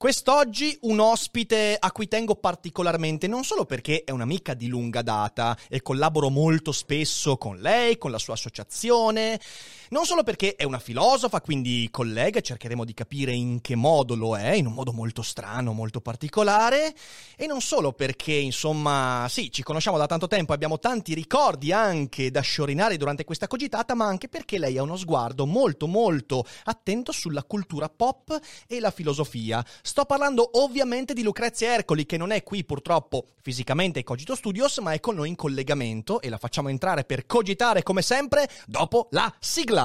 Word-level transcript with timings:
Quest'oggi 0.00 0.78
un 0.84 0.98
ospite 0.98 1.76
a 1.78 1.92
cui 1.92 2.08
tengo 2.08 2.34
particolarmente, 2.34 3.26
non 3.26 3.44
solo 3.44 3.66
perché 3.66 4.02
è 4.02 4.10
un'amica 4.12 4.54
di 4.54 4.66
lunga 4.66 5.02
data 5.02 5.54
e 5.68 5.82
collaboro 5.82 6.30
molto 6.30 6.72
spesso 6.72 7.36
con 7.36 7.58
lei, 7.58 7.98
con 7.98 8.10
la 8.10 8.16
sua 8.16 8.32
associazione, 8.32 9.38
non 9.90 10.04
solo 10.04 10.22
perché 10.22 10.54
è 10.54 10.62
una 10.64 10.78
filosofa, 10.78 11.40
quindi 11.40 11.88
collega 11.90 12.40
cercheremo 12.40 12.84
di 12.84 12.94
capire 12.94 13.32
in 13.32 13.60
che 13.60 13.74
modo 13.74 14.14
lo 14.14 14.36
è, 14.36 14.52
in 14.52 14.66
un 14.66 14.72
modo 14.72 14.92
molto 14.92 15.22
strano, 15.22 15.72
molto 15.72 16.00
particolare, 16.00 16.94
e 17.36 17.46
non 17.46 17.60
solo 17.60 17.92
perché, 17.92 18.32
insomma, 18.32 19.26
sì, 19.28 19.50
ci 19.50 19.64
conosciamo 19.64 19.98
da 19.98 20.06
tanto 20.06 20.28
tempo, 20.28 20.52
abbiamo 20.52 20.78
tanti 20.78 21.12
ricordi 21.12 21.72
anche 21.72 22.30
da 22.30 22.40
sciorinare 22.40 22.96
durante 22.96 23.24
questa 23.24 23.48
cogitata, 23.48 23.94
ma 23.94 24.06
anche 24.06 24.28
perché 24.28 24.58
lei 24.58 24.78
ha 24.78 24.82
uno 24.82 24.96
sguardo 24.96 25.44
molto 25.44 25.88
molto 25.88 26.44
attento 26.64 27.10
sulla 27.10 27.42
cultura 27.42 27.88
pop 27.88 28.38
e 28.68 28.78
la 28.78 28.92
filosofia. 28.92 29.64
Sto 29.82 30.04
parlando 30.04 30.50
ovviamente 30.62 31.14
di 31.14 31.24
Lucrezia 31.24 31.72
Ercoli, 31.74 32.06
che 32.06 32.16
non 32.16 32.30
è 32.30 32.44
qui 32.44 32.64
purtroppo 32.64 33.26
fisicamente 33.42 33.98
ai 33.98 34.04
Cogito 34.04 34.36
Studios, 34.36 34.78
ma 34.78 34.92
è 34.92 35.00
con 35.00 35.16
noi 35.16 35.30
in 35.30 35.36
collegamento 35.36 36.20
e 36.20 36.28
la 36.28 36.38
facciamo 36.38 36.68
entrare 36.68 37.02
per 37.02 37.26
cogitare 37.26 37.82
come 37.82 38.02
sempre 38.02 38.48
dopo 38.66 39.08
la 39.10 39.34
sigla. 39.40 39.79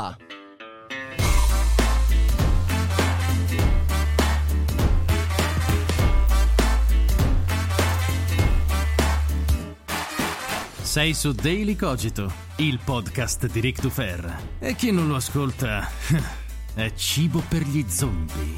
Sei 10.81 11.13
su 11.13 11.31
Daily 11.31 11.75
Cogito, 11.75 12.31
il 12.57 12.79
podcast 12.83 13.47
di 13.47 13.59
Rick 13.59 13.81
Dufer. 13.81 14.37
E 14.59 14.75
chi 14.75 14.91
non 14.91 15.07
lo 15.07 15.15
ascolta 15.15 15.89
è 16.75 16.93
cibo 16.93 17.43
per 17.47 17.61
gli 17.61 17.85
zombie. 17.87 18.55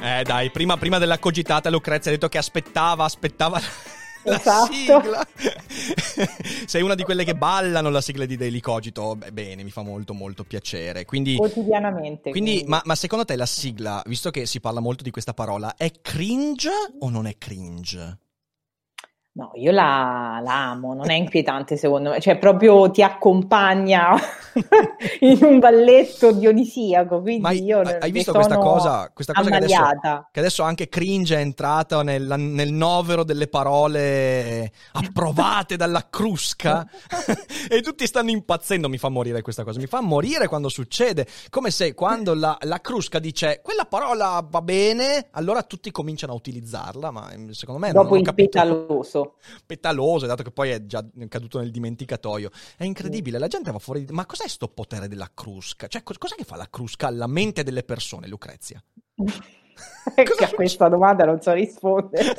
Eh 0.00 0.22
dai, 0.24 0.50
prima, 0.50 0.76
prima 0.76 0.98
della 0.98 1.18
cogitata 1.18 1.70
Lucrezia 1.70 2.10
ha 2.10 2.14
detto 2.14 2.28
che 2.28 2.38
aspettava, 2.38 3.04
aspettava 3.04 3.60
la 4.24 4.36
Esatto. 4.38 4.72
sigla. 4.72 5.26
Sei 6.66 6.82
una 6.82 6.94
di 6.94 7.02
quelle 7.02 7.24
che 7.24 7.34
ballano 7.34 7.90
la 7.90 8.00
sigla 8.00 8.24
di 8.24 8.36
Daily 8.36 8.60
Cogito. 8.60 9.16
Bene, 9.32 9.62
mi 9.62 9.70
fa 9.70 9.82
molto 9.82 10.14
molto 10.14 10.44
piacere. 10.44 11.04
Quindi, 11.04 11.36
quotidianamente. 11.36 12.30
quindi 12.30 12.64
ma, 12.66 12.80
ma 12.84 12.94
secondo 12.94 13.24
te 13.24 13.36
la 13.36 13.46
sigla, 13.46 14.02
visto 14.06 14.30
che 14.30 14.46
si 14.46 14.60
parla 14.60 14.80
molto 14.80 15.02
di 15.02 15.10
questa 15.10 15.34
parola, 15.34 15.74
è 15.76 15.90
cringe 16.00 16.70
o 17.00 17.10
non 17.10 17.26
è 17.26 17.36
cringe? 17.38 18.18
No, 19.34 19.50
io 19.54 19.72
la, 19.72 20.40
la 20.44 20.72
amo, 20.72 20.92
non 20.92 21.08
è 21.08 21.14
inquietante 21.14 21.78
secondo 21.78 22.10
me, 22.10 22.20
cioè 22.20 22.36
proprio 22.36 22.90
ti 22.90 23.02
accompagna 23.02 24.10
in 25.20 25.38
un 25.40 25.58
balletto 25.58 26.32
dionisiaco, 26.32 27.22
quindi 27.22 27.40
Ma 27.40 27.48
hai, 27.48 27.64
io 27.64 27.80
hai 27.80 28.10
visto 28.10 28.32
questa 28.32 28.58
cosa, 28.58 29.10
questa 29.14 29.32
cosa 29.32 29.48
che 29.48 29.56
adesso, 29.56 30.28
che 30.30 30.38
adesso 30.38 30.62
anche 30.64 30.90
cringe 30.90 31.36
è 31.36 31.40
entrata 31.40 32.02
nel, 32.02 32.34
nel 32.36 32.72
novero 32.72 33.24
delle 33.24 33.48
parole 33.48 34.70
approvate 34.92 35.76
dalla 35.76 36.08
crusca 36.10 36.86
e 37.70 37.80
tutti 37.80 38.06
stanno 38.06 38.28
impazzendo, 38.28 38.90
mi 38.90 38.98
fa 38.98 39.08
morire 39.08 39.40
questa 39.40 39.64
cosa, 39.64 39.80
mi 39.80 39.86
fa 39.86 40.02
morire 40.02 40.46
quando 40.46 40.68
succede, 40.68 41.26
come 41.48 41.70
se 41.70 41.94
quando 41.94 42.34
la, 42.34 42.58
la 42.64 42.82
crusca 42.82 43.18
dice 43.18 43.60
quella 43.62 43.86
parola 43.86 44.46
va 44.46 44.60
bene, 44.60 45.28
allora 45.30 45.62
tutti 45.62 45.90
cominciano 45.90 46.34
a 46.34 46.36
utilizzarla, 46.36 47.10
ma 47.10 47.32
ehm, 47.32 47.52
secondo 47.52 47.80
me 47.80 47.92
non 47.92 48.02
Dopo 48.02 48.14
ho 48.14 48.18
il 48.18 48.24
capito. 48.24 49.20
Petaloso. 49.22 49.62
petaloso, 49.66 50.26
dato 50.26 50.42
che 50.42 50.50
poi 50.50 50.70
è 50.70 50.86
già 50.86 51.04
caduto 51.28 51.58
nel 51.58 51.70
dimenticatoio. 51.70 52.50
È 52.76 52.84
incredibile, 52.84 53.38
la 53.38 53.48
gente 53.48 53.70
va 53.70 53.78
fuori 53.78 54.04
di... 54.04 54.12
Ma 54.12 54.26
cos'è 54.26 54.48
sto 54.48 54.68
potere 54.68 55.08
della 55.08 55.30
crusca? 55.32 55.86
Cioè, 55.86 56.02
cos- 56.02 56.18
cos'è 56.18 56.34
che 56.34 56.44
fa 56.44 56.56
la 56.56 56.68
crusca 56.70 57.06
alla 57.06 57.26
mente 57.26 57.62
delle 57.62 57.82
persone, 57.82 58.28
Lucrezia? 58.28 58.82
A 60.14 60.50
questa 60.54 60.88
domanda 60.88 61.24
non 61.24 61.40
so 61.40 61.52
rispondere. 61.52 62.34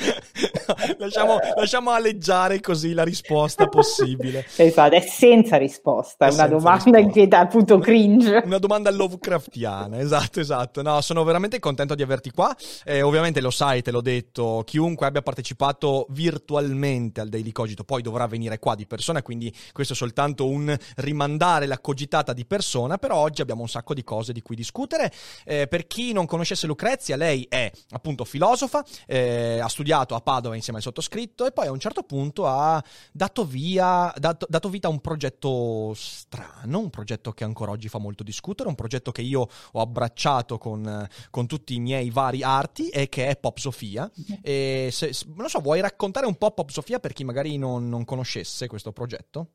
lasciamo, 0.98 1.38
lasciamo 1.56 1.90
aleggiare 1.90 2.60
così 2.60 2.92
la 2.92 3.04
risposta 3.04 3.66
possibile. 3.68 4.46
Esatto, 4.60 4.94
è 4.94 5.00
senza 5.00 5.56
risposta, 5.56 6.26
È 6.26 6.28
una 6.32 6.42
senza 6.42 6.56
domanda 6.56 6.74
risposta. 6.74 6.98
inquietante, 7.00 7.46
appunto 7.46 7.78
cringe. 7.78 8.42
Una 8.44 8.58
domanda 8.58 8.90
Lovecraftiana, 8.90 9.98
esatto, 10.00 10.40
esatto. 10.40 10.82
No, 10.82 11.00
sono 11.00 11.24
veramente 11.24 11.58
contento 11.58 11.94
di 11.94 12.02
averti 12.02 12.30
qua. 12.30 12.54
Eh, 12.84 13.02
ovviamente 13.02 13.40
lo 13.40 13.50
sai, 13.50 13.82
te 13.82 13.90
l'ho 13.90 14.00
detto, 14.00 14.62
chiunque 14.64 15.06
abbia 15.06 15.22
partecipato 15.22 16.06
virtualmente 16.10 17.20
al 17.20 17.28
Daily 17.28 17.52
Cogito 17.52 17.84
poi 17.84 18.02
dovrà 18.02 18.26
venire 18.26 18.58
qua 18.58 18.74
di 18.74 18.86
persona, 18.86 19.22
quindi 19.22 19.52
questo 19.72 19.94
è 19.94 19.96
soltanto 19.96 20.46
un 20.46 20.76
rimandare 20.96 21.66
la 21.66 21.78
cogitata 21.78 22.32
di 22.32 22.44
persona, 22.44 22.98
però 22.98 23.16
oggi 23.16 23.40
abbiamo 23.42 23.62
un 23.62 23.68
sacco 23.68 23.94
di 23.94 24.04
cose 24.04 24.32
di 24.32 24.42
cui 24.42 24.56
discutere. 24.56 25.10
Eh, 25.44 25.66
per 25.66 25.86
chi 25.86 26.12
non 26.12 26.26
conoscesse 26.26 26.66
Lucrezia, 26.66 27.16
lei 27.16 27.46
è 27.48 27.70
appunto 27.90 28.24
filosofa, 28.24 28.84
eh, 29.06 29.58
ha 29.60 29.68
studiato 29.68 29.89
a 29.98 30.20
Padova 30.20 30.54
insieme 30.54 30.78
al 30.78 30.84
sottoscritto 30.84 31.46
e 31.46 31.52
poi 31.52 31.66
a 31.66 31.70
un 31.70 31.78
certo 31.78 32.02
punto 32.02 32.46
ha 32.46 32.82
dato, 33.12 33.44
via, 33.44 34.12
dato, 34.16 34.46
dato 34.48 34.68
vita 34.68 34.88
a 34.88 34.90
un 34.90 35.00
progetto 35.00 35.92
strano, 35.94 36.78
un 36.78 36.90
progetto 36.90 37.32
che 37.32 37.44
ancora 37.44 37.70
oggi 37.70 37.88
fa 37.88 37.98
molto 37.98 38.22
discutere, 38.22 38.68
un 38.68 38.74
progetto 38.74 39.12
che 39.12 39.22
io 39.22 39.48
ho 39.72 39.80
abbracciato 39.80 40.58
con, 40.58 41.06
con 41.30 41.46
tutti 41.46 41.74
i 41.74 41.80
miei 41.80 42.10
vari 42.10 42.42
arti 42.42 42.88
e 42.88 43.08
che 43.08 43.28
è 43.28 43.36
Pop 43.36 43.58
Sofia. 43.58 44.10
E 44.42 44.88
se, 44.92 45.12
se- 45.12 45.26
non 45.34 45.48
so, 45.48 45.60
vuoi 45.60 45.80
raccontare 45.80 46.26
un 46.26 46.36
po' 46.36 46.50
Pop 46.52 46.70
Sofia 46.70 47.00
per 47.00 47.12
chi 47.12 47.24
magari 47.24 47.56
non, 47.56 47.88
non 47.88 48.04
conoscesse 48.04 48.66
questo 48.66 48.92
progetto? 48.92 49.48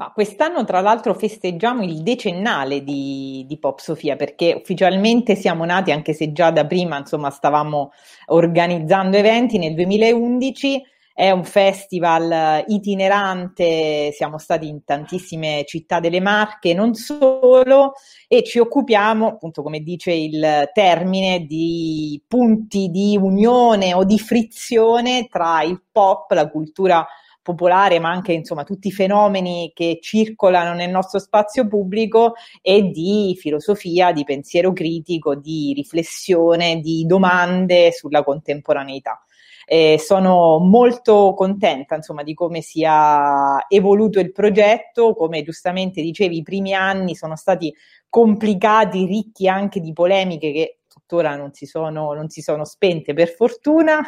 Ma 0.00 0.12
quest'anno, 0.12 0.64
tra 0.64 0.80
l'altro, 0.80 1.12
festeggiamo 1.12 1.82
il 1.82 2.02
decennale 2.02 2.82
di, 2.82 3.44
di 3.46 3.58
Pop 3.58 3.80
Sofia 3.80 4.16
perché 4.16 4.54
ufficialmente 4.58 5.36
siamo 5.36 5.66
nati, 5.66 5.92
anche 5.92 6.14
se 6.14 6.32
già 6.32 6.50
da 6.50 6.64
prima, 6.64 6.96
insomma, 6.96 7.28
stavamo 7.28 7.92
organizzando 8.28 9.18
eventi 9.18 9.58
nel 9.58 9.74
2011. 9.74 10.82
È 11.12 11.30
un 11.30 11.44
festival 11.44 12.64
itinerante, 12.68 14.10
siamo 14.12 14.38
stati 14.38 14.68
in 14.68 14.84
tantissime 14.84 15.64
città 15.66 16.00
delle 16.00 16.20
Marche, 16.20 16.72
non 16.72 16.94
solo, 16.94 17.92
e 18.26 18.42
ci 18.42 18.58
occupiamo, 18.58 19.26
appunto, 19.26 19.62
come 19.62 19.80
dice 19.80 20.12
il 20.12 20.70
termine, 20.72 21.40
di 21.40 22.22
punti 22.26 22.88
di 22.88 23.18
unione 23.20 23.92
o 23.92 24.04
di 24.04 24.18
frizione 24.18 25.28
tra 25.30 25.62
il 25.62 25.82
pop, 25.92 26.30
la 26.30 26.48
cultura 26.48 27.06
popolare, 27.50 27.98
ma 27.98 28.10
anche 28.10 28.32
insomma 28.32 28.64
tutti 28.64 28.88
i 28.88 28.92
fenomeni 28.92 29.72
che 29.74 29.98
circolano 30.00 30.74
nel 30.74 30.90
nostro 30.90 31.18
spazio 31.18 31.66
pubblico 31.66 32.34
e 32.62 32.90
di 32.90 33.36
filosofia, 33.38 34.12
di 34.12 34.24
pensiero 34.24 34.72
critico, 34.72 35.34
di 35.34 35.72
riflessione, 35.74 36.80
di 36.80 37.04
domande 37.06 37.92
sulla 37.92 38.22
contemporaneità. 38.22 39.24
Eh, 39.66 40.00
sono 40.00 40.58
molto 40.58 41.32
contenta 41.34 41.94
insomma 41.94 42.24
di 42.24 42.34
come 42.34 42.60
sia 42.60 43.64
evoluto 43.68 44.18
il 44.18 44.32
progetto, 44.32 45.14
come 45.14 45.42
giustamente 45.42 46.02
dicevi, 46.02 46.38
i 46.38 46.42
primi 46.42 46.74
anni 46.74 47.14
sono 47.14 47.36
stati 47.36 47.72
complicati, 48.08 49.06
ricchi 49.06 49.46
anche 49.46 49.78
di 49.78 49.92
polemiche 49.92 50.50
che 50.50 50.79
tuttora 50.90 51.36
non 51.36 51.52
si 51.52 51.66
sono, 51.66 52.12
non 52.12 52.28
si 52.28 52.42
sono 52.42 52.64
spente 52.64 53.14
per 53.14 53.28
fortuna, 53.28 54.00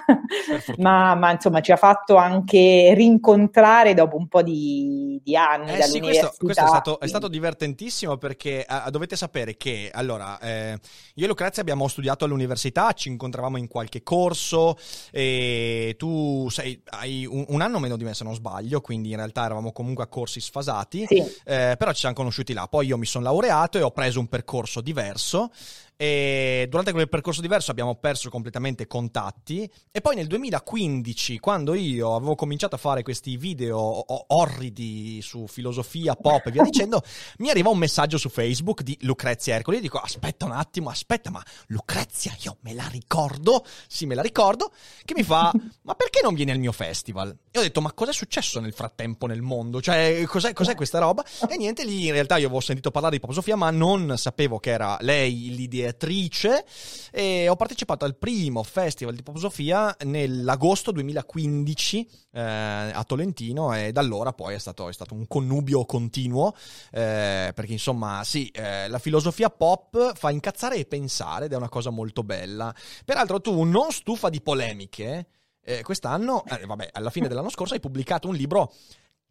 Per 0.45 0.61
fortuna. 0.61 0.91
ma, 0.91 1.15
ma, 1.15 1.31
insomma 1.31 1.61
ci 1.61 1.71
ha 1.71 1.77
fatto 1.77 2.17
anche 2.17 2.93
rincontrare 2.95 3.95
dopo 3.95 4.17
un 4.17 4.27
po' 4.27 4.43
di, 4.43 5.21
di 5.23 5.37
anni 5.37 5.71
Eh 5.73 5.83
sì, 5.83 6.01
questo, 6.01 6.35
questo 6.39 6.65
è, 6.65 6.67
stato, 6.67 6.99
è 6.99 7.07
stato 7.07 7.29
divertentissimo 7.29 8.17
perché 8.17 8.65
ah, 8.67 8.91
dovete 8.91 9.15
sapere 9.15 9.57
che, 9.57 9.91
allora, 9.93 10.39
eh, 10.41 10.77
io 11.15 11.25
e 11.25 11.29
Lucrezia 11.29 11.63
abbiamo 11.63 11.87
studiato 11.87 12.25
all'università, 12.25 12.93
ci 12.93 13.09
incontravamo 13.11 13.57
in 13.59 13.69
qualche 13.69 14.03
corso 14.03 14.77
e 15.13 15.95
tu 15.97 16.49
sei, 16.51 16.83
hai 16.87 17.25
un, 17.27 17.45
un 17.47 17.61
anno 17.61 17.79
meno 17.79 17.97
di 17.97 18.03
me 18.05 18.13
se 18.15 18.25
non 18.25 18.35
sbaglio, 18.35 18.81
quindi 18.81 19.11
in 19.11 19.17
realtà 19.17 19.45
eravamo 19.45 19.71
comunque 19.71 20.03
a 20.03 20.09
corsi 20.09 20.41
sfasati, 20.41 21.07
Sì. 21.07 21.19
eh, 21.45 21.77
però 21.79 21.93
ci 21.93 22.01
siamo 22.01 22.15
conosciuti 22.17 22.53
là. 22.53 22.67
Poi 22.67 22.87
io 22.87 22.99
mi 22.99 23.07
sono 23.07 23.25
laureato 23.25 23.79
e 23.79 23.83
ho 23.83 23.93
preso 23.93 24.19
un 24.19 24.27
percorso 24.29 24.81
diverso 24.81 25.51
e 26.03 26.67
durante 26.69 26.91
quel 26.91 27.09
percorso 27.09 27.41
diverso 27.41 27.71
abbiamo 27.71 27.95
perso 27.95 28.29
completamente 28.29 28.89
contatti. 28.89 29.71
E 29.93 30.01
poi 30.01 30.17
nel 30.17 30.27
2015 30.27 31.39
quando 31.39 31.75
io 31.75 32.17
avevo 32.17 32.35
cominciato 32.35 32.75
a 32.75 32.79
fare 32.79 33.05
questi 33.05 33.37
video 33.37 34.05
orridi 34.35 35.23
su 35.23 35.47
filosofia 35.47 36.17
pop 36.17 36.45
e 36.47 36.51
via 36.51 36.65
dicendo 36.67 37.05
mi 37.39 37.51
arriva 37.51 37.69
un 37.69 37.79
messaggio 37.79 38.19
su 38.19 38.31
Facebook 38.31 38.83
di 38.83 38.99
Lucrezia 39.03 39.55
Ercoli. 39.55 39.77
E 39.77 39.81
dico 39.81 39.99
aspetta 39.99 40.45
un 40.45 40.51
attimo 40.51 40.91
aspetta 40.91 41.31
ma 41.31 41.41
Lucrezia 41.69 42.37
io 42.41 42.57
me 42.63 42.75
la 42.75 42.89
ricordo? 42.91 43.65
Sì 43.87 44.05
me 44.07 44.17
la 44.17 44.23
ricordo. 44.23 44.73
Che 45.05 45.15
mi 45.15 45.23
fa 45.23 45.53
ma 45.83 45.95
perché 45.95 46.19
non 46.21 46.35
vieni 46.35 46.51
al 46.51 46.59
mio 46.59 46.73
festival? 46.73 47.33
E 47.49 47.59
ho 47.61 47.63
detto 47.63 47.81
ma 47.81 47.93
cos'è 47.93 48.13
successo 48.13 48.59
nel 48.59 48.73
frattempo 48.73 49.27
nel 49.27 49.41
mondo? 49.41 49.81
Cioè 49.81 50.25
cos'è, 50.27 50.53
cos'è 50.53 50.75
questa 50.75 50.99
roba? 50.99 51.25
E 51.49 51.57
niente 51.57 51.85
lì 51.85 52.07
in 52.07 52.13
realtà 52.13 52.39
io 52.39 52.47
avevo 52.47 52.61
sentito 52.61 52.91
parlare 52.91 53.15
di 53.15 53.21
Pop 53.21 53.31
Sofia 53.33 53.55
ma 53.55 53.71
non 53.71 54.19
sapevo 54.19 54.59
che 54.59 54.71
era 54.71 54.97
lei 55.03 55.55
l'ideatrice 55.93 56.65
e 57.11 57.49
ho 57.49 57.57
partecipato 57.57 58.05
al 58.05 58.17
primo 58.17 58.63
festival 58.63 59.15
di 59.15 59.23
Pop 59.23 59.37
Sofia 59.37 59.95
nell'agosto 60.05 60.91
2015 60.91 62.09
eh, 62.33 62.41
a 62.41 63.05
Tolentino 63.05 63.75
e 63.75 63.93
da 63.93 64.01
allora 64.01 64.33
poi 64.33 64.55
è 64.55 64.59
stato, 64.59 64.89
è 64.89 64.93
stato 64.93 65.15
un 65.15 65.27
connubio 65.27 65.85
continuo 65.85 66.55
eh, 66.91 67.53
perché 67.55 67.73
insomma 67.73 68.25
sì 68.25 68.49
eh, 68.49 68.89
la 68.89 68.99
filosofia 68.99 69.51
pop 69.51 70.17
fa 70.17 70.31
incazzare 70.31 70.77
e 70.77 70.87
pensare 70.87 71.45
ed 71.45 71.53
è 71.53 71.57
una 71.57 71.69
cosa 71.69 71.91
molto 71.91 72.23
bella 72.23 72.75
peraltro 73.05 73.41
tu 73.41 73.63
non 73.63 73.91
stufa 73.91 74.29
di 74.29 74.41
polemiche 74.41 75.27
eh, 75.65 75.83
quest'anno, 75.83 76.45
eh, 76.47 76.67
vabbè, 76.67 76.91
alla 76.93 77.11
fine 77.11 77.29
dell'anno 77.29 77.49
scorso 77.49 77.75
hai 77.75 77.81
pubblicato 77.81 78.27
un 78.27 78.35
libro 78.35 78.73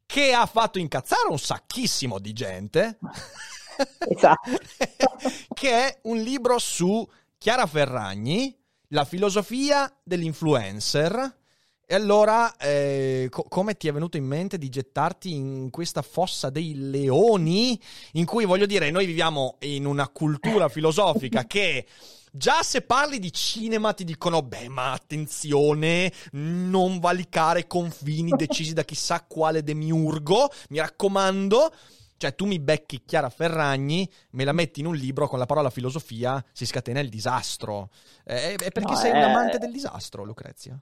che 0.06 0.32
ha 0.32 0.46
fatto 0.46 0.80
incazzare 0.80 1.28
un 1.30 1.40
sacchissimo 1.40 2.20
di 2.20 2.32
gente. 2.32 3.00
Esatto. 4.08 4.50
che 5.54 5.72
è 5.72 6.00
un 6.04 6.18
libro 6.18 6.58
su 6.60 7.08
Chiara 7.38 7.66
Ferragni, 7.66 8.56
la 8.90 9.06
filosofia 9.06 9.92
dell'influencer. 10.04 11.40
E 11.86 11.96
allora, 11.96 12.56
eh, 12.56 13.28
co- 13.30 13.44
come 13.50 13.76
ti 13.76 13.90
è 13.90 13.92
venuto 13.92 14.16
in 14.16 14.26
mente 14.26 14.58
di 14.58 14.70
gettarti 14.70 15.34
in 15.34 15.70
questa 15.72 16.02
fossa 16.02 16.50
dei 16.50 16.74
leoni, 16.90 17.78
in 18.14 18.26
cui 18.26 18.46
voglio 18.46 18.66
dire, 18.66 18.92
noi 18.92 19.06
viviamo 19.06 19.58
in 19.62 19.86
una 19.86 20.08
cultura 20.08 20.70
filosofica 20.70 21.46
che 21.46 21.86
Già 22.34 22.64
se 22.64 22.82
parli 22.82 23.20
di 23.20 23.34
cinema 23.34 23.92
ti 23.92 24.06
dicono, 24.06 24.42
beh, 24.42 24.70
ma 24.70 24.94
attenzione, 24.94 26.14
non 26.32 27.00
valicare 27.00 27.68
confini 27.68 28.32
decisi 28.38 28.72
da 28.72 28.86
chissà 28.86 29.26
quale 29.28 29.64
demiurgo, 29.64 30.50
mi 30.70 30.80
raccomando. 30.80 31.74
Cioè, 32.22 32.36
tu 32.36 32.46
mi 32.46 32.60
becchi 32.60 33.02
Chiara 33.04 33.32
Ferragni, 33.32 34.08
me 34.34 34.44
la 34.44 34.52
metti 34.52 34.80
in 34.80 34.86
un 34.86 34.94
libro 34.94 35.28
con 35.28 35.40
la 35.40 35.48
parola 35.48 35.72
filosofia, 35.72 36.46
si 36.52 36.68
scatena 36.68 37.00
il 37.00 37.10
disastro. 37.10 37.90
Eh, 38.24 38.54
è 38.54 38.70
perché 38.70 38.92
no, 38.92 38.96
sei 38.96 39.10
è... 39.10 39.18
un 39.18 39.24
amante 39.24 39.58
del 39.58 39.72
disastro, 39.72 40.24
Lucrezia? 40.24 40.80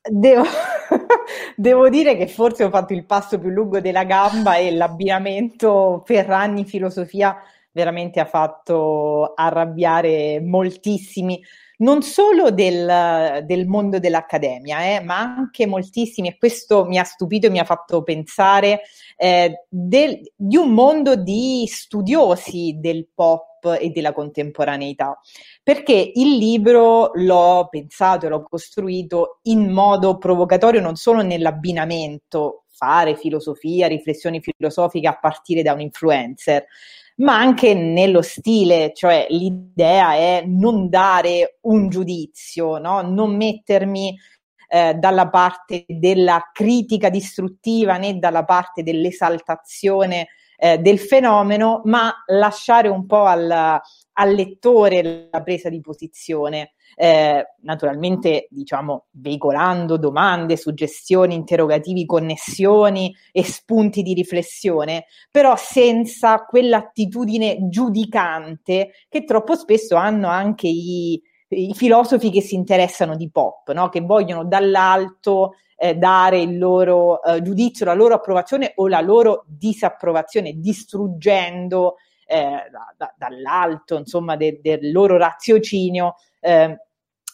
Devo... 0.00 0.44
Devo 1.56 1.90
dire 1.90 2.16
che 2.16 2.26
forse 2.26 2.64
ho 2.64 2.70
fatto 2.70 2.94
il 2.94 3.04
passo 3.04 3.38
più 3.38 3.50
lungo 3.50 3.82
della 3.82 4.04
gamba 4.04 4.56
e 4.56 4.74
l'abbinamento 4.74 6.02
Ferragni-filosofia 6.06 7.36
veramente 7.72 8.20
ha 8.20 8.26
fatto 8.26 9.32
arrabbiare 9.34 10.40
moltissimi, 10.40 11.42
non 11.78 12.02
solo 12.02 12.50
del, 12.50 13.42
del 13.44 13.66
mondo 13.66 13.98
dell'accademia, 13.98 14.84
eh, 14.84 15.00
ma 15.00 15.18
anche 15.18 15.66
moltissimi, 15.66 16.28
e 16.28 16.36
questo 16.38 16.84
mi 16.84 16.98
ha 16.98 17.04
stupito 17.04 17.46
e 17.46 17.50
mi 17.50 17.58
ha 17.58 17.64
fatto 17.64 18.02
pensare, 18.02 18.82
eh, 19.16 19.64
del, 19.68 20.20
di 20.36 20.56
un 20.56 20.70
mondo 20.72 21.16
di 21.16 21.66
studiosi 21.66 22.76
del 22.78 23.08
pop 23.12 23.76
e 23.80 23.90
della 23.90 24.12
contemporaneità, 24.12 25.18
perché 25.62 26.12
il 26.14 26.36
libro 26.36 27.10
l'ho 27.14 27.68
pensato 27.70 28.26
e 28.26 28.28
l'ho 28.28 28.42
costruito 28.48 29.38
in 29.42 29.70
modo 29.70 30.18
provocatorio 30.18 30.80
non 30.80 30.96
solo 30.96 31.22
nell'abbinamento, 31.22 32.64
fare 32.68 33.14
filosofia, 33.14 33.86
riflessioni 33.86 34.40
filosofiche 34.40 35.06
a 35.06 35.16
partire 35.16 35.62
da 35.62 35.72
un 35.72 35.80
influencer, 35.80 36.66
ma 37.22 37.38
anche 37.38 37.74
nello 37.74 38.20
stile, 38.20 38.92
cioè 38.94 39.26
l'idea 39.30 40.14
è 40.14 40.44
non 40.46 40.88
dare 40.88 41.58
un 41.62 41.88
giudizio, 41.88 42.78
no? 42.78 43.00
non 43.00 43.36
mettermi 43.36 44.16
eh, 44.68 44.94
dalla 44.94 45.28
parte 45.28 45.84
della 45.86 46.50
critica 46.52 47.10
distruttiva 47.10 47.96
né 47.96 48.18
dalla 48.18 48.44
parte 48.44 48.82
dell'esaltazione 48.82 50.28
eh, 50.56 50.78
del 50.78 50.98
fenomeno, 50.98 51.82
ma 51.84 52.12
lasciare 52.26 52.88
un 52.88 53.06
po' 53.06 53.24
al, 53.24 53.80
al 54.14 54.34
lettore 54.34 55.28
la 55.30 55.42
presa 55.42 55.68
di 55.68 55.80
posizione 55.80 56.72
eh, 56.94 57.54
naturalmente 57.62 58.46
diciamo 58.50 59.06
veicolando 59.12 59.96
domande, 59.96 60.56
suggestioni, 60.56 61.34
interrogativi, 61.34 62.06
connessioni 62.06 63.14
e 63.30 63.44
spunti 63.44 64.02
di 64.02 64.14
riflessione, 64.14 65.06
però 65.30 65.56
senza 65.56 66.44
quell'attitudine 66.44 67.68
giudicante 67.68 68.92
che 69.08 69.24
troppo 69.24 69.56
spesso 69.56 69.96
hanno 69.96 70.28
anche 70.28 70.68
i, 70.68 71.20
i 71.48 71.74
filosofi 71.74 72.30
che 72.30 72.42
si 72.42 72.54
interessano 72.54 73.16
di 73.16 73.30
pop, 73.30 73.72
no? 73.72 73.88
che 73.88 74.00
vogliono 74.00 74.44
dall'alto 74.44 75.54
eh, 75.76 75.94
dare 75.94 76.40
il 76.40 76.58
loro 76.58 77.22
eh, 77.22 77.42
giudizio, 77.42 77.86
la 77.86 77.94
loro 77.94 78.14
approvazione 78.14 78.72
o 78.76 78.88
la 78.88 79.00
loro 79.00 79.44
disapprovazione, 79.46 80.52
distruggendo 80.58 81.96
eh, 82.32 82.70
da, 82.70 82.94
da, 82.96 83.14
dall'alto, 83.14 83.98
insomma, 83.98 84.36
de, 84.36 84.58
del 84.62 84.90
loro 84.90 85.18
raziocinio 85.18 86.14
eh, 86.40 86.78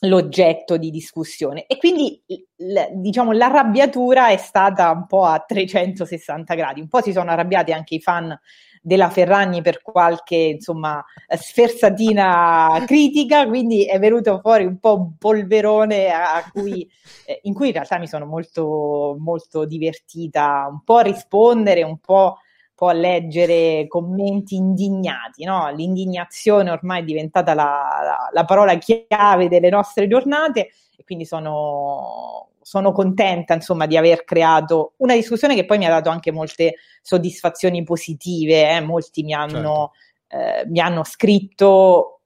l'oggetto 0.01 0.77
di 0.77 0.91
discussione. 0.91 1.67
E 1.67 1.77
quindi, 1.77 2.21
l, 2.27 2.75
diciamo, 2.95 3.31
l'arrabbiatura 3.31 4.31
è 4.31 4.37
stata 4.37 4.91
un 4.91 5.07
po' 5.07 5.25
a 5.25 5.39
360 5.39 6.55
gradi. 6.55 6.81
Un 6.81 6.89
po' 6.89 7.01
si 7.01 7.13
sono 7.13 7.31
arrabbiati 7.31 7.73
anche 7.73 7.95
i 7.95 8.01
fan 8.01 8.37
della 8.81 9.11
Ferragni 9.11 9.61
per 9.61 9.83
qualche 9.83 10.37
insomma 10.37 11.05
sferzatina 11.29 12.83
critica, 12.87 13.47
quindi 13.47 13.85
è 13.85 13.99
venuto 13.99 14.39
fuori 14.41 14.65
un 14.65 14.79
po' 14.79 14.97
un 14.97 15.17
polverone 15.17 16.09
cui, 16.53 16.89
eh, 17.27 17.41
in 17.43 17.55
cui 17.55 17.69
in 17.69 17.73
realtà 17.73 17.99
mi 17.99 18.07
sono 18.07 18.25
molto, 18.25 19.17
molto 19.19 19.65
divertita 19.65 20.69
un 20.71 20.83
po' 20.85 20.97
a 20.97 21.03
rispondere, 21.03 21.83
un 21.83 21.99
po' 21.99 22.39
po' 22.79 22.87
a 22.87 22.93
leggere 22.93 23.89
commenti 23.89 24.55
indignati, 24.55 25.43
no? 25.43 25.69
L'indignazione 25.75 26.71
ormai 26.71 27.01
è 27.01 27.05
diventata 27.05 27.53
la, 27.53 27.65
la, 28.05 28.29
la, 28.31 28.45
parola 28.45 28.79
chiave 28.79 29.49
delle 29.49 29.69
nostre 29.69 30.07
giornate 30.07 30.71
e 30.97 31.03
quindi 31.03 31.25
sono, 31.25 32.51
sono 32.63 32.93
contenta 32.93 33.53
insomma 33.53 33.87
di 33.87 33.97
aver 33.97 34.23
creato 34.23 34.93
una 34.99 35.15
discussione 35.15 35.57
che 35.57 35.65
poi 35.65 35.79
mi 35.79 35.87
ha 35.87 35.91
dato 35.91 36.09
anche 36.09 36.31
molte 36.31 36.77
soddisfazioni 37.03 37.83
positive, 37.83 38.71
eh? 38.77 38.81
molti 38.81 39.25
mi 39.25 39.35
hanno, 39.35 39.91
certo. 40.29 40.61
eh, 40.61 40.67
mi 40.69 40.79
hanno 40.79 41.03
scritto 41.03 42.21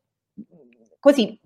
così 1.00 1.40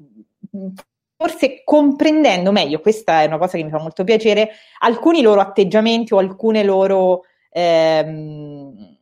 forse 1.17 1.63
comprendendo 1.63 2.51
meglio, 2.51 2.81
questa 2.81 3.23
è 3.23 3.27
una 3.27 3.39
cosa 3.39 3.57
che 3.57 3.63
mi 3.63 3.71
fa 3.71 3.79
molto 3.79 4.03
piacere, 4.03 4.51
alcuni 4.81 5.23
loro 5.23 5.41
atteggiamenti 5.41 6.13
o 6.13 6.19
alcune 6.19 6.65
loro 6.65 7.23
ehm, 7.53 8.96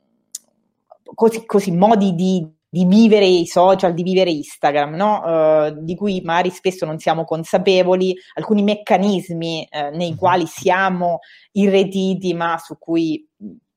così, 1.15 1.45
così 1.47 1.71
modi 1.71 2.15
di, 2.15 2.47
di, 2.69 2.85
vivere 2.85 3.25
i 3.25 3.47
social, 3.47 3.95
di 3.95 4.03
vivere 4.03 4.31
Instagram, 4.31 4.95
no? 4.95 5.23
uh, 5.23 5.83
di 5.83 5.95
cui 5.95 6.21
magari 6.23 6.51
spesso 6.51 6.85
non 6.85 6.99
siamo 6.99 7.25
consapevoli, 7.25 8.15
alcuni 8.35 8.63
meccanismi 8.63 9.69
uh, 9.71 9.97
nei 9.97 10.15
quali 10.15 10.47
siamo 10.47 11.21
irretiti, 11.53 12.35
ma 12.35 12.59
su 12.59 12.77
cui 12.79 13.27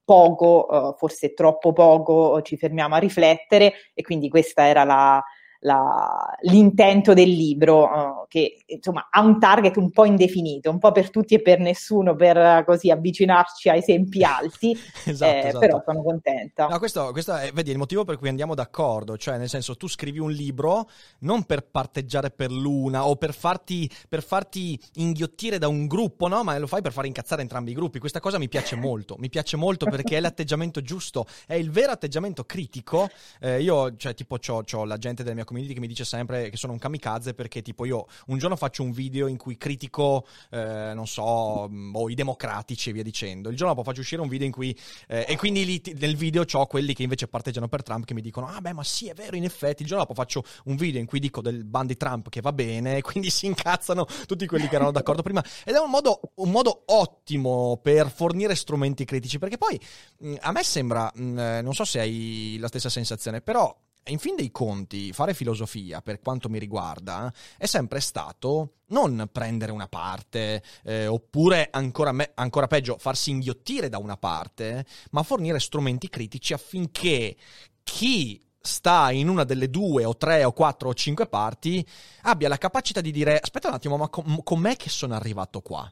poco, 0.03 0.67
uh, 0.69 0.95
forse 0.97 1.33
troppo 1.33 1.73
poco, 1.73 2.41
ci 2.41 2.57
fermiamo 2.57 2.95
a 2.95 2.99
riflettere 2.99 3.73
e 3.93 4.01
quindi 4.01 4.29
questa 4.29 4.65
era 4.65 4.83
la, 4.83 5.21
la, 5.61 6.35
l'intento 6.41 7.13
del 7.13 7.29
libro, 7.29 7.83
uh, 7.83 8.27
che 8.27 8.63
insomma 8.65 9.07
ha 9.09 9.21
un 9.21 9.39
target 9.39 9.77
un 9.77 9.91
po' 9.91 10.05
indefinito, 10.05 10.69
un 10.69 10.79
po' 10.79 10.91
per 10.91 11.09
tutti 11.09 11.35
e 11.35 11.41
per 11.41 11.59
nessuno, 11.59 12.15
per 12.15 12.37
uh, 12.37 12.65
così 12.65 12.91
avvicinarci 12.91 13.69
a 13.69 13.75
esempi 13.75 14.23
alti, 14.23 14.71
esatto, 15.05 15.31
eh, 15.31 15.39
esatto. 15.39 15.59
però 15.59 15.81
sono 15.85 16.03
contenta. 16.03 16.67
No, 16.67 16.77
questo, 16.77 17.11
questo 17.11 17.35
è, 17.35 17.51
vedi, 17.53 17.71
il 17.71 17.77
motivo 17.77 18.03
per 18.03 18.17
cui 18.17 18.29
andiamo 18.29 18.55
d'accordo, 18.55 19.17
cioè 19.17 19.37
nel 19.37 19.49
senso 19.49 19.75
tu 19.75 19.87
scrivi 19.87 20.19
un 20.19 20.31
libro 20.31 20.89
non 21.19 21.43
per 21.43 21.65
parteggiare 21.65 22.31
per 22.31 22.51
l'una 22.51 23.07
o 23.07 23.15
per 23.15 23.33
farti, 23.33 23.89
per 24.07 24.23
farti 24.23 24.79
inghiottire 24.95 25.57
da 25.57 25.67
un 25.67 25.87
gruppo, 25.87 26.27
no? 26.27 26.43
ma 26.43 26.57
lo 26.57 26.67
fai 26.67 26.81
per 26.81 26.91
far 26.91 27.05
incazzare 27.05 27.41
entrambi 27.41 27.71
i 27.71 27.73
gruppi. 27.73 27.99
Questa 27.99 28.19
cosa 28.19 28.37
mi 28.37 28.47
piace 28.47 28.75
molto, 28.75 29.15
mi 29.17 29.29
piace 29.29 29.57
molto 29.57 29.85
perché 29.85 30.17
è 30.17 30.19
l'atteggiamento 30.19 30.81
giusto, 30.81 31.25
è 31.45 31.55
il 31.55 31.71
vero 31.71 31.91
atteggiamento 31.91 32.43
critico. 32.43 33.09
Eh, 33.39 33.61
io, 33.61 33.95
cioè, 33.95 34.13
tipo, 34.13 34.37
ho 34.49 34.85
la 34.85 34.97
gente 34.97 35.23
della 35.23 35.35
mia 35.35 35.45
community 35.47 35.73
che 35.73 35.79
mi 35.79 35.87
dice 35.87 36.03
sempre 36.03 36.49
che 36.49 36.57
sono 36.57 36.73
un 36.73 36.79
kamikaze 36.79 37.33
perché 37.33 37.61
tipo 37.61 37.85
io 37.85 38.05
un 38.27 38.37
giorno 38.37 38.57
faccio 38.57 38.83
un 38.83 38.91
video 38.91 39.27
in 39.27 39.37
cui 39.37 39.57
critico, 39.57 40.27
eh, 40.51 40.91
non 40.93 41.07
so, 41.07 41.67
mm, 41.69 41.91
boh, 41.91 42.09
i 42.09 42.15
democratici 42.15 42.89
e 42.89 42.93
via 42.93 43.03
dicendo. 43.03 43.49
Il 43.49 43.55
giorno 43.55 43.73
dopo 43.73 43.89
faccio 43.89 44.01
uscire 44.01 44.21
un 44.21 44.27
video 44.27 44.45
in 44.45 44.51
cui... 44.51 44.77
Eh, 45.07 45.25
e 45.27 45.37
quindi 45.37 45.65
lì 45.65 45.81
nel 45.97 46.15
video 46.15 46.43
ho 46.51 46.67
quelli 46.67 46.93
che 46.93 47.03
invece 47.03 47.27
parteggiano 47.27 47.67
per 47.67 47.83
Trump 47.83 48.05
che 48.05 48.13
mi 48.13 48.21
dicono 48.21 48.47
ah 48.47 48.59
beh 48.59 48.73
ma 48.73 48.83
sì 48.83 49.07
è 49.07 49.13
vero 49.13 49.35
in 49.35 49.43
effetti. 49.43 49.83
Il 49.83 49.87
giorno 49.87 50.03
dopo 50.03 50.13
faccio 50.13 50.43
un 50.65 50.75
video 50.75 50.99
in 50.99 51.05
cui 51.05 51.19
dico 51.19 51.41
del 51.41 51.63
band 51.63 51.87
di 51.87 51.97
Trump 51.97 52.29
che 52.29 52.41
va 52.41 52.51
bene 52.51 52.97
e 52.97 53.01
quindi 53.01 53.29
si 53.29 53.45
incazzano 53.45 54.05
tutti 54.25 54.45
quelli 54.45 54.67
che 54.67 54.75
erano 54.75 54.91
d'accordo 54.91 55.21
prima. 55.21 55.43
Ed 55.63 55.75
è 55.75 55.79
un 55.79 55.89
modo, 55.89 56.19
un 56.35 56.51
modo 56.51 56.83
ottimo 56.87 57.79
per 57.81 58.11
fornire 58.11 58.55
strumenti 58.55 59.05
critici 59.05 59.39
perché 59.39 59.57
poi 59.57 59.79
mh, 60.19 60.29
mm, 60.29 60.35
a 60.41 60.51
me 60.51 60.63
sembra, 60.63 61.11
mh, 61.13 61.23
mm, 61.23 61.39
eh, 61.39 61.61
non 61.61 61.73
so 61.73 61.85
se 61.85 61.99
hai 61.99 62.57
la 62.59 62.67
stessa 62.67 62.89
sensazione, 62.89 63.41
però 63.41 63.75
in 64.07 64.19
fin 64.19 64.35
dei 64.35 64.51
conti, 64.51 65.11
fare 65.13 65.33
filosofia, 65.33 66.01
per 66.01 66.19
quanto 66.19 66.49
mi 66.49 66.59
riguarda, 66.59 67.33
è 67.57 67.65
sempre 67.65 67.99
stato 67.99 68.73
non 68.87 69.29
prendere 69.31 69.71
una 69.71 69.87
parte, 69.87 70.63
eh, 70.83 71.07
oppure 71.07 71.67
ancora, 71.71 72.11
me- 72.11 72.31
ancora 72.35 72.67
peggio, 72.67 72.97
farsi 72.97 73.31
inghiottire 73.31 73.89
da 73.89 73.97
una 73.97 74.17
parte, 74.17 74.85
ma 75.11 75.23
fornire 75.23 75.59
strumenti 75.59 76.09
critici 76.09 76.53
affinché 76.53 77.35
chi 77.83 78.46
sta 78.67 79.11
in 79.11 79.29
una 79.29 79.43
delle 79.43 79.69
due 79.69 80.05
o 80.05 80.15
tre 80.15 80.43
o 80.43 80.51
quattro 80.51 80.89
o 80.89 80.93
cinque 80.93 81.27
parti 81.27 81.85
abbia 82.23 82.49
la 82.49 82.57
capacità 82.57 83.01
di 83.01 83.11
dire 83.11 83.39
aspetta 83.39 83.69
un 83.69 83.75
attimo 83.75 83.97
ma 83.97 84.09
com- 84.09 84.43
com'è 84.43 84.75
che 84.75 84.89
sono 84.89 85.15
arrivato 85.15 85.61
qua? 85.61 85.91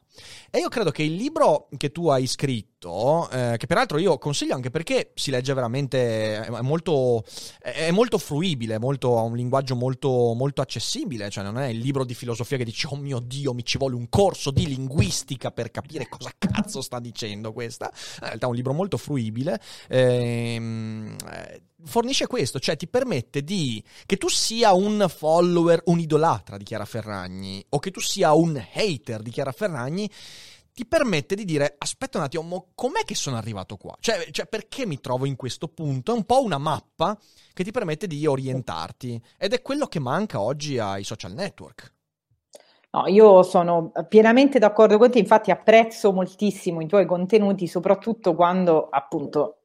E 0.50 0.58
io 0.58 0.68
credo 0.68 0.90
che 0.90 1.02
il 1.02 1.14
libro 1.14 1.68
che 1.76 1.90
tu 1.90 2.08
hai 2.08 2.26
scritto 2.26 3.28
eh, 3.30 3.56
che 3.56 3.66
peraltro 3.66 3.98
io 3.98 4.18
consiglio 4.18 4.54
anche 4.54 4.70
perché 4.70 5.12
si 5.14 5.30
legge 5.30 5.54
veramente 5.54 6.42
è 6.42 6.60
molto, 6.60 7.24
è 7.60 7.90
molto 7.90 8.18
fruibile 8.18 8.78
molto, 8.78 9.18
ha 9.18 9.22
un 9.22 9.34
linguaggio 9.34 9.74
molto, 9.74 10.34
molto 10.34 10.60
accessibile 10.60 11.30
cioè 11.30 11.42
non 11.42 11.58
è 11.58 11.68
il 11.68 11.78
libro 11.78 12.04
di 12.04 12.14
filosofia 12.14 12.58
che 12.58 12.64
dice 12.64 12.86
oh 12.88 12.96
mio 12.96 13.18
dio 13.18 13.54
mi 13.54 13.64
ci 13.64 13.78
vuole 13.78 13.94
un 13.94 14.08
corso 14.08 14.50
di 14.50 14.66
linguistica 14.66 15.50
per 15.50 15.70
capire 15.70 16.08
cosa 16.08 16.30
cazzo 16.36 16.82
sta 16.82 17.00
dicendo 17.00 17.52
questa. 17.52 17.90
In 17.92 18.26
realtà 18.26 18.46
è 18.46 18.48
un 18.48 18.54
libro 18.54 18.72
molto 18.72 18.96
fruibile 18.96 19.60
ehm, 19.88 21.05
eh, 21.05 21.05
fornisce 21.86 22.26
questo, 22.26 22.58
cioè 22.58 22.76
ti 22.76 22.88
permette 22.88 23.42
di 23.42 23.82
che 24.04 24.16
tu 24.16 24.28
sia 24.28 24.72
un 24.74 25.06
follower, 25.08 25.82
un 25.86 25.98
idolatra 25.98 26.56
di 26.56 26.64
Chiara 26.64 26.84
Ferragni 26.84 27.64
o 27.70 27.78
che 27.78 27.90
tu 27.90 28.00
sia 28.00 28.34
un 28.34 28.62
hater 28.74 29.22
di 29.22 29.30
Chiara 29.30 29.52
Ferragni, 29.52 30.10
ti 30.76 30.84
permette 30.84 31.34
di 31.34 31.46
dire 31.46 31.74
aspetta 31.78 32.18
un 32.18 32.24
attimo, 32.24 32.66
com'è 32.74 33.02
che 33.04 33.14
sono 33.14 33.36
arrivato 33.36 33.78
qua? 33.78 33.96
Cioè, 33.98 34.28
cioè, 34.30 34.46
perché 34.46 34.84
mi 34.84 35.00
trovo 35.00 35.24
in 35.24 35.34
questo 35.34 35.68
punto? 35.68 36.12
È 36.12 36.14
un 36.14 36.24
po' 36.24 36.42
una 36.42 36.58
mappa 36.58 37.18
che 37.54 37.64
ti 37.64 37.70
permette 37.70 38.06
di 38.06 38.26
orientarti 38.26 39.22
ed 39.38 39.54
è 39.54 39.62
quello 39.62 39.86
che 39.86 40.00
manca 40.00 40.40
oggi 40.40 40.78
ai 40.78 41.02
social 41.02 41.32
network. 41.32 41.94
No, 42.90 43.06
io 43.06 43.42
sono 43.42 43.92
pienamente 44.08 44.58
d'accordo 44.58 44.98
con 44.98 45.10
te, 45.10 45.18
infatti 45.18 45.50
apprezzo 45.50 46.12
moltissimo 46.12 46.80
i 46.80 46.86
tuoi 46.86 47.06
contenuti, 47.06 47.66
soprattutto 47.66 48.34
quando 48.34 48.88
appunto 48.90 49.55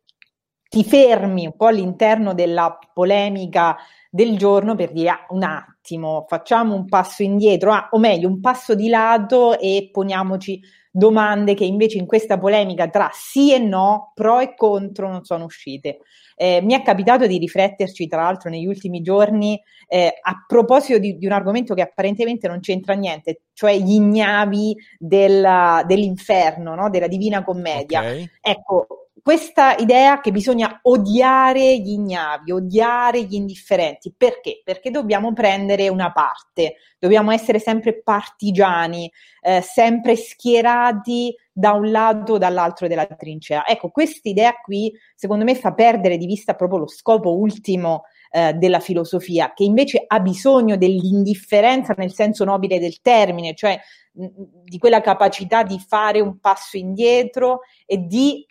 ti 0.72 0.86
fermi 0.86 1.46
un 1.46 1.56
po' 1.58 1.66
all'interno 1.66 2.34
della 2.34 2.80
polemica 2.94 3.76
del 4.10 4.38
giorno 4.38 4.74
per 4.74 4.94
dire 4.94 5.10
ah, 5.10 5.26
un 5.32 5.44
attimo, 5.44 6.24
facciamo 6.30 6.74
un 6.74 6.86
passo 6.86 7.24
indietro, 7.24 7.74
ah, 7.74 7.90
o 7.92 8.00
meglio 8.00 8.30
un 8.30 8.40
passo 8.40 8.74
di 8.74 8.88
lato 8.88 9.60
e 9.60 9.90
poniamoci 9.92 10.62
domande 10.90 11.56
che 11.56 11.66
invece 11.66 11.98
in 11.98 12.06
questa 12.06 12.38
polemica 12.38 12.88
tra 12.88 13.10
sì 13.12 13.54
e 13.54 13.60
no, 13.60 14.14
pro 14.16 14.40
e 14.40 14.56
contro 14.56 15.10
non 15.10 15.26
sono 15.26 15.44
uscite. 15.44 15.98
Eh, 16.38 16.62
mi 16.62 16.74
è 16.74 16.82
capitato 16.84 17.28
di 17.28 17.38
rifletterci 17.38 18.08
tra 18.08 18.22
l'altro 18.22 18.50
negli 18.50 18.66
ultimi 18.66 19.02
giorni 19.02 19.62
eh, 19.90 20.20
a 20.22 20.46
proposito 20.48 21.00
di, 21.00 21.18
di, 21.18 21.26
un 21.26 21.34
argomento 21.34 21.74
che 21.74 21.82
apparentemente 21.82 22.48
non 22.48 22.62
c'entra 22.62 22.94
niente, 22.94 23.42
cioè 23.52 23.78
gli 23.78 23.96
ignavi 23.96 24.74
della, 24.98 25.84
dell'inferno, 25.86 26.76
no? 26.76 26.90
della 26.90 27.08
Divina 27.08 27.44
Commedia. 27.44 28.00
Okay. 28.00 28.30
Ecco, 28.40 28.88
questa 29.22 29.76
idea 29.76 30.20
che 30.20 30.32
bisogna 30.32 30.80
odiare 30.84 31.78
gli 31.80 31.92
ignavi, 31.92 32.52
odiare 32.52 33.24
gli 33.24 33.36
indifferenti. 33.36 34.14
Perché? 34.16 34.62
Perché 34.64 34.92
dobbiamo 34.92 35.34
prendere 35.34 35.90
una 35.90 36.12
parte, 36.12 36.76
dobbiamo 37.00 37.32
essere 37.32 37.60
sempre 37.60 38.02
partigiani, 38.02 39.12
eh, 39.42 39.62
sempre 39.62 40.16
schierati 40.16 41.36
da 41.52 41.72
un 41.74 41.92
lato 41.92 42.34
o 42.34 42.38
dall'altro 42.38 42.88
della 42.88 43.06
trincea. 43.06 43.66
Ecco, 43.66 43.90
questa 43.90 44.30
idea 44.30 44.54
qui, 44.54 44.92
secondo 45.16 45.44
me, 45.44 45.56
fa 45.56 45.74
perdere 45.74 46.18
di 46.18 46.26
vista 46.26 46.54
proprio 46.56 46.80
lo 46.80 46.88
scopo 46.88 47.36
ultimo 47.36 48.04
eh, 48.32 48.54
della 48.54 48.80
filosofia, 48.80 49.54
che 49.54 49.64
invece 49.64 50.04
ha 50.08 50.20
bisogno 50.20 50.78
dell'indifferenza 50.78 51.94
nel 51.98 52.14
senso 52.14 52.44
nobile 52.46 52.80
del 52.80 53.02
termine, 53.02 53.54
cioè 53.54 53.80
di 54.14 54.78
quella 54.78 55.02
capacità 55.02 55.64
di 55.64 55.80
fare 55.80 56.20
un 56.20 56.40
passo 56.40 56.78
indietro 56.78 57.62
e 57.86 57.98
di 58.06 58.46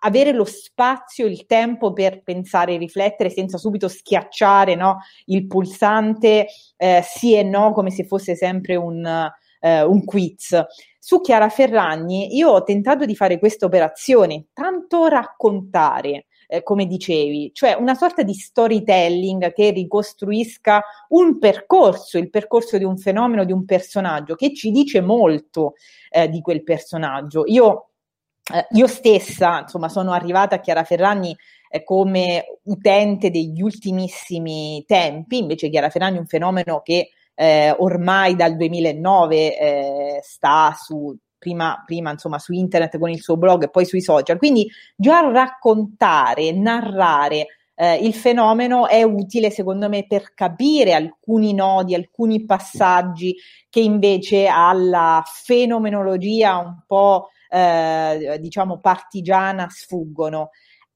avere 0.00 0.32
lo 0.32 0.44
spazio, 0.44 1.26
il 1.26 1.46
tempo 1.46 1.92
per 1.92 2.22
pensare 2.22 2.74
e 2.74 2.78
riflettere 2.78 3.30
senza 3.30 3.58
subito 3.58 3.88
schiacciare 3.88 4.74
no, 4.74 4.98
il 5.26 5.46
pulsante 5.46 6.46
eh, 6.76 7.02
sì 7.04 7.34
e 7.34 7.42
no 7.42 7.72
come 7.72 7.90
se 7.90 8.04
fosse 8.04 8.36
sempre 8.36 8.76
un, 8.76 9.04
eh, 9.60 9.82
un 9.82 10.04
quiz. 10.04 10.60
Su 10.98 11.20
Chiara 11.20 11.48
Ferragni 11.48 12.36
io 12.36 12.50
ho 12.50 12.62
tentato 12.62 13.06
di 13.06 13.16
fare 13.16 13.38
questa 13.38 13.66
operazione, 13.66 14.48
tanto 14.52 15.06
raccontare, 15.06 16.26
eh, 16.46 16.62
come 16.62 16.86
dicevi, 16.86 17.50
cioè 17.54 17.74
una 17.74 17.94
sorta 17.94 18.22
di 18.22 18.34
storytelling 18.34 19.52
che 19.52 19.70
ricostruisca 19.70 20.82
un 21.08 21.38
percorso, 21.38 22.18
il 22.18 22.30
percorso 22.30 22.76
di 22.76 22.84
un 22.84 22.98
fenomeno, 22.98 23.44
di 23.44 23.52
un 23.52 23.64
personaggio, 23.64 24.34
che 24.34 24.52
ci 24.54 24.70
dice 24.70 25.00
molto 25.00 25.74
eh, 26.10 26.28
di 26.28 26.40
quel 26.40 26.62
personaggio. 26.62 27.44
Io 27.46 27.87
eh, 28.54 28.66
io 28.70 28.86
stessa, 28.86 29.60
insomma, 29.60 29.88
sono 29.88 30.12
arrivata 30.12 30.56
a 30.56 30.60
Chiara 30.60 30.84
Ferragni 30.84 31.36
eh, 31.70 31.84
come 31.84 32.58
utente 32.64 33.30
degli 33.30 33.60
ultimissimi 33.60 34.84
tempi, 34.86 35.38
invece 35.38 35.68
Chiara 35.68 35.90
Ferragni 35.90 36.16
è 36.16 36.20
un 36.20 36.26
fenomeno 36.26 36.80
che 36.82 37.10
eh, 37.34 37.74
ormai 37.78 38.34
dal 38.34 38.56
2009 38.56 39.58
eh, 39.58 40.18
sta 40.22 40.74
su 40.76 41.16
prima, 41.38 41.82
prima 41.86 42.10
insomma 42.10 42.38
su 42.38 42.52
internet 42.52 42.98
con 42.98 43.10
il 43.10 43.20
suo 43.20 43.36
blog 43.36 43.64
e 43.64 43.70
poi 43.70 43.84
sui 43.84 44.00
social. 44.00 44.38
Quindi 44.38 44.68
già 44.96 45.20
raccontare, 45.20 46.50
narrare 46.52 47.46
eh, 47.74 47.94
il 47.94 48.12
fenomeno 48.12 48.88
è 48.88 49.02
utile 49.04 49.50
secondo 49.50 49.88
me 49.88 50.04
per 50.06 50.34
capire 50.34 50.94
alcuni 50.94 51.54
nodi, 51.54 51.94
alcuni 51.94 52.44
passaggi 52.44 53.36
che 53.68 53.80
invece 53.80 54.48
alla 54.48 55.22
fenomenologia 55.24 56.58
un 56.58 56.82
po' 56.86 57.28
eh, 57.48 58.38
diciamo 58.40 58.78
partigiana 58.78 59.68
sfuggono 59.68 60.50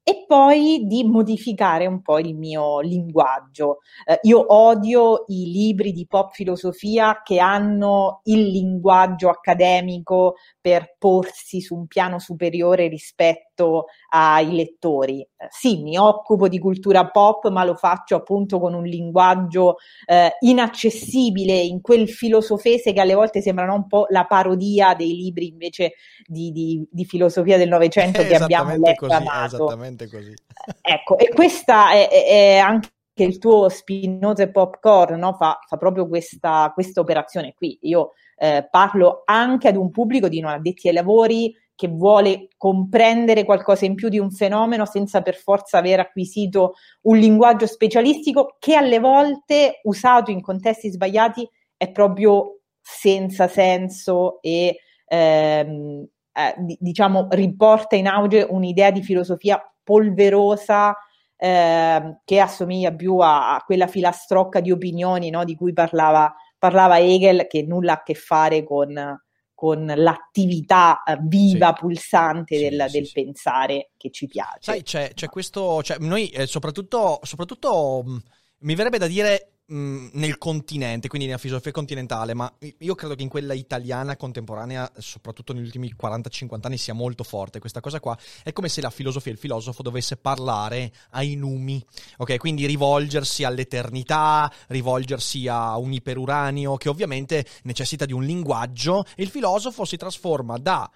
e 0.05 0.25
poi 0.27 0.83
di 0.87 1.05
modificare 1.05 1.87
un 1.87 2.03
po' 2.03 2.19
il 2.19 2.35
mio 2.35 2.81
linguaggio. 2.81 3.79
Eh, 4.05 4.19
io 4.23 4.53
odio 4.53 5.25
i 5.29 5.51
libri 5.51 5.93
di 5.93 6.07
pop 6.09 6.33
filosofia 6.33 7.23
che 7.23 7.39
hanno 7.39 8.21
il 8.25 8.49
linguaggio 8.49 9.29
accademico 9.29 10.35
per 10.61 10.97
porsi 10.99 11.61
su 11.61 11.77
un 11.77 11.87
piano 11.87 12.19
superiore 12.19 12.89
rispetto 12.89 13.87
ai 14.11 14.53
lettori. 14.53 15.21
Eh, 15.21 15.47
sì, 15.51 15.83
mi 15.83 15.97
occupo 15.97 16.49
di 16.49 16.59
cultura 16.59 17.09
pop, 17.09 17.49
ma 17.51 17.63
lo 17.65 17.77
faccio 17.77 18.17
appunto 18.17 18.59
con 18.59 18.75
un 18.75 18.85
linguaggio 18.85 19.77
eh, 20.07 20.33
inaccessibile 20.41 21.55
in 21.55 21.81
quel 21.81 22.09
filosofese 22.09 22.93
che 22.93 23.01
alle 23.01 23.15
volte 23.15 23.41
sembrano 23.41 23.75
un 23.75 23.87
po' 23.87 24.07
la 24.09 24.25
parodia 24.25 24.95
dei 24.95 25.15
libri 25.15 25.47
invece 25.47 25.93
di, 26.27 26.51
di, 26.51 26.85
di 26.91 27.05
filosofia 27.05 27.57
del 27.57 27.69
Novecento 27.69 28.23
che 28.23 28.35
abbiamo 28.35 28.77
letto. 28.77 29.07
Così, 29.07 29.23
esattamente 29.45 29.92
così. 30.09 30.35
Ecco, 30.81 31.19
e 31.19 31.29
questa 31.29 31.93
è, 31.93 32.09
è, 32.09 32.57
anche 32.59 32.91
che 33.15 33.25
il 33.25 33.39
tuo 33.39 33.69
Spinoza 33.69 34.45
e 34.45 34.51
Popcorn 34.51 35.19
no, 35.19 35.35
fa, 35.35 35.59
fa, 35.67 35.77
proprio 35.77 36.07
questa, 36.07 36.71
questa, 36.73 37.01
operazione 37.01 37.53
qui. 37.55 37.79
Io 37.83 38.13
eh, 38.37 38.67
parlo 38.71 39.23
anche 39.25 39.69
ad 39.69 39.77
un 39.77 39.91
pubblico 39.91 40.29
di 40.29 40.41
non 40.41 40.53
addetti 40.53 40.89
ai 40.89 40.95
lavori 40.95 41.55
che 41.75 41.89
vuole 41.89 42.49
comprendere 42.57 43.45
qualcosa 43.45 43.85
in 43.85 43.95
più 43.95 44.09
di 44.09 44.19
un 44.19 44.31
fenomeno 44.31 44.85
senza 44.87 45.21
per 45.21 45.35
forza 45.35 45.79
aver 45.79 46.01
acquisito 46.01 46.75
un 47.03 47.17
linguaggio 47.17 47.67
specialistico 47.67 48.57
che 48.59 48.77
alle 48.77 49.01
volte, 49.01 49.81
usato 49.85 50.31
in 50.31 50.41
contesti 50.41 50.91
sbagliati, 50.91 51.49
è 51.77 51.91
proprio 51.91 52.61
senza 52.81 53.49
senso 53.49 54.41
e 54.43 54.79
ehm, 55.07 56.07
eh, 56.33 56.55
diciamo 56.79 57.29
riporta 57.31 57.97
in 57.97 58.07
auge 58.07 58.47
un'idea 58.49 58.91
di 58.91 59.03
filosofia 59.03 59.61
polverosa 59.83 60.97
eh, 61.37 62.21
che 62.25 62.39
assomiglia 62.39 62.93
più 62.93 63.19
a, 63.19 63.57
a, 63.57 63.63
quella 63.63 63.87
filastrocca 63.87 64.61
di 64.61 64.71
opinioni 64.71 65.31
no, 65.31 65.45
di 65.45 65.57
cui 65.57 65.73
parlava, 65.73 66.33
parlava, 66.59 66.99
Hegel, 67.01 67.47
che 67.49 67.63
nulla 67.63 67.93
ha 67.93 67.97
a 67.97 68.03
che 68.05 68.15
fare 68.15 68.63
con, 68.63 69.21
con 69.53 69.93
l'attività 69.97 71.03
eh, 71.03 71.19
viva, 71.21 71.75
sì. 71.75 71.81
pulsante 71.81 72.57
sì, 72.57 72.69
del, 72.69 72.85
sì, 72.89 72.99
del 72.99 73.11
pensare 73.13 73.91
che 73.97 74.11
ci 74.11 74.27
piace. 74.27 74.59
Sai, 74.61 74.83
c'è, 74.83 75.13
c'è 75.15 75.29
questo, 75.29 75.83
cioè, 75.83 75.97
noi 75.99 76.29
eh, 76.29 76.47
soprattutto, 76.47 77.19
soprattutto 77.23 78.05
mi 78.59 78.75
verrebbe 78.75 78.99
da 78.99 79.07
dire 79.07 79.52
nel 79.67 80.37
continente, 80.39 81.09
quindi 81.09 81.27
nella 81.27 81.39
filosofia 81.39 81.71
continentale, 81.71 82.35
ma 82.35 82.53
io 82.79 82.95
credo 82.95 83.15
che 83.15 83.23
in 83.23 83.29
quella 83.29 83.55
italiana 83.55 84.17
contemporanea, 84.17 84.91
soprattutto 84.99 85.53
negli 85.53 85.65
ultimi 85.65 85.95
40-50 85.99 86.59
anni, 86.63 86.77
sia 86.77 86.93
molto 86.93 87.25
forte 87.25 87.59
questa 87.59 87.81
cosa 87.81 88.01
qua. 88.01 88.17
È 88.43 88.53
come 88.53 88.69
se 88.69 88.81
la 88.81 88.91
filosofia 88.91 89.31
e 89.31 89.35
il 89.35 89.41
filosofo 89.41 89.83
dovesse 89.83 90.17
parlare 90.17 90.93
ai 91.11 91.37
numi, 91.37 91.83
ok? 92.19 92.37
Quindi 92.37 92.67
rivolgersi 92.67 93.45
all'eternità, 93.45 94.53
rivolgersi 94.69 95.47
a 95.49 95.79
un 95.79 95.93
iperuranio 95.93 96.77
che 96.77 96.89
ovviamente 96.89 97.47
necessita 97.63 98.05
di 98.05 98.13
un 98.13 98.25
linguaggio 98.25 99.05
e 99.17 99.23
il 99.23 99.29
filosofo 99.29 99.85
si 99.85 99.97
trasforma 99.97 100.59
da 100.59 100.91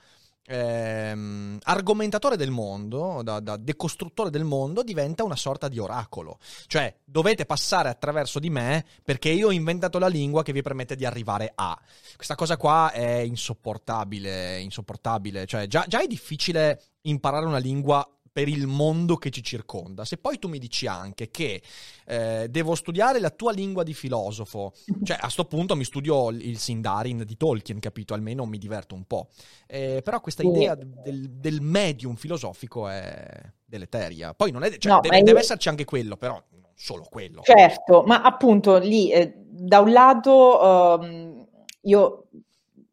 ehm, 0.46 1.58
argomentatore 1.62 2.36
del 2.36 2.50
mondo, 2.50 3.20
da, 3.22 3.40
da, 3.40 3.56
decostruttore 3.56 4.30
del 4.30 4.44
mondo, 4.44 4.82
diventa 4.82 5.24
una 5.24 5.36
sorta 5.36 5.68
di 5.68 5.78
oracolo. 5.78 6.38
Cioè, 6.66 6.94
dovete 7.04 7.46
passare 7.46 7.88
attraverso 7.88 8.38
di 8.38 8.50
me 8.50 8.84
perché 9.02 9.28
io 9.30 9.48
ho 9.48 9.52
inventato 9.52 9.98
la 9.98 10.08
lingua 10.08 10.42
che 10.42 10.52
vi 10.52 10.62
permette 10.62 10.96
di 10.96 11.04
arrivare 11.04 11.52
a. 11.54 11.78
Questa 12.14 12.34
cosa 12.34 12.56
qua 12.56 12.92
è 12.92 13.18
insopportabile, 13.18 14.60
insopportabile. 14.60 15.46
Cioè, 15.46 15.66
già, 15.66 15.84
già 15.86 16.02
è 16.02 16.06
difficile 16.06 16.82
imparare 17.02 17.46
una 17.46 17.58
lingua 17.58 18.08
per 18.36 18.48
il 18.48 18.66
mondo 18.66 19.16
che 19.16 19.30
ci 19.30 19.42
circonda. 19.42 20.04
Se 20.04 20.18
poi 20.18 20.38
tu 20.38 20.46
mi 20.48 20.58
dici 20.58 20.86
anche 20.86 21.30
che 21.30 21.62
eh, 22.04 22.48
devo 22.50 22.74
studiare 22.74 23.18
la 23.18 23.30
tua 23.30 23.50
lingua 23.50 23.82
di 23.82 23.94
filosofo, 23.94 24.74
cioè 25.04 25.16
a 25.18 25.30
sto 25.30 25.46
punto 25.46 25.74
mi 25.74 25.84
studio 25.84 26.28
il 26.28 26.58
Sindarin 26.58 27.22
di 27.24 27.38
Tolkien, 27.38 27.80
capito? 27.80 28.12
Almeno 28.12 28.44
mi 28.44 28.58
diverto 28.58 28.94
un 28.94 29.04
po'. 29.04 29.28
Eh, 29.66 30.02
però 30.04 30.20
questa 30.20 30.42
idea 30.42 30.74
del, 30.74 31.30
del, 31.30 31.62
medium 31.62 32.16
filosofico 32.16 32.88
è 32.88 33.26
deleteria. 33.64 34.34
Poi 34.34 34.50
non 34.50 34.64
è, 34.64 34.76
cioè, 34.76 34.92
no, 34.92 35.00
deve, 35.00 35.16
io... 35.16 35.24
deve, 35.24 35.38
esserci 35.38 35.70
anche 35.70 35.86
quello, 35.86 36.18
però 36.18 36.34
non 36.34 36.72
solo 36.74 37.06
quello. 37.08 37.40
Certo, 37.40 38.02
ma 38.02 38.20
appunto 38.20 38.76
lì, 38.76 39.10
eh, 39.12 39.32
da 39.34 39.80
un 39.80 39.92
lato, 39.92 40.98
um, 41.00 41.46
io 41.84 42.26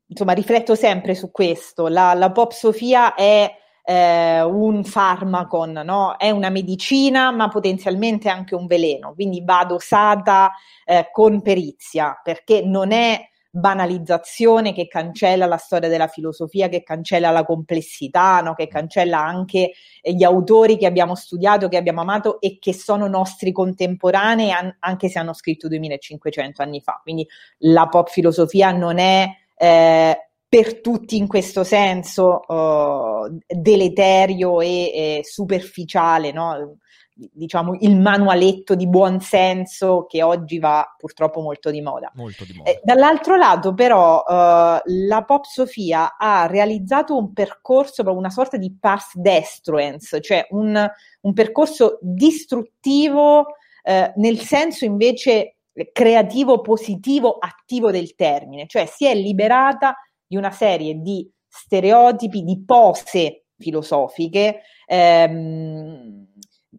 insomma 0.06 0.32
rifletto 0.32 0.74
sempre 0.74 1.16
su 1.16 1.32
questo. 1.32 1.90
La, 1.90 2.14
la 2.14 2.32
pop 2.32 2.54
Sofia 2.54 3.14
è 3.14 3.58
eh, 3.84 4.42
un 4.42 4.84
farmaco, 4.84 5.66
no? 5.66 6.16
è 6.18 6.30
una 6.30 6.50
medicina 6.50 7.32
ma 7.32 7.50
potenzialmente 7.50 8.30
anche 8.30 8.56
un 8.56 8.66
veleno, 8.66 9.14
quindi 9.14 9.44
va 9.44 9.66
dosata 9.66 10.52
eh, 10.86 11.10
con 11.12 11.42
perizia 11.42 12.20
perché 12.24 12.62
non 12.64 12.92
è 12.92 13.30
banalizzazione 13.56 14.74
che 14.74 14.88
cancella 14.88 15.46
la 15.46 15.58
storia 15.58 15.88
della 15.88 16.08
filosofia, 16.08 16.70
che 16.70 16.82
cancella 16.82 17.30
la 17.30 17.46
complessità, 17.46 18.42
no? 18.42 18.56
che 18.56 18.68
cancella 18.68 19.20
anche 19.20 19.74
gli 20.02 20.24
autori 20.24 20.76
che 20.76 20.88
abbiamo 20.88 21.14
studiato, 21.14 21.68
che 21.68 21.78
abbiamo 21.78 22.02
amato 22.02 22.42
e 22.42 22.58
che 22.60 22.74
sono 22.74 23.06
nostri 23.08 23.52
contemporanei 23.52 24.50
an- 24.50 24.76
anche 24.80 25.08
se 25.08 25.20
hanno 25.20 25.34
scritto 25.34 25.68
2500 25.68 26.64
anni 26.64 26.82
fa. 26.82 27.00
Quindi 27.04 27.28
la 27.60 27.88
pop 27.88 28.10
filosofia 28.10 28.72
non 28.72 28.98
è 28.98 29.28
eh, 29.56 30.30
per 30.54 30.82
tutti 30.82 31.18
in 31.18 31.26
questo 31.26 31.64
senso 31.64 32.42
uh, 32.48 33.40
deleterio 33.48 34.62
e, 34.62 34.68
e 34.68 35.22
superficiale, 35.24 36.32
no? 36.32 36.78
diciamo 37.16 37.76
il 37.80 38.00
manualetto 38.00 38.76
di 38.76 38.88
buon 38.88 39.20
senso 39.20 40.06
che 40.08 40.22
oggi 40.22 40.60
va 40.60 40.86
purtroppo 40.96 41.42
molto 41.42 41.72
di 41.72 41.82
moda. 41.82 42.12
Molto 42.14 42.44
di 42.44 42.54
moda. 42.54 42.70
Eh, 42.70 42.82
dall'altro 42.84 43.36
lato 43.36 43.74
però 43.74 44.20
uh, 44.20 44.80
la 44.86 45.24
Pop 45.26 45.46
Sofia 45.46 46.18
ha 46.20 46.46
realizzato 46.46 47.18
un 47.18 47.34
percorso, 47.34 48.04
una 48.06 48.30
sorta 48.30 48.58
di 48.58 48.78
path 48.80 49.16
destruence, 49.16 50.22
cioè 50.22 50.46
un, 50.52 50.88
un 51.22 51.34
percorso 51.34 51.98
distruttivo 52.00 53.40
uh, 53.40 54.12
nel 54.18 54.38
senso 54.38 54.86
invece 54.86 55.56
creativo, 55.92 56.62
positivo, 56.62 57.38
attivo 57.40 57.90
del 57.90 58.14
termine, 58.14 58.68
cioè 58.68 58.86
si 58.86 59.08
è 59.08 59.16
liberata 59.16 59.96
di 60.34 60.36
una 60.36 60.52
serie 60.52 60.96
di 60.96 61.30
stereotipi, 61.48 62.42
di 62.42 62.64
pose 62.66 63.46
filosofiche, 63.56 64.62
ehm, 64.88 66.26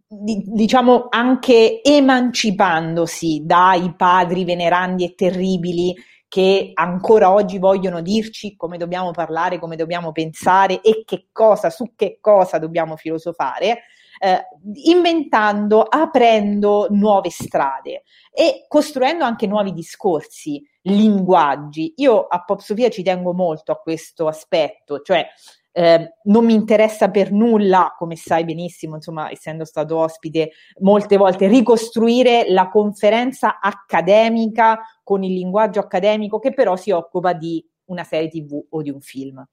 di, 0.07 0.43
diciamo 0.45 1.07
anche 1.09 1.81
emancipandosi 1.81 3.43
dai 3.45 3.95
padri 3.95 4.43
venerandi 4.43 5.05
e 5.05 5.15
terribili 5.15 5.95
che 6.27 6.71
ancora 6.73 7.31
oggi 7.31 7.59
vogliono 7.59 8.01
dirci 8.01 8.57
come 8.57 8.77
dobbiamo 8.77 9.11
parlare, 9.11 9.57
come 9.57 9.77
dobbiamo 9.77 10.11
pensare 10.11 10.81
e 10.81 11.03
che 11.05 11.27
cosa, 11.31 11.69
su 11.69 11.93
che 11.95 12.17
cosa 12.19 12.57
dobbiamo 12.57 12.97
filosofare, 12.97 13.83
eh, 14.19 14.47
inventando, 14.83 15.81
aprendo 15.83 16.87
nuove 16.89 17.29
strade 17.29 18.03
e 18.33 18.65
costruendo 18.67 19.23
anche 19.23 19.47
nuovi 19.47 19.71
discorsi 19.71 20.61
linguaggi. 20.85 21.93
Io 21.97 22.25
a 22.25 22.43
Pop 22.43 22.59
Sofia 22.59 22.89
ci 22.89 23.03
tengo 23.03 23.33
molto 23.33 23.71
a 23.71 23.77
questo 23.77 24.27
aspetto, 24.27 25.01
cioè 25.01 25.25
eh, 25.71 26.13
non 26.23 26.45
mi 26.45 26.53
interessa 26.53 27.09
per 27.09 27.31
nulla, 27.31 27.93
come 27.97 28.15
sai 28.15 28.45
benissimo, 28.45 28.95
insomma, 28.95 29.29
essendo 29.29 29.65
stato 29.65 29.97
ospite 29.97 30.51
molte 30.79 31.17
volte, 31.17 31.47
ricostruire 31.47 32.45
la 32.47 32.69
conferenza 32.69 33.59
accademica 33.59 34.79
con 35.03 35.23
il 35.23 35.33
linguaggio 35.33 35.79
accademico 35.79 36.39
che 36.39 36.53
però 36.53 36.75
si 36.75 36.91
occupa 36.91 37.33
di 37.33 37.63
una 37.85 38.03
serie 38.03 38.29
TV 38.29 38.63
o 38.69 38.81
di 38.81 38.89
un 38.89 39.01
film. 39.01 39.45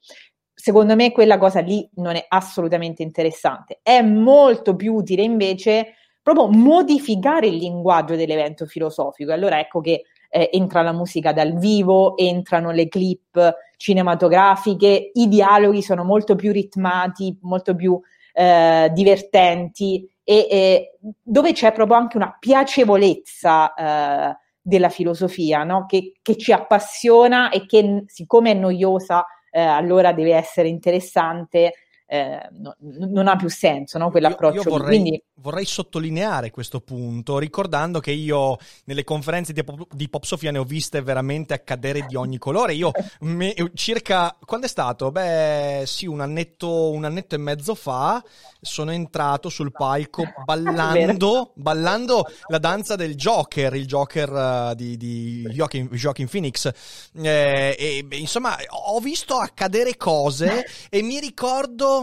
Secondo 0.55 0.95
me 0.95 1.11
quella 1.11 1.39
cosa 1.39 1.61
lì 1.61 1.89
non 1.95 2.15
è 2.15 2.25
assolutamente 2.29 3.03
interessante. 3.03 3.81
È 3.83 4.01
molto 4.01 4.77
più 4.77 4.95
utile 4.95 5.23
invece 5.23 5.95
proprio 6.23 6.47
modificare 6.47 7.49
il 7.49 7.57
linguaggio 7.57 8.15
dell'evento 8.15 8.65
filosofico. 8.67 9.33
Allora 9.33 9.59
ecco 9.59 9.81
che 9.81 10.05
eh, 10.35 10.49
entra 10.51 10.81
la 10.81 10.93
musica 10.93 11.35
dal 11.35 11.59
vivo, 11.59 12.17
entrano 12.17 12.71
le 12.71 12.89
clip 12.89 13.55
cinematografiche, 13.77 15.11
i 15.13 15.29
dialoghi 15.29 15.83
sono 15.83 16.05
molto 16.05 16.37
più 16.37 16.53
ritmati, 16.53 17.37
molto 17.43 17.75
più 17.75 18.01
eh, 18.33 18.91
divertenti 18.95 20.09
e, 20.25 20.47
e, 20.51 20.99
dove 21.21 21.53
c'è 21.53 21.73
proprio 21.73 21.99
anche 21.99 22.17
una 22.17 22.35
piacevolezza 22.41 23.75
eh, 23.75 24.37
della 24.63 24.89
filosofia 24.89 25.65
no? 25.65 25.85
che, 25.87 26.15
che, 26.23 26.39
ci 26.39 26.53
appassiona 26.53 27.51
e 27.51 27.67
che 27.67 28.05
siccome 28.07 28.53
è 28.53 28.55
noiosa 28.55 29.27
eh, 29.51 29.61
allora 29.61 30.15
deve 30.15 30.35
essere 30.35 30.69
interessante 30.69 31.75
eh, 32.13 32.47
no, 32.59 32.77
non 32.79 33.27
ha 33.27 33.37
più 33.37 33.49
senso 33.49 33.97
no, 33.97 34.11
quell'approccio. 34.11 34.57
Io, 34.57 34.63
io 34.65 34.71
vorrei, 34.71 35.01
Quindi... 35.01 35.23
vorrei, 35.37 35.65
sottolineare 35.65 36.51
questo 36.51 36.81
punto, 36.81 37.39
ricordando 37.39 38.01
che 38.01 38.11
io 38.11 38.59
nelle 38.85 39.03
conferenze 39.03 39.55
di 39.55 39.65
Pop, 39.65 39.87
di 39.95 40.11
Pop 40.11 40.25
Sofia 40.25 40.51
ne 40.51 40.59
ho 40.59 40.65
viste 40.65 41.01
veramente 41.01 41.55
accadere 41.55 42.05
di 42.07 42.15
ogni 42.15 42.37
colore. 42.37 42.75
Io 42.75 42.91
me, 43.21 43.55
circa, 43.73 44.37
quando 44.45 44.67
è 44.67 44.69
stato? 44.69 45.11
Beh, 45.11 45.85
sì, 45.87 46.07
un 46.07 46.21
annetto, 46.21 46.91
un 46.91 47.05
annetto 47.05 47.35
e 47.35 47.39
mezzo 47.39 47.75
fa 47.75 48.23
sono 48.61 48.93
entrato 48.93 49.49
sul 49.49 49.73
palco 49.73 50.23
ballando, 50.45 51.53
ballando 51.55 52.27
la 52.49 52.59
danza 52.59 52.95
del 52.95 53.15
Joker, 53.15 53.75
il 53.75 53.87
Joker 53.87 54.31
uh, 54.31 54.75
di, 54.75 54.99
di 54.99 55.49
Joaquin, 55.51 55.89
Joaquin 55.89 56.29
Phoenix. 56.29 56.71
Eh, 57.15 57.75
e, 57.79 58.07
insomma, 58.19 58.55
ho 58.69 59.01
visto 59.01 59.37
accadere 59.37 59.97
cose 59.97 60.67
e 60.91 61.01
mi 61.01 61.19
ricordo 61.19 62.02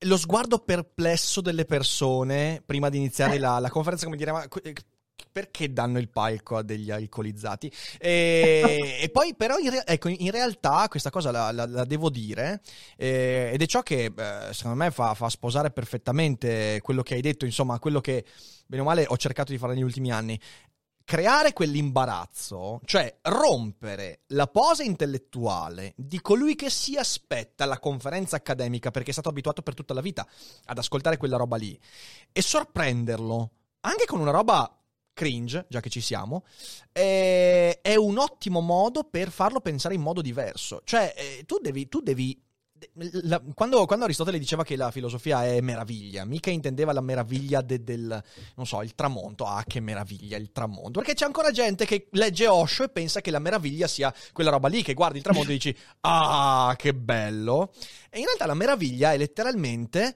lo 0.00 0.16
sguardo 0.16 0.58
perplesso 0.58 1.40
delle 1.40 1.64
persone 1.64 2.62
prima 2.64 2.88
di 2.88 2.98
iniziare 2.98 3.38
la, 3.38 3.58
la 3.58 3.70
conferenza, 3.70 4.04
come 4.04 4.16
dire, 4.16 4.32
ma 4.32 4.44
eh, 4.62 4.74
perché 5.32 5.72
danno 5.72 5.98
il 5.98 6.08
palco 6.08 6.56
a 6.56 6.62
degli 6.62 6.90
alcolizzati? 6.90 7.70
E, 7.98 8.98
e 9.00 9.08
poi, 9.10 9.34
però, 9.34 9.58
in, 9.58 9.70
re- 9.70 9.86
ecco, 9.86 10.08
in, 10.08 10.30
realtà 10.30 10.86
questa 10.88 11.10
cosa 11.10 11.30
la, 11.30 11.50
la, 11.52 11.66
la 11.66 11.84
devo 11.84 12.10
dire, 12.10 12.60
eh, 12.96 13.50
ed 13.52 13.62
è 13.62 13.66
ciò 13.66 13.82
che 13.82 14.12
eh, 14.16 14.52
secondo 14.52 14.76
me 14.76 14.90
fa, 14.90 15.14
fa, 15.14 15.28
sposare 15.28 15.70
perfettamente 15.70 16.80
quello 16.82 17.02
che 17.02 17.14
hai 17.14 17.20
detto, 17.22 17.44
insomma, 17.44 17.78
quello 17.78 18.00
che 18.00 18.24
bene 18.66 18.82
o 18.82 18.84
male 18.86 19.04
ho 19.06 19.16
cercato 19.16 19.52
di 19.52 19.58
fare 19.58 19.74
negli 19.74 19.82
ultimi 19.82 20.10
anni 20.10 20.38
creare 21.06 21.52
quell'imbarazzo, 21.52 22.80
cioè 22.84 23.18
rompere 23.22 24.22
la 24.30 24.48
posa 24.48 24.82
intellettuale 24.82 25.94
di 25.96 26.20
colui 26.20 26.56
che 26.56 26.68
si 26.68 26.96
aspetta 26.96 27.64
la 27.64 27.78
conferenza 27.78 28.34
accademica 28.34 28.90
perché 28.90 29.10
è 29.10 29.12
stato 29.12 29.28
abituato 29.28 29.62
per 29.62 29.74
tutta 29.74 29.94
la 29.94 30.00
vita 30.00 30.26
ad 30.64 30.78
ascoltare 30.78 31.16
quella 31.16 31.36
roba 31.36 31.56
lì 31.56 31.78
e 32.32 32.42
sorprenderlo 32.42 33.50
anche 33.82 34.04
con 34.04 34.18
una 34.18 34.32
roba 34.32 34.68
cringe, 35.12 35.66
già 35.68 35.78
che 35.78 35.90
ci 35.90 36.00
siamo, 36.00 36.44
è, 36.90 37.78
è 37.80 37.94
un 37.94 38.18
ottimo 38.18 38.60
modo 38.60 39.04
per 39.04 39.30
farlo 39.30 39.60
pensare 39.60 39.94
in 39.94 40.00
modo 40.00 40.20
diverso. 40.20 40.82
Cioè, 40.82 41.14
eh, 41.16 41.44
tu 41.46 41.58
devi, 41.62 41.88
tu 41.88 42.00
devi 42.00 42.42
la, 43.22 43.42
quando, 43.54 43.84
quando, 43.86 44.04
Aristotele 44.04 44.38
diceva 44.38 44.64
che 44.64 44.76
la 44.76 44.90
filosofia 44.90 45.44
è 45.44 45.60
meraviglia, 45.60 46.24
mica 46.24 46.50
intendeva 46.50 46.92
la 46.92 47.00
meraviglia 47.00 47.60
de, 47.60 47.82
del, 47.82 48.22
non 48.54 48.66
so, 48.66 48.82
il 48.82 48.94
tramonto. 48.94 49.44
Ah, 49.44 49.64
che 49.66 49.80
meraviglia 49.80 50.36
il 50.36 50.52
tramonto. 50.52 51.00
Perché 51.00 51.14
c'è 51.14 51.24
ancora 51.24 51.50
gente 51.50 51.84
che 51.84 52.08
legge 52.12 52.46
Osho 52.46 52.84
e 52.84 52.88
pensa 52.88 53.20
che 53.20 53.30
la 53.30 53.38
meraviglia 53.38 53.86
sia 53.86 54.12
quella 54.32 54.50
roba 54.50 54.68
lì, 54.68 54.82
che 54.82 54.94
guardi 54.94 55.18
il 55.18 55.24
tramonto 55.24 55.50
e 55.50 55.54
dici, 55.54 55.76
ah, 56.02 56.74
che 56.76 56.94
bello. 56.94 57.72
E 58.10 58.18
in 58.18 58.24
realtà 58.24 58.46
la 58.46 58.54
meraviglia 58.54 59.12
è 59.12 59.16
letteralmente 59.18 60.14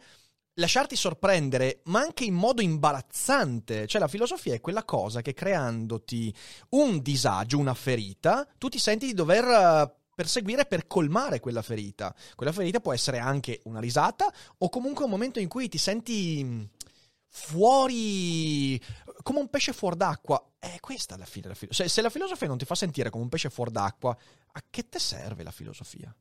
lasciarti 0.55 0.95
sorprendere, 0.97 1.81
ma 1.85 2.01
anche 2.01 2.25
in 2.25 2.35
modo 2.35 2.63
imbarazzante. 2.63 3.87
Cioè, 3.87 4.01
la 4.01 4.09
filosofia 4.09 4.55
è 4.55 4.61
quella 4.61 4.85
cosa 4.85 5.23
che 5.23 5.33
creandoti 5.33 6.35
un 6.71 7.01
disagio, 7.01 7.59
una 7.59 7.75
ferita, 7.75 8.47
tu 8.59 8.69
ti 8.69 8.79
senti 8.79 9.07
di 9.07 9.15
dover 9.15 9.99
perseguire 10.21 10.67
per 10.67 10.87
colmare 10.87 11.41
quella 11.41 11.63
ferita. 11.63 12.15
Quella 12.35 12.53
ferita 12.53 12.81
può 12.81 12.93
essere 12.93 13.17
anche 13.17 13.61
una 13.65 13.81
risata 13.81 14.31
o 14.59 14.69
comunque 14.69 15.07
un 15.07 15.11
momento 15.11 15.41
in 15.41 15.49
cui 15.49 15.71
ti 15.71 15.79
senti 15.79 16.45
mm, 16.45 16.63
fuori 17.27 18.79
come 19.23 19.41
un 19.41 19.49
pesce 19.49 19.73
fuor 19.73 19.97
d'acqua. 19.97 20.45
È 20.59 20.77
questa 20.79 21.17
la 21.17 21.25
fine 21.25 21.45
della 21.45 21.55
filosofia. 21.55 21.87
Se, 21.87 21.91
se 21.91 22.03
la 22.03 22.11
filosofia 22.11 22.47
non 22.49 22.59
ti 22.59 22.67
fa 22.67 22.75
sentire 22.75 23.09
come 23.09 23.23
un 23.23 23.31
pesce 23.31 23.49
fuor 23.49 23.71
d'acqua, 23.71 24.11
a 24.11 24.63
che 24.69 24.91
te 24.91 24.99
serve 24.99 25.43
la 25.43 25.51
filosofia? 25.51 26.15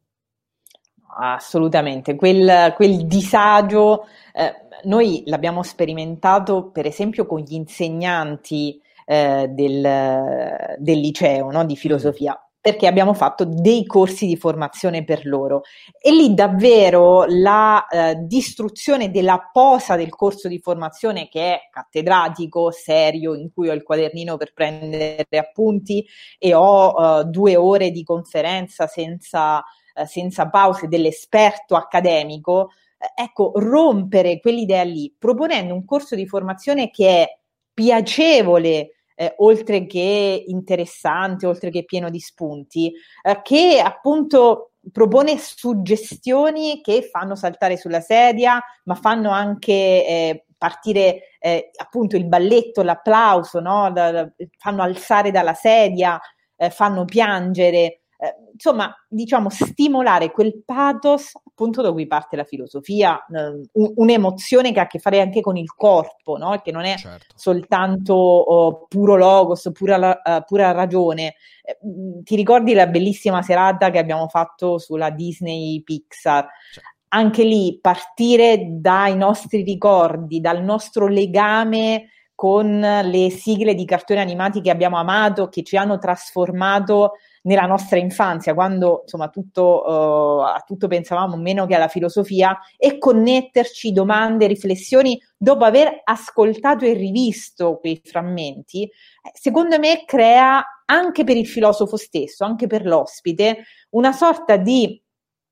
Assolutamente, 1.18 2.16
quel, 2.16 2.72
quel 2.78 3.06
disagio 3.06 4.06
eh, 4.32 4.54
noi 4.84 5.24
l'abbiamo 5.26 5.62
sperimentato 5.62 6.70
per 6.70 6.86
esempio 6.86 7.26
con 7.26 7.42
gli 7.42 7.56
insegnanti 7.56 8.82
eh, 9.06 9.48
del, 9.50 10.78
del, 10.78 11.00
liceo 11.00 11.52
no, 11.52 11.66
di 11.66 11.76
filosofia 11.76 12.40
perché 12.62 12.88
abbiamo 12.88 13.14
fatto 13.14 13.46
dei 13.46 13.86
corsi 13.86 14.26
di 14.26 14.36
formazione 14.36 15.04
per 15.04 15.26
loro. 15.26 15.62
E 16.02 16.12
lì 16.12 16.34
davvero 16.34 17.26
la 17.28 17.88
eh, 17.88 18.16
distruzione 18.16 19.12
della 19.12 19.50
posa 19.52 19.96
del 19.96 20.10
corso 20.10 20.48
di 20.48 20.60
formazione 20.60 21.30
che 21.30 21.54
è 21.54 21.60
cattedratico, 21.72 22.72
serio, 22.72 23.34
in 23.34 23.52
cui 23.54 23.70
ho 23.70 23.74
il 23.74 23.84
quadernino 23.84 24.38
per 24.38 24.54
prendere 24.54 25.26
appunti 25.38 26.06
e 26.38 26.54
ho 26.54 27.20
eh, 27.20 27.24
due 27.26 27.56
ore 27.56 27.92
di 27.92 28.04
conferenza 28.04 28.88
senza 28.88 29.64
eh, 30.00 30.06
senza 30.06 30.50
pause 30.50 30.88
dell'esperto 30.88 31.76
accademico, 31.76 32.72
eh, 32.98 33.24
ecco, 33.24 33.52
rompere 33.56 34.40
quell'idea 34.40 34.84
lì, 34.84 35.14
proponendo 35.18 35.74
un 35.74 35.84
corso 35.84 36.16
di 36.16 36.26
formazione 36.26 36.90
che 36.90 37.24
è 37.24 37.40
piacevole, 37.74 38.99
eh, 39.20 39.34
oltre 39.40 39.86
che 39.86 40.46
interessante, 40.48 41.46
oltre 41.46 41.72
che 41.72 41.84
pieno 41.84 42.10
di 42.10 42.22
spunti, 42.22 42.94
eh, 43.22 43.42
che 43.42 43.82
appunto 43.84 44.72
propone 44.94 45.38
suggestioni 45.38 46.80
che 46.82 47.02
fanno 47.12 47.36
saltare 47.36 47.76
sulla 47.76 48.00
sedia, 48.00 48.64
ma 48.86 48.96
fanno 48.96 49.30
anche 49.32 49.74
eh, 49.74 50.46
partire 50.58 51.36
eh, 51.40 51.70
appunto 51.76 52.16
il 52.16 52.28
balletto, 52.28 52.82
l'applauso, 52.82 53.60
no? 53.60 53.92
da, 53.92 54.12
da, 54.12 54.32
fanno 54.58 54.84
alzare 54.84 55.32
dalla 55.32 55.54
sedia, 55.54 56.18
eh, 56.56 56.70
fanno 56.70 57.04
piangere 57.04 57.99
eh, 58.22 58.36
insomma, 58.52 58.94
diciamo, 59.08 59.50
stimolare 59.50 60.32
quel 60.32 60.62
pathos 60.66 61.32
appunto 61.36 61.82
da 61.82 61.92
cui 61.92 62.06
parte 62.06 62.36
la 62.36 62.44
filosofia, 62.44 63.26
eh, 63.26 63.68
un, 63.72 63.94
un'emozione 63.96 64.74
che 64.74 64.80
ha 64.80 64.84
a 64.84 64.88
che 64.88 65.00
fare 65.00 65.22
anche 65.22 65.40
con 65.40 65.56
il 65.56 65.74
corpo, 65.74 66.38
no? 66.38 66.60
che 66.62 66.72
non 66.72 66.84
è 66.84 66.98
certo. 66.98 67.34
soltanto 67.36 68.14
oh, 68.14 68.88
puro 68.88 69.16
logos, 69.16 69.70
pura, 69.74 70.22
uh, 70.22 70.44
pura 70.46 70.72
ragione. 70.72 71.36
Eh, 71.62 71.78
ti 72.24 72.36
ricordi 72.36 72.74
la 72.74 72.88
bellissima 72.88 73.42
serata 73.42 73.90
che 73.90 74.00
abbiamo 74.00 74.28
fatto 74.28 74.78
sulla 74.78 75.10
Disney 75.10 75.82
Pixar? 75.82 76.48
Certo 76.72 76.98
anche 77.12 77.44
lì 77.44 77.80
partire 77.82 78.68
dai 78.70 79.16
nostri 79.18 79.64
ricordi, 79.64 80.40
dal 80.42 80.62
nostro 80.62 81.08
legame 81.08 82.10
con 82.36 82.80
le 82.80 83.30
sigle 83.32 83.76
di 83.76 83.84
cartoni 83.84 84.20
animati 84.20 84.62
che 84.62 84.70
abbiamo 84.70 84.98
amato, 84.98 85.50
che 85.50 85.62
ci 85.64 85.76
hanno 85.76 85.98
trasformato 85.98 87.16
nella 87.44 87.66
nostra 87.66 87.98
infanzia, 87.98 88.54
quando 88.54 89.02
insomma 89.04 89.30
tutto, 89.30 89.84
uh, 89.86 90.40
a 90.42 90.64
tutto 90.66 90.88
pensavamo 90.88 91.38
meno 91.38 91.66
che 91.66 91.76
alla 91.76 91.88
filosofia, 91.88 92.58
e 92.78 92.98
connetterci 92.98 93.92
domande, 93.92 94.48
riflessioni 94.48 95.20
dopo 95.38 95.64
aver 95.64 96.02
ascoltato 96.04 96.86
e 96.86 96.94
rivisto 96.94 97.78
quei 97.80 98.02
frammenti, 98.04 98.84
eh, 98.84 98.92
secondo 99.34 99.80
me 99.80 100.04
crea 100.06 100.64
anche 100.86 101.24
per 101.24 101.38
il 101.38 101.48
filosofo 101.48 101.98
stesso, 101.98 102.44
anche 102.44 102.68
per 102.68 102.86
l'ospite, 102.86 103.66
una 103.92 104.12
sorta 104.12 104.58
di 104.58 105.02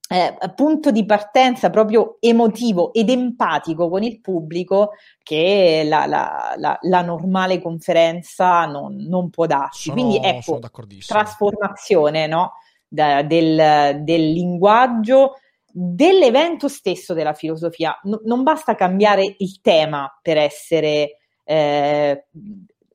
eh, 0.09 0.37
punto 0.55 0.91
di 0.91 1.05
partenza 1.05 1.69
proprio 1.69 2.17
emotivo 2.21 2.93
ed 2.93 3.09
empatico 3.09 3.89
con 3.89 4.03
il 4.03 4.21
pubblico 4.21 4.91
che 5.21 5.83
la, 5.85 6.05
la, 6.05 6.53
la, 6.57 6.77
la 6.81 7.01
normale 7.01 7.61
conferenza 7.61 8.65
non, 8.65 8.95
non 8.95 9.29
può 9.29 9.45
darci. 9.45 9.89
Sono, 9.89 9.95
Quindi 9.95 10.25
ecco, 10.25 10.59
trasformazione 11.05 12.25
no? 12.27 12.53
da, 12.87 13.21
del, 13.23 14.01
del, 14.03 14.31
linguaggio, 14.31 15.33
dell'evento 15.65 16.69
stesso 16.69 17.13
della 17.13 17.33
filosofia. 17.33 17.99
No, 18.03 18.21
non 18.23 18.43
basta 18.43 18.75
cambiare 18.75 19.35
il 19.39 19.59
tema 19.59 20.09
per 20.21 20.37
essere, 20.37 21.17
eh, 21.43 22.27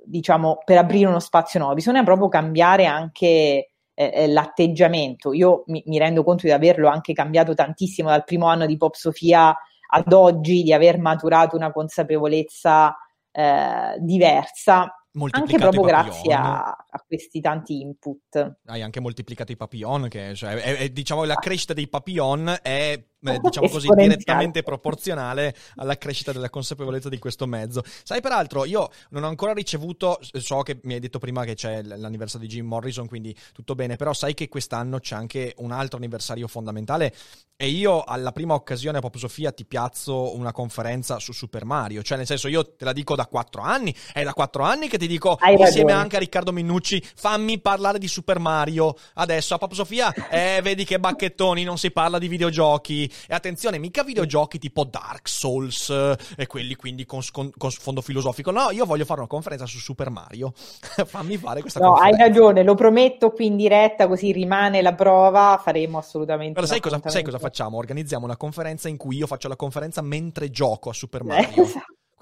diciamo, 0.02 0.58
per 0.64 0.78
aprire 0.78 1.08
uno 1.08 1.20
spazio 1.20 1.58
nuovo, 1.58 1.74
bisogna 1.74 2.02
proprio 2.02 2.28
cambiare 2.28 2.86
anche 2.86 3.71
eh, 3.94 4.10
eh, 4.14 4.26
l'atteggiamento. 4.28 5.32
Io 5.32 5.64
mi, 5.66 5.82
mi, 5.86 5.98
rendo 5.98 6.24
conto 6.24 6.46
di 6.46 6.52
averlo 6.52 6.88
anche 6.88 7.12
cambiato 7.12 7.54
tantissimo 7.54 8.08
dal 8.08 8.24
primo 8.24 8.46
anno 8.46 8.66
di 8.66 8.76
Pop 8.76 8.94
Sofia 8.94 9.54
ad 9.94 10.12
oggi, 10.12 10.62
di 10.62 10.72
aver 10.72 10.98
maturato 10.98 11.56
una 11.56 11.70
consapevolezza 11.70 12.96
eh, 13.30 13.96
diversa 13.98 14.96
anche 15.30 15.58
proprio 15.58 15.82
grazie 15.82 16.32
a, 16.32 16.62
a, 16.62 17.04
questi 17.06 17.40
tanti 17.40 17.80
input. 17.80 18.60
Hai 18.66 18.80
anche 18.80 19.00
moltiplicato 19.00 19.52
i 19.52 19.56
papillon, 19.56 20.08
che 20.08 20.34
cioè, 20.34 20.54
è, 20.54 20.76
è, 20.78 20.88
diciamo 20.88 21.24
la 21.24 21.34
crescita 21.34 21.74
dei 21.74 21.88
papillon 21.88 22.56
è 22.62 22.98
diciamo 23.40 23.68
così, 23.68 23.88
direttamente 23.94 24.62
proporzionale 24.62 25.54
alla 25.76 25.96
crescita 25.96 26.32
della 26.32 26.50
consapevolezza 26.50 27.08
di 27.08 27.18
questo 27.18 27.46
mezzo. 27.46 27.82
Sai, 28.02 28.20
peraltro, 28.20 28.64
io 28.64 28.90
non 29.10 29.22
ho 29.22 29.28
ancora 29.28 29.52
ricevuto, 29.52 30.18
so 30.20 30.62
che 30.62 30.80
mi 30.82 30.94
hai 30.94 31.00
detto 31.00 31.18
prima 31.18 31.44
che 31.44 31.54
c'è 31.54 31.82
l'anniversario 31.82 32.46
di 32.46 32.52
Jim 32.52 32.66
Morrison, 32.66 33.06
quindi 33.06 33.34
tutto 33.52 33.74
bene, 33.74 33.96
però 33.96 34.12
sai 34.12 34.34
che 34.34 34.48
quest'anno 34.48 34.98
c'è 34.98 35.14
anche 35.14 35.54
un 35.58 35.70
altro 35.70 35.98
anniversario 35.98 36.48
fondamentale 36.48 37.14
e 37.62 37.68
io 37.68 38.02
alla 38.02 38.32
prima 38.32 38.54
occasione 38.54 38.98
a 38.98 39.00
Pop 39.00 39.16
Sofia 39.16 39.52
ti 39.52 39.64
piazzo 39.64 40.34
una 40.34 40.50
conferenza 40.50 41.20
su 41.20 41.30
Super 41.32 41.64
Mario, 41.64 42.02
cioè 42.02 42.16
nel 42.16 42.26
senso 42.26 42.48
io 42.48 42.74
te 42.74 42.84
la 42.84 42.92
dico 42.92 43.14
da 43.14 43.26
quattro 43.26 43.62
anni, 43.62 43.94
è 44.12 44.24
da 44.24 44.32
quattro 44.32 44.64
anni 44.64 44.88
che 44.88 44.98
ti 44.98 45.06
dico 45.06 45.36
Hai 45.38 45.52
insieme 45.52 45.82
ragione. 45.82 45.92
anche 45.92 46.16
a 46.16 46.18
Riccardo 46.18 46.50
Minnucci, 46.50 47.00
fammi 47.14 47.60
parlare 47.60 48.00
di 48.00 48.08
Super 48.08 48.40
Mario. 48.40 48.96
Adesso 49.14 49.54
a 49.54 49.58
Pop 49.58 49.74
Sofia, 49.74 50.12
eh, 50.28 50.60
vedi 50.60 50.84
che 50.84 50.98
bacchettoni, 50.98 51.62
non 51.62 51.78
si 51.78 51.92
parla 51.92 52.18
di 52.18 52.26
videogiochi, 52.26 53.08
e 53.28 53.34
attenzione, 53.34 53.78
mica 53.78 54.02
videogiochi 54.02 54.58
tipo 54.58 54.84
Dark 54.84 55.28
Souls 55.28 55.90
eh, 55.90 56.16
e 56.36 56.46
quelli 56.46 56.74
quindi 56.74 57.04
con, 57.04 57.20
con, 57.30 57.50
con, 57.56 57.70
sfondo 57.70 58.00
filosofico. 58.00 58.50
No, 58.50 58.70
io 58.70 58.84
voglio 58.84 59.04
fare 59.04 59.20
una 59.20 59.28
conferenza 59.28 59.66
su 59.66 59.78
Super 59.78 60.10
Mario. 60.10 60.52
Fammi 60.56 61.36
fare 61.36 61.60
questa 61.60 61.80
no, 61.80 61.90
conferenza. 61.90 62.18
No, 62.18 62.24
hai 62.24 62.28
ragione, 62.28 62.62
lo 62.62 62.74
prometto 62.74 63.30
qui 63.30 63.46
in 63.46 63.56
diretta, 63.56 64.08
così 64.08 64.32
rimane 64.32 64.82
la 64.82 64.94
prova. 64.94 65.60
Faremo 65.62 65.98
assolutamente. 65.98 66.54
Però 66.54 66.66
sai 66.66 66.80
cosa, 66.80 67.00
sai 67.06 67.22
cosa, 67.22 67.38
facciamo? 67.38 67.76
Organizziamo 67.76 68.24
una 68.24 68.36
conferenza 68.36 68.88
in 68.88 68.96
cui 68.96 69.16
io 69.16 69.26
faccio 69.26 69.48
la 69.48 69.56
conferenza 69.56 70.00
mentre 70.02 70.50
gioco 70.50 70.90
a 70.90 70.92
Super 70.92 71.24
Mario. 71.24 71.66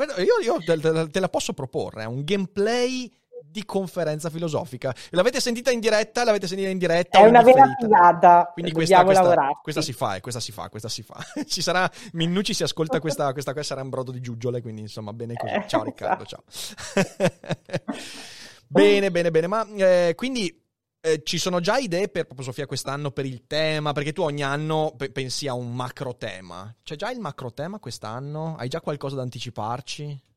Eh, 0.01 0.23
io, 0.23 0.39
io 0.43 0.59
te, 0.65 1.11
te, 1.11 1.21
la 1.21 1.29
posso 1.29 1.53
proporre, 1.53 2.05
è 2.05 2.07
un 2.07 2.25
gameplay 2.25 3.11
di 3.51 3.65
conferenza 3.65 4.31
filosofica. 4.31 4.95
L'avete 5.11 5.41
sentita 5.41 5.71
in 5.71 5.81
diretta? 5.81 6.25
L'avete 6.25 6.47
sentita 6.47 6.69
in 6.69 6.79
diretta? 6.79 7.19
È 7.19 7.27
una 7.27 7.43
vera 7.43 7.65
figata. 7.79 8.51
Quindi 8.53 8.73
questa, 8.73 9.05
questa, 9.05 9.59
questa, 9.63 9.83
si 9.83 9.93
fa, 9.93 10.15
eh, 10.17 10.21
questa 10.21 10.41
si 10.41 10.53
fa, 10.53 10.69
questa 10.69 10.89
si 10.89 11.03
fa. 11.03 11.19
Ci 11.47 11.61
sarà, 11.61 11.91
Minnucci 12.13 12.55
si 12.55 12.63
ascolta 12.63 13.01
questa, 13.01 13.33
questa 13.33 13.53
qua 13.53 13.63
sarà 13.63 13.83
un 13.83 13.89
brodo 13.89 14.13
di 14.13 14.21
giuggiole, 14.21 14.63
quindi 14.63 14.83
insomma 14.83 15.13
bene 15.13 15.35
così. 15.35 15.55
Eh, 15.55 15.65
ciao 15.67 15.83
Riccardo, 15.83 16.25
ciao. 16.25 16.43
bene, 18.69 19.11
bene, 19.11 19.31
bene, 19.31 19.47
ma 19.49 19.67
eh, 19.77 20.13
quindi 20.17 20.63
eh, 21.01 21.23
ci 21.25 21.39
sono 21.39 21.61
già 21.61 21.79
idee 21.79 22.09
per 22.09 22.27
proprio 22.27 22.47
Sofia 22.47 22.67
quest'anno 22.67 23.11
per 23.11 23.27
il 23.27 23.47
tema? 23.47 23.93
Perché 23.93 24.13
tu 24.13 24.23
ogni 24.23 24.43
anno 24.43 24.95
pe- 24.97 25.11
pensi 25.11 25.49
a 25.49 25.55
un 25.55 25.75
macro 25.75 26.17
tema. 26.17 26.73
C'è 26.83 26.95
già 26.95 27.11
il 27.11 27.19
macro 27.19 27.53
tema 27.53 27.79
quest'anno? 27.79 28.55
Hai 28.57 28.69
già 28.69 28.81
qualcosa 28.81 29.17
da 29.17 29.23
anticiparci? 29.23 30.29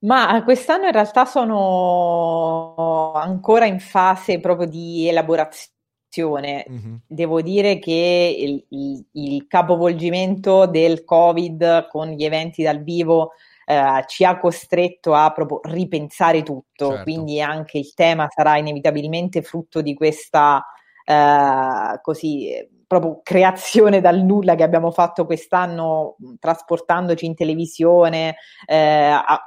Ma 0.00 0.42
quest'anno 0.44 0.86
in 0.86 0.92
realtà 0.92 1.24
sono 1.24 3.12
ancora 3.14 3.64
in 3.66 3.80
fase 3.80 4.40
proprio 4.40 4.68
di 4.68 5.08
elaborazione. 5.08 6.66
Mm-hmm. 6.70 6.94
Devo 7.06 7.40
dire 7.42 7.78
che 7.78 8.36
il, 8.38 8.64
il, 8.70 9.04
il, 9.12 9.46
capovolgimento 9.46 10.66
del 10.66 11.04
Covid 11.04 11.86
con 11.88 12.08
gli 12.08 12.24
eventi 12.24 12.62
dal 12.62 12.82
vivo 12.82 13.32
eh, 13.66 14.04
ci 14.06 14.24
ha 14.24 14.38
costretto 14.38 15.14
a 15.14 15.32
proprio 15.32 15.60
ripensare 15.64 16.42
tutto, 16.42 16.88
certo. 16.88 17.02
quindi 17.02 17.40
anche 17.40 17.78
il 17.78 17.92
tema 17.94 18.28
sarà 18.30 18.56
inevitabilmente 18.56 19.42
frutto 19.42 19.82
di 19.82 19.94
questa 19.94 20.64
eh, 21.04 22.00
così 22.00 22.66
proprio 22.86 23.20
creazione 23.22 24.00
dal 24.00 24.22
nulla 24.22 24.54
che 24.54 24.62
abbiamo 24.62 24.92
fatto 24.92 25.26
quest'anno 25.26 26.16
trasportandoci 26.38 27.26
in 27.26 27.34
televisione, 27.34 28.36
eh, 28.64 28.76
a, 28.76 29.42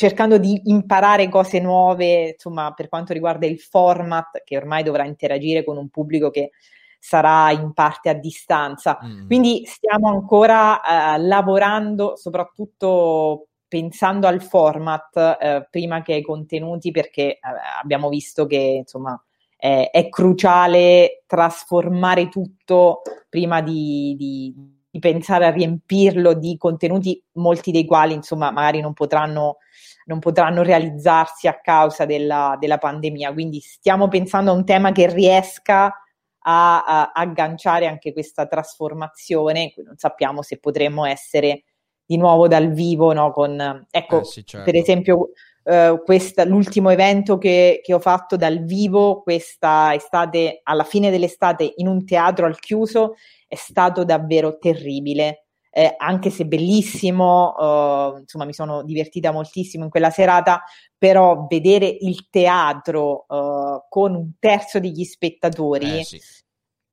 cercando 0.00 0.38
di 0.38 0.62
imparare 0.64 1.28
cose 1.28 1.60
nuove, 1.60 2.30
insomma, 2.30 2.72
per 2.72 2.88
quanto 2.88 3.12
riguarda 3.12 3.44
il 3.44 3.58
format, 3.58 4.42
che 4.44 4.56
ormai 4.56 4.82
dovrà 4.82 5.04
interagire 5.04 5.62
con 5.62 5.76
un 5.76 5.90
pubblico 5.90 6.30
che 6.30 6.52
sarà 6.98 7.50
in 7.50 7.74
parte 7.74 8.08
a 8.08 8.14
distanza. 8.14 8.98
Mm. 9.04 9.26
Quindi 9.26 9.66
stiamo 9.66 10.08
ancora 10.08 10.80
uh, 10.80 11.20
lavorando 11.20 12.16
soprattutto 12.16 13.48
pensando 13.68 14.26
al 14.26 14.40
format 14.42 15.16
uh, 15.16 15.66
prima 15.68 16.00
che 16.00 16.14
ai 16.14 16.22
contenuti 16.22 16.92
perché 16.92 17.38
uh, 17.38 17.82
abbiamo 17.82 18.08
visto 18.08 18.46
che 18.46 18.56
insomma 18.56 19.22
è, 19.54 19.90
è 19.92 20.08
cruciale 20.08 21.24
trasformare 21.26 22.30
tutto 22.30 23.02
prima 23.28 23.60
di, 23.60 24.14
di, 24.16 24.54
di, 24.90 24.98
pensare 24.98 25.44
a 25.44 25.50
riempirlo 25.50 26.32
di 26.32 26.56
contenuti, 26.56 27.22
molti 27.32 27.70
dei 27.70 27.84
quali 27.84 28.14
insomma 28.14 28.50
magari 28.50 28.80
non 28.80 28.94
potranno, 28.94 29.58
non 30.10 30.18
potranno 30.18 30.64
realizzarsi 30.64 31.46
a 31.46 31.60
causa 31.60 32.04
della, 32.04 32.56
della, 32.58 32.78
pandemia. 32.78 33.32
Quindi 33.32 33.60
stiamo 33.60 34.08
pensando 34.08 34.50
a 34.50 34.54
un 34.54 34.64
tema 34.64 34.90
che 34.90 35.06
riesca 35.06 35.84
a, 35.84 36.82
a 36.84 37.12
agganciare 37.14 37.86
anche 37.86 38.12
questa 38.12 38.46
trasformazione, 38.46 39.72
non 39.84 39.96
sappiamo 39.96 40.42
se 40.42 40.58
potremmo 40.58 41.04
essere 41.04 41.62
di 42.04 42.16
nuovo 42.16 42.48
dal 42.48 42.72
vivo, 42.72 43.12
no? 43.12 43.30
Con, 43.30 43.86
ecco, 43.88 44.20
eh 44.20 44.24
sì, 44.24 44.44
certo. 44.44 44.70
per 44.70 44.78
esempio, 44.78 45.30
Uh, 45.62 46.02
questa, 46.02 46.44
l'ultimo 46.44 46.88
evento 46.88 47.36
che, 47.36 47.80
che, 47.84 47.92
ho 47.92 47.98
fatto 47.98 48.36
dal 48.36 48.64
vivo 48.64 49.20
questa 49.20 49.94
estate, 49.94 50.60
alla 50.62 50.84
fine 50.84 51.10
dell'estate, 51.10 51.74
in 51.76 51.86
un 51.86 52.06
teatro 52.06 52.46
al 52.46 52.58
chiuso, 52.58 53.16
è 53.46 53.56
stato 53.56 54.02
davvero 54.02 54.56
terribile. 54.56 55.49
Eh, 55.72 55.94
anche 55.96 56.30
se 56.30 56.46
bellissimo, 56.46 57.54
uh, 57.56 58.18
insomma, 58.18 58.44
mi 58.44 58.52
sono 58.52 58.82
divertita 58.82 59.30
moltissimo 59.30 59.84
in 59.84 59.90
quella 59.90 60.10
serata, 60.10 60.62
però 60.98 61.46
vedere 61.48 61.86
il 61.86 62.28
teatro 62.28 63.24
uh, 63.28 63.84
con 63.88 64.14
un 64.14 64.32
terzo 64.38 64.80
degli 64.80 65.04
spettatori. 65.04 66.00
Eh, 66.00 66.04
sì 66.04 66.20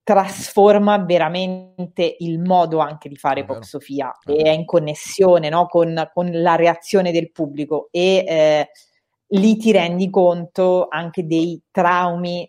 trasforma 0.08 1.00
veramente 1.00 2.16
il 2.20 2.40
modo 2.40 2.78
anche 2.80 3.10
di 3.10 3.18
fare 3.18 3.44
Pop 3.44 3.64
Sofia 3.64 4.18
e 4.26 4.38
è 4.38 4.52
in 4.52 4.64
connessione 4.64 5.50
no? 5.50 5.66
con, 5.66 6.10
con, 6.14 6.30
la 6.32 6.56
reazione 6.56 7.12
del 7.12 7.30
pubblico 7.34 7.90
e 7.92 8.24
eh, 8.26 8.70
lì 9.30 9.58
ti 9.58 9.72
rendi 9.72 10.10
conto 10.10 10.88
anche 10.90 11.26
dei 11.26 11.62
traumi 11.72 12.48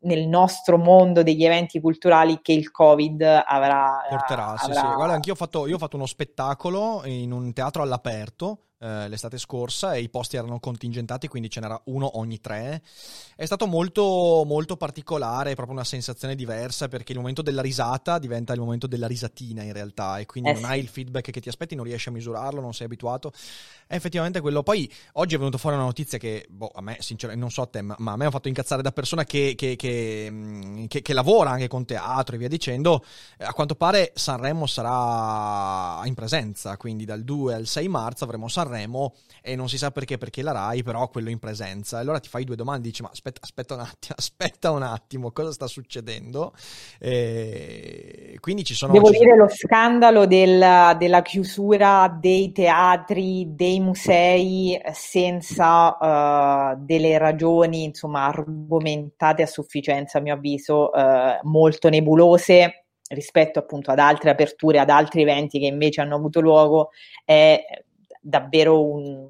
nel 0.00 0.26
nostro 0.26 0.78
mondo 0.78 1.22
degli 1.22 1.44
eventi 1.44 1.80
culturali 1.80 2.40
che 2.40 2.52
il 2.52 2.70
Covid 2.70 3.22
avrà. 3.22 4.06
Porterà, 4.08 4.46
avrà... 4.48 4.58
sì, 4.58 4.72
sì. 4.72 4.94
Guarda, 4.94 5.14
anch'io 5.14 5.32
ho 5.32 5.36
fatto, 5.36 5.66
io 5.66 5.74
ho 5.74 5.78
fatto 5.78 5.96
uno 5.96 6.06
spettacolo 6.06 7.02
in 7.04 7.32
un 7.32 7.52
teatro 7.52 7.82
all'aperto 7.82 8.58
eh, 8.84 9.08
l'estate 9.08 9.38
scorsa 9.38 9.94
e 9.94 10.02
i 10.02 10.10
posti 10.10 10.36
erano 10.36 10.60
contingentati, 10.60 11.26
quindi 11.26 11.48
ce 11.48 11.60
n'era 11.60 11.80
uno 11.86 12.18
ogni 12.18 12.38
tre. 12.38 12.82
È 13.34 13.46
stato 13.46 13.66
molto, 13.66 14.42
molto 14.44 14.76
particolare, 14.76 15.54
proprio 15.54 15.74
una 15.74 15.84
sensazione 15.84 16.34
diversa 16.34 16.86
perché 16.88 17.12
il 17.12 17.18
momento 17.18 17.40
della 17.40 17.62
risata 17.62 18.18
diventa 18.18 18.52
il 18.52 18.60
momento 18.60 18.86
della 18.86 19.06
risatina 19.06 19.62
in 19.62 19.72
realtà 19.72 20.18
e 20.18 20.26
quindi 20.26 20.50
eh 20.50 20.52
non 20.52 20.64
sì. 20.64 20.68
hai 20.68 20.80
il 20.80 20.88
feedback 20.88 21.30
che 21.30 21.40
ti 21.40 21.48
aspetti, 21.48 21.74
non 21.74 21.86
riesci 21.86 22.10
a 22.10 22.12
misurarlo, 22.12 22.60
non 22.60 22.74
sei 22.74 22.84
abituato. 22.84 23.32
È 23.86 23.94
effettivamente 23.94 24.42
quello. 24.42 24.62
Poi 24.62 24.92
oggi 25.12 25.34
è 25.34 25.38
venuto 25.38 25.56
fuori 25.56 25.76
una 25.76 25.86
notizia 25.86 26.18
che, 26.18 26.46
boh, 26.50 26.70
a 26.74 26.82
me, 26.82 26.98
sinceramente, 27.00 27.42
non 27.42 27.50
so 27.50 27.62
a 27.62 27.66
te, 27.66 27.80
ma, 27.80 27.96
ma 27.98 28.12
a 28.12 28.16
me 28.16 28.26
ha 28.26 28.30
fatto 28.30 28.48
incazzare 28.48 28.82
da 28.82 28.92
persona 28.92 29.24
che, 29.24 29.54
che, 29.56 29.76
che, 29.76 30.86
che, 30.88 31.12
lavora 31.14 31.50
anche 31.50 31.68
con 31.68 31.86
teatro 31.86 32.34
e 32.34 32.38
via 32.38 32.48
dicendo. 32.48 33.02
A 33.38 33.54
quanto 33.54 33.76
pare 33.76 34.12
Sanremo 34.14 34.66
sarà 34.66 36.04
in 36.04 36.12
presenza, 36.12 36.76
quindi 36.76 37.06
dal 37.06 37.24
2 37.24 37.54
al 37.54 37.66
6 37.66 37.88
marzo 37.88 38.24
avremo 38.24 38.46
Sanremo 38.46 38.72
Sanremo 38.74 39.14
e 39.42 39.54
non 39.56 39.68
si 39.68 39.78
sa 39.78 39.90
perché, 39.90 40.18
perché 40.18 40.42
la 40.42 40.52
RAI, 40.52 40.82
però 40.82 41.08
quello 41.08 41.30
in 41.30 41.38
presenza. 41.38 41.98
Allora 41.98 42.18
ti 42.18 42.28
fai 42.28 42.44
due 42.44 42.56
domande, 42.56 42.88
dici 42.88 43.02
ma 43.02 43.10
aspetta, 43.10 43.40
aspetta 43.42 43.74
un 43.74 43.80
attimo, 43.80 44.14
aspetta 44.18 44.70
un 44.72 44.82
attimo, 44.82 45.30
cosa 45.30 45.52
sta 45.52 45.66
succedendo? 45.66 46.52
E 46.98 48.36
quindi 48.40 48.64
ci 48.64 48.74
sono... 48.74 48.92
Devo 48.92 49.12
ci 49.12 49.18
dire 49.18 49.30
sono... 49.30 49.44
lo 49.44 49.48
scandalo 49.48 50.26
del, 50.26 50.96
della 50.98 51.22
chiusura 51.22 52.14
dei 52.20 52.52
teatri, 52.52 53.54
dei 53.54 53.80
musei 53.80 54.80
senza 54.92 56.72
uh, 56.74 56.76
delle 56.78 57.16
ragioni, 57.18 57.84
insomma, 57.84 58.26
argomentate 58.26 59.42
a 59.42 59.46
sufficienza, 59.46 60.18
a 60.18 60.20
mio 60.20 60.34
avviso, 60.34 60.90
uh, 60.90 61.46
molto 61.48 61.88
nebulose 61.88 62.80
rispetto 63.08 63.58
appunto 63.58 63.90
ad 63.90 63.98
altre 63.98 64.30
aperture, 64.30 64.80
ad 64.80 64.88
altri 64.88 65.22
eventi 65.22 65.58
che 65.60 65.66
invece 65.66 66.00
hanno 66.00 66.16
avuto 66.16 66.40
luogo, 66.40 66.88
è 67.24 67.62
davvero 68.24 68.82
un 68.82 69.28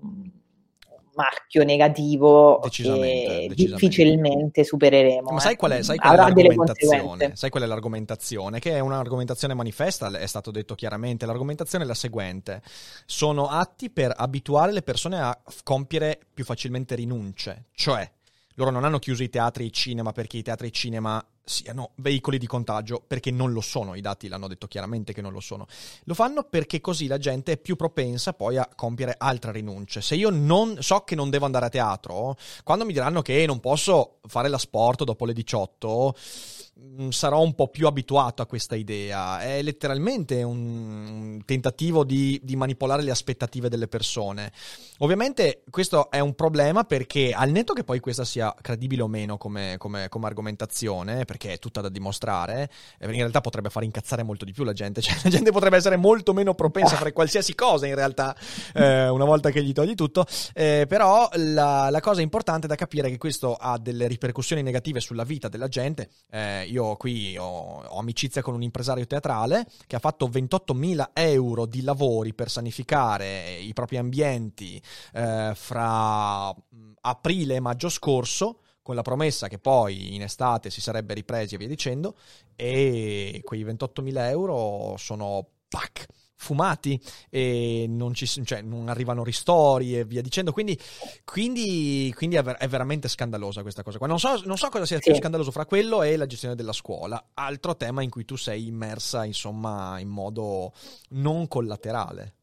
marchio 1.15 1.65
negativo 1.65 2.61
che 2.71 3.51
difficilmente 3.55 4.65
supereremo. 4.65 5.31
Ma 5.31 5.41
sai 5.41 5.57
qual 5.57 5.73
è, 5.73 5.79
eh. 5.79 5.83
sai 5.83 5.97
qual 5.97 6.15
è 6.15 6.17
l'argomentazione? 6.17 7.33
Sai 7.35 7.51
qual 7.51 7.63
è 7.63 7.67
l'argomentazione? 7.67 8.59
Che 8.59 8.73
è 8.73 8.81
un'argomentazione 8.81 9.55
manifesta, 9.55 10.11
è 10.11 10.27
stato 10.27 10.51
detto 10.51 10.75
chiaramente. 10.75 11.27
L'argomentazione 11.27 11.85
è 11.85 11.87
la 11.87 11.95
seguente: 11.95 12.63
sono 13.07 13.49
atti 13.49 13.91
per 13.91 14.13
abituare 14.15 14.73
le 14.73 14.83
persone 14.83 15.21
a 15.21 15.37
compiere 15.63 16.19
più 16.33 16.45
facilmente 16.45 16.95
rinunce, 16.95 17.67
cioè 17.73 18.09
loro 18.55 18.71
non 18.71 18.85
hanno 18.85 18.99
chiuso 18.99 19.23
i 19.23 19.29
teatri 19.29 19.65
e 19.65 19.67
i 19.67 19.73
cinema 19.73 20.13
perché 20.13 20.37
i 20.37 20.43
teatri 20.43 20.67
e 20.67 20.69
i 20.69 20.73
cinema 20.73 21.25
siano 21.45 21.91
veicoli 21.97 22.39
di 22.39 22.47
contagio, 22.47 23.03
perché 23.07 23.31
non 23.31 23.53
lo 23.53 23.61
sono, 23.61 23.95
i 23.95 24.01
dati 24.01 24.29
l'hanno 24.29 24.49
detto 24.49 24.67
chiaramente 24.67 25.13
che 25.13 25.21
non 25.21 25.33
lo 25.33 25.41
sono. 25.41 25.67
Lo 26.05 26.15
fanno 26.15 26.45
perché 26.45 26.81
così 26.81 27.07
la 27.07 27.19
gente 27.19 27.53
è 27.53 27.57
più 27.57 27.77
propensa 27.77 28.33
poi 28.33 28.57
a 28.57 28.69
compiere 28.75 29.15
altre 29.19 29.53
rinunce. 29.53 30.01
Se 30.01 30.15
io 30.15 30.31
non 30.31 30.77
so 30.81 31.01
che 31.01 31.15
non 31.15 31.31
devo 31.31 31.45
andare 31.45 31.67
a 31.67 31.71
teatro, 31.71 32.37
quando 32.63 32.85
mi 32.85 32.93
diranno 32.93 33.23
che 33.23 33.45
non 33.47 33.61
posso 33.61 34.19
fare 34.27 34.49
la 34.49 34.59
sport 34.59 35.05
dopo 35.05 35.25
le 35.25 35.33
18, 35.33 36.15
Mm, 36.15 36.63
sarò 37.11 37.41
un 37.41 37.55
po' 37.55 37.69
più 37.69 37.87
abituato 37.87 38.43
a 38.43 38.47
questa 38.47 38.75
idea. 38.75 39.41
È 39.41 39.63
letteralmente 39.63 40.43
un 40.43 41.41
tentativo 41.45 42.05
di, 42.05 42.41
di, 42.43 42.57
manipolare 42.57 43.03
le 43.03 43.11
aspettative 43.11 43.69
delle 43.69 43.89
persone. 43.89 44.53
Ovviamente 44.99 45.63
questo 45.71 46.11
è 46.11 46.21
un 46.21 46.35
problema 46.35 46.85
perché 46.85 47.33
al 47.33 47.51
netto 47.51 47.73
che 47.73 47.85
poi 47.85 48.01
questa 48.01 48.25
sia 48.25 48.55
credibile 48.61 49.03
o 49.03 49.09
meno 49.09 49.37
come, 49.37 49.77
come, 49.79 50.09
come 50.09 50.27
argomentazione, 50.27 51.25
perché 51.25 51.55
è 51.55 51.59
tutta 51.59 51.81
da 51.81 51.89
dimostrare, 51.89 52.71
eh, 52.99 53.07
in 53.07 53.13
realtà 53.13 53.41
potrebbe 53.41 53.71
far 53.71 53.85
incazzare 53.85 54.23
molto 54.23 54.45
di 54.45 54.53
più 54.53 54.65
la 54.65 54.73
gente, 54.73 55.01
cioè 55.03 55.17
la 55.23 55.31
gente 55.31 55.51
potrebbe 55.51 55.77
essere 55.77 55.97
molto 55.97 56.33
meno 56.33 56.55
propensa 56.55 56.95
a 56.95 56.99
fare 56.99 57.13
qualsiasi 57.13 57.55
cosa 57.55 57.87
in 57.87 57.95
realtà 57.95 58.37
eh, 58.75 59.09
una 59.09 59.25
volta 59.25 59.51
che 59.51 59.63
gli 59.63 59.73
togli 59.73 59.95
tutto, 59.95 60.27
eh, 60.53 60.87
però 60.89 61.29
la, 61.35 61.89
la, 61.91 62.01
cosa 62.01 62.21
importante 62.21 62.67
da 62.67 62.75
capire 62.75 63.09
è 63.09 63.11
che 63.11 63.19
questo 63.19 63.55
ha 63.55 63.79
delle 63.79 64.07
ripercussioni 64.07 64.63
negative 64.63 65.01
sulla 65.01 65.25
vita 65.25 65.49
della 65.49 65.69
gente 65.69 66.09
eh, 66.31 66.63
io 66.64 66.96
qui 66.96 67.37
ho, 67.37 67.83
ho, 67.83 67.98
amicizia 67.98 68.42
con 68.42 68.55
un 68.55 68.62
impresario 68.62 69.07
teatrale 69.07 69.66
che 69.87 69.96
ha 69.96 69.98
fatto 69.98 70.29
28.000 70.29 71.11
euro 71.12 71.66
di 71.66 71.83
lavori 71.83 72.35
per 72.35 72.50
sanificare 72.50 73.55
i 73.55 73.72
propri 73.72 73.96
ambienti 73.98 74.81
eh, 75.12 75.53
fra 75.55 76.55
aprile 77.00 77.55
e 77.55 77.61
maggio 77.61 77.88
scorso 77.88 78.61
con 78.83 78.94
la 78.94 79.03
promessa 79.03 79.48
che 79.48 79.59
poi 79.59 80.14
in 80.14 80.22
estate 80.22 80.70
si 80.70 80.81
sarebbe 80.81 81.14
ripresi 81.14 81.55
e 81.55 81.59
via 81.59 81.68
dicendo 81.68 82.16
e 82.55 83.40
quei 83.44 83.64
28.000 83.64 84.29
euro 84.29 84.96
sono 84.98 85.46
pac 85.68 86.07
fumati 86.37 87.01
e 87.31 87.87
non, 87.88 88.14
ci, 88.14 88.27
cioè, 88.27 88.61
non 88.61 88.88
arrivano 88.88 89.25
ristori 89.25 89.99
e 89.99 90.05
via 90.05 90.23
dicendo. 90.23 90.53
Quindi, 90.53 90.79
quindi, 91.25 92.12
quindi 92.16 92.37
è, 92.37 92.42
ver- 92.42 92.59
è, 92.59 92.68
veramente 92.68 93.09
scandalosa 93.09 93.62
questa 93.62 93.83
cosa 93.83 93.99
qua. 93.99 94.07
Non 94.07 94.18
so, 94.18 94.40
non 94.44 94.57
so 94.57 94.68
cosa 94.68 94.87
sia 94.87 94.99
sì. 94.99 95.11
più 95.11 95.14
scandaloso 95.14 95.51
fra 95.51 95.66
quello 95.66 96.03
e 96.03 96.16
la 96.16 96.27
gestione 96.27 96.55
della 96.55 96.73
scuola. 96.73 97.31
Altro 97.35 97.77
tema 97.77 98.03
in 98.03 98.11
cui 98.11 98.25
tu 98.25 98.37
sei 98.37 98.66
immersa, 98.66 99.25
insomma, 99.25 99.99
in 99.99 100.09
modo 100.09 100.73
non 101.11 101.49
collaterale. 101.49 102.35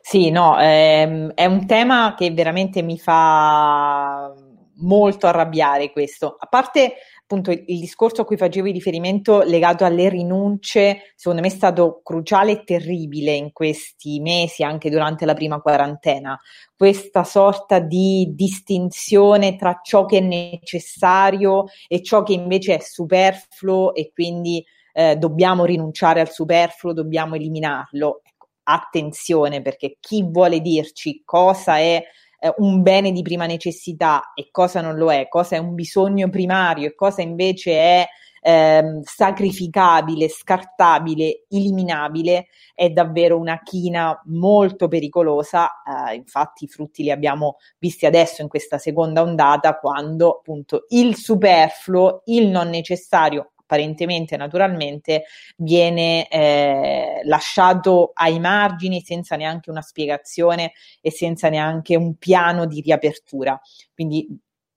Sì, 0.00 0.30
no, 0.30 0.58
ehm, 0.58 1.32
è 1.34 1.44
un 1.44 1.66
tema 1.66 2.14
che 2.16 2.30
veramente 2.30 2.80
mi 2.80 2.98
fa 2.98 4.32
molto 4.76 5.26
arrabbiare 5.26 5.92
questo. 5.92 6.36
A 6.38 6.46
parte 6.46 6.94
appunto 7.28 7.50
il, 7.50 7.62
il, 7.66 7.78
discorso 7.78 8.22
a 8.22 8.24
cui 8.24 8.38
facevi 8.38 8.72
riferimento 8.72 9.42
legato 9.42 9.84
alle 9.84 10.08
rinunce, 10.08 11.12
secondo 11.14 11.42
me 11.42 11.48
è 11.48 11.50
stato 11.50 12.00
cruciale 12.02 12.52
e 12.52 12.64
terribile 12.64 13.32
in 13.34 13.52
questi 13.52 14.18
mesi, 14.20 14.64
anche 14.64 14.88
durante 14.88 15.26
la 15.26 15.34
prima 15.34 15.60
quarantena. 15.60 16.40
Questa 16.74 17.24
sorta 17.24 17.80
di 17.80 18.32
distinzione 18.34 19.56
tra 19.56 19.80
ciò 19.82 20.06
che 20.06 20.18
è 20.18 20.20
necessario 20.22 21.66
e 21.86 22.02
ciò 22.02 22.22
che 22.22 22.32
invece 22.32 22.76
è 22.76 22.80
superfluo 22.80 23.94
e 23.94 24.10
quindi 24.10 24.64
eh, 24.94 25.16
dobbiamo 25.16 25.66
rinunciare 25.66 26.20
al 26.20 26.30
superfluo, 26.30 26.94
dobbiamo 26.94 27.34
eliminarlo. 27.34 28.22
Ecco, 28.24 28.48
attenzione 28.62 29.60
perché 29.60 29.98
chi 30.00 30.24
vuole 30.24 30.60
dirci 30.60 31.22
cosa 31.26 31.76
è 31.76 32.02
eh, 32.38 32.54
un 32.58 32.82
bene 32.82 33.12
di 33.12 33.22
prima 33.22 33.46
necessità 33.46 34.32
e 34.34 34.48
cosa 34.50 34.80
non 34.80 34.96
lo 34.96 35.12
è, 35.12 35.28
cosa 35.28 35.56
è 35.56 35.58
un 35.58 35.74
bisogno 35.74 36.28
primario 36.28 36.86
e 36.86 36.94
cosa 36.94 37.22
invece 37.22 37.72
è 37.72 38.08
eh, 38.40 39.00
sacrificabile, 39.02 40.28
scartabile, 40.28 41.44
eliminabile, 41.48 42.46
è 42.74 42.88
davvero 42.90 43.36
una 43.36 43.60
china 43.62 44.20
molto 44.26 44.88
pericolosa. 44.88 45.82
Eh, 45.82 46.14
infatti 46.14 46.64
i 46.64 46.68
frutti 46.68 47.02
li 47.02 47.10
abbiamo 47.10 47.56
visti 47.78 48.06
adesso 48.06 48.42
in 48.42 48.48
questa 48.48 48.78
seconda 48.78 49.22
ondata, 49.22 49.78
quando 49.78 50.38
appunto 50.38 50.84
il 50.88 51.16
superfluo, 51.16 52.22
il 52.26 52.48
non 52.48 52.68
necessario, 52.68 53.52
apparentemente 53.68 54.38
naturalmente 54.38 55.24
viene 55.58 56.26
eh, 56.28 57.20
lasciato 57.24 58.12
ai 58.14 58.40
margini 58.40 59.02
senza 59.02 59.36
neanche 59.36 59.70
una 59.70 59.82
spiegazione 59.82 60.72
e 61.02 61.10
senza 61.10 61.50
neanche 61.50 61.94
un 61.94 62.16
piano 62.16 62.64
di 62.64 62.80
riapertura. 62.80 63.60
Quindi 63.94 64.26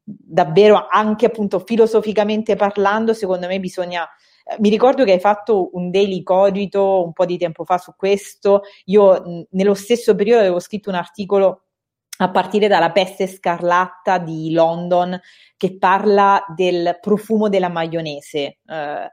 davvero 0.04 0.88
anche 0.90 1.28
appunto 1.28 1.60
filosoficamente 1.60 2.58
parlando, 2.58 3.14
secondo 3.14 3.48
me 3.48 3.60
bisogna 3.62 4.04
eh, 4.44 4.58
mi 4.60 4.70
ricordo 4.70 5.06
che 5.06 5.14
hai 5.14 5.20
fatto 5.20 5.70
un 5.74 5.90
daily 5.90 6.22
cogito 6.24 7.06
un 7.06 7.14
po' 7.14 7.26
di 7.26 7.38
tempo 7.38 7.64
fa 7.64 7.78
su 7.78 7.94
questo. 7.96 8.64
Io 8.86 9.48
nello 9.52 9.74
stesso 9.74 10.16
periodo 10.16 10.42
avevo 10.42 10.60
scritto 10.60 10.90
un 10.90 10.96
articolo 10.96 11.68
a 12.24 12.30
partire 12.30 12.68
dalla 12.68 12.92
peste 12.92 13.28
scarlatta 13.28 14.20
di 14.20 14.52
London 14.52 15.20
che 15.58 15.78
parla 15.78 16.44
del 16.56 16.98
profumo 17.02 17.50
della 17.50 17.70
maionese. 17.70 18.58
Eh, 18.66 19.12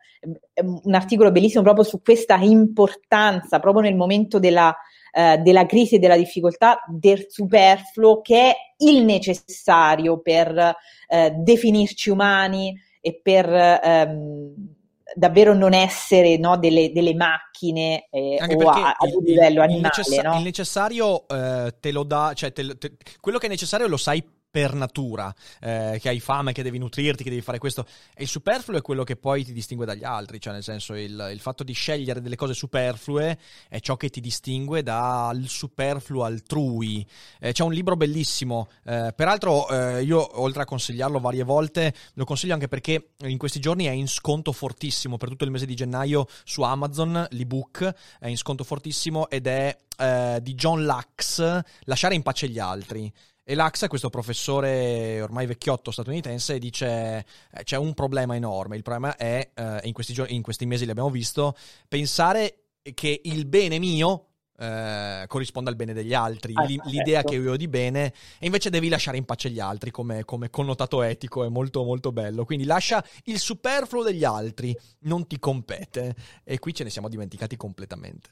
un 0.62 0.94
articolo 0.94 1.30
bellissimo 1.30 1.62
proprio 1.62 1.84
su 1.84 2.02
questa 2.02 2.36
importanza, 2.36 3.60
proprio 3.60 3.82
nel 3.82 3.96
momento 3.96 4.38
della, 4.38 4.74
eh, 5.12 5.38
della 5.38 5.64
crisi 5.66 5.94
e 5.94 5.98
della 5.98 6.16
difficoltà, 6.16 6.82
del 6.86 7.26
superfluo 7.28 8.20
che 8.20 8.50
è 8.50 8.54
il 8.78 9.04
necessario 9.04 10.20
per 10.20 10.76
eh, 11.08 11.30
definirci 11.30 12.10
umani 12.10 12.78
e 13.00 13.20
per 13.22 13.48
ehm, 13.48 14.67
davvero 15.14 15.54
non 15.54 15.74
essere 15.74 16.36
no, 16.36 16.58
delle, 16.58 16.92
delle, 16.92 17.14
macchine 17.14 18.08
eh, 18.10 18.38
o 18.40 18.68
a, 18.68 18.96
un 19.00 19.24
livello 19.24 19.62
animale. 19.62 19.76
Il, 19.76 19.80
necessa- 19.80 20.22
no? 20.22 20.36
il 20.36 20.42
necessario 20.42 21.28
eh, 21.28 21.74
te 21.80 21.92
lo 21.92 22.02
dà, 22.02 22.32
cioè 22.34 22.52
te, 22.52 22.76
te, 22.78 22.96
quello 23.20 23.38
che 23.38 23.46
è 23.46 23.50
necessario 23.50 23.86
lo 23.86 23.96
sai 23.96 24.22
per 24.58 24.74
natura, 24.74 25.32
eh, 25.60 25.98
che 26.00 26.08
hai 26.08 26.18
fame, 26.18 26.52
che 26.52 26.64
devi 26.64 26.78
nutrirti, 26.78 27.22
che 27.22 27.30
devi 27.30 27.42
fare 27.42 27.58
questo. 27.58 27.86
E 28.12 28.24
il 28.24 28.28
superfluo 28.28 28.76
è 28.76 28.82
quello 28.82 29.04
che 29.04 29.14
poi 29.14 29.44
ti 29.44 29.52
distingue 29.52 29.86
dagli 29.86 30.02
altri, 30.02 30.40
cioè 30.40 30.52
nel 30.52 30.64
senso 30.64 30.94
il, 30.94 31.28
il 31.30 31.38
fatto 31.38 31.62
di 31.62 31.72
scegliere 31.72 32.20
delle 32.20 32.34
cose 32.34 32.54
superflue 32.54 33.38
è 33.68 33.78
ciò 33.78 33.96
che 33.96 34.08
ti 34.08 34.20
distingue 34.20 34.82
dal 34.82 35.44
superfluo 35.46 36.24
altrui. 36.24 37.06
Eh, 37.38 37.52
c'è 37.52 37.62
un 37.62 37.72
libro 37.72 37.96
bellissimo, 37.96 38.68
eh, 38.84 39.12
peraltro 39.14 39.68
eh, 39.68 40.02
io 40.02 40.40
oltre 40.40 40.62
a 40.62 40.64
consigliarlo 40.64 41.20
varie 41.20 41.44
volte, 41.44 41.94
lo 42.14 42.24
consiglio 42.24 42.54
anche 42.54 42.66
perché 42.66 43.10
in 43.26 43.38
questi 43.38 43.60
giorni 43.60 43.84
è 43.84 43.92
in 43.92 44.08
sconto 44.08 44.50
fortissimo 44.50 45.18
per 45.18 45.28
tutto 45.28 45.44
il 45.44 45.52
mese 45.52 45.66
di 45.66 45.76
gennaio 45.76 46.26
su 46.42 46.62
Amazon, 46.62 47.28
l'ebook 47.30 47.94
è 48.18 48.26
in 48.26 48.36
sconto 48.36 48.64
fortissimo 48.64 49.30
ed 49.30 49.46
è 49.46 49.76
eh, 49.98 50.40
di 50.42 50.54
John 50.54 50.84
Lux, 50.84 51.62
Lasciare 51.82 52.16
in 52.16 52.22
pace 52.22 52.48
gli 52.48 52.58
altri. 52.58 53.12
E 53.50 53.54
l'AXA, 53.54 53.88
questo 53.88 54.10
professore 54.10 55.22
ormai 55.22 55.46
vecchiotto 55.46 55.90
statunitense, 55.90 56.58
dice 56.58 57.24
eh, 57.50 57.64
c'è 57.64 57.78
un 57.78 57.94
problema 57.94 58.36
enorme. 58.36 58.76
Il 58.76 58.82
problema 58.82 59.16
è, 59.16 59.52
eh, 59.54 59.80
in, 59.84 59.94
questi 59.94 60.12
giorni, 60.12 60.34
in 60.34 60.42
questi 60.42 60.66
mesi 60.66 60.84
l'abbiamo 60.84 61.08
visto, 61.08 61.56
pensare 61.88 62.64
che 62.92 63.22
il 63.24 63.46
bene 63.46 63.78
mio 63.78 64.26
eh, 64.58 65.24
corrisponda 65.26 65.70
al 65.70 65.76
bene 65.76 65.94
degli 65.94 66.12
altri, 66.12 66.52
ah, 66.56 66.64
l'idea 66.66 67.22
certo. 67.22 67.30
che 67.30 67.36
io 67.36 67.52
ho 67.52 67.56
di 67.56 67.68
bene, 67.68 68.12
e 68.38 68.44
invece 68.44 68.68
devi 68.68 68.90
lasciare 68.90 69.16
in 69.16 69.24
pace 69.24 69.48
gli 69.48 69.60
altri 69.60 69.90
come, 69.90 70.26
come, 70.26 70.50
connotato 70.50 71.00
etico, 71.00 71.42
è 71.42 71.48
molto 71.48 71.82
molto 71.84 72.12
bello. 72.12 72.44
Quindi 72.44 72.66
lascia 72.66 73.02
il 73.24 73.38
superfluo 73.38 74.02
degli 74.02 74.24
altri, 74.24 74.76
non 75.04 75.26
ti 75.26 75.38
compete. 75.38 76.14
E 76.44 76.58
qui 76.58 76.74
ce 76.74 76.84
ne 76.84 76.90
siamo 76.90 77.08
dimenticati 77.08 77.56
completamente. 77.56 78.28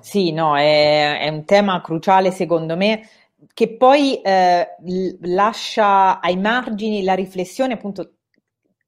Sì, 0.00 0.30
no, 0.30 0.56
è, 0.56 1.18
è 1.18 1.28
un 1.28 1.44
tema 1.44 1.80
cruciale 1.80 2.30
secondo 2.30 2.76
me 2.76 3.02
che 3.54 3.76
poi 3.76 4.20
eh, 4.20 4.66
lascia 5.22 6.20
ai 6.20 6.36
margini 6.36 7.02
la 7.02 7.14
riflessione 7.14 7.74
appunto 7.74 8.14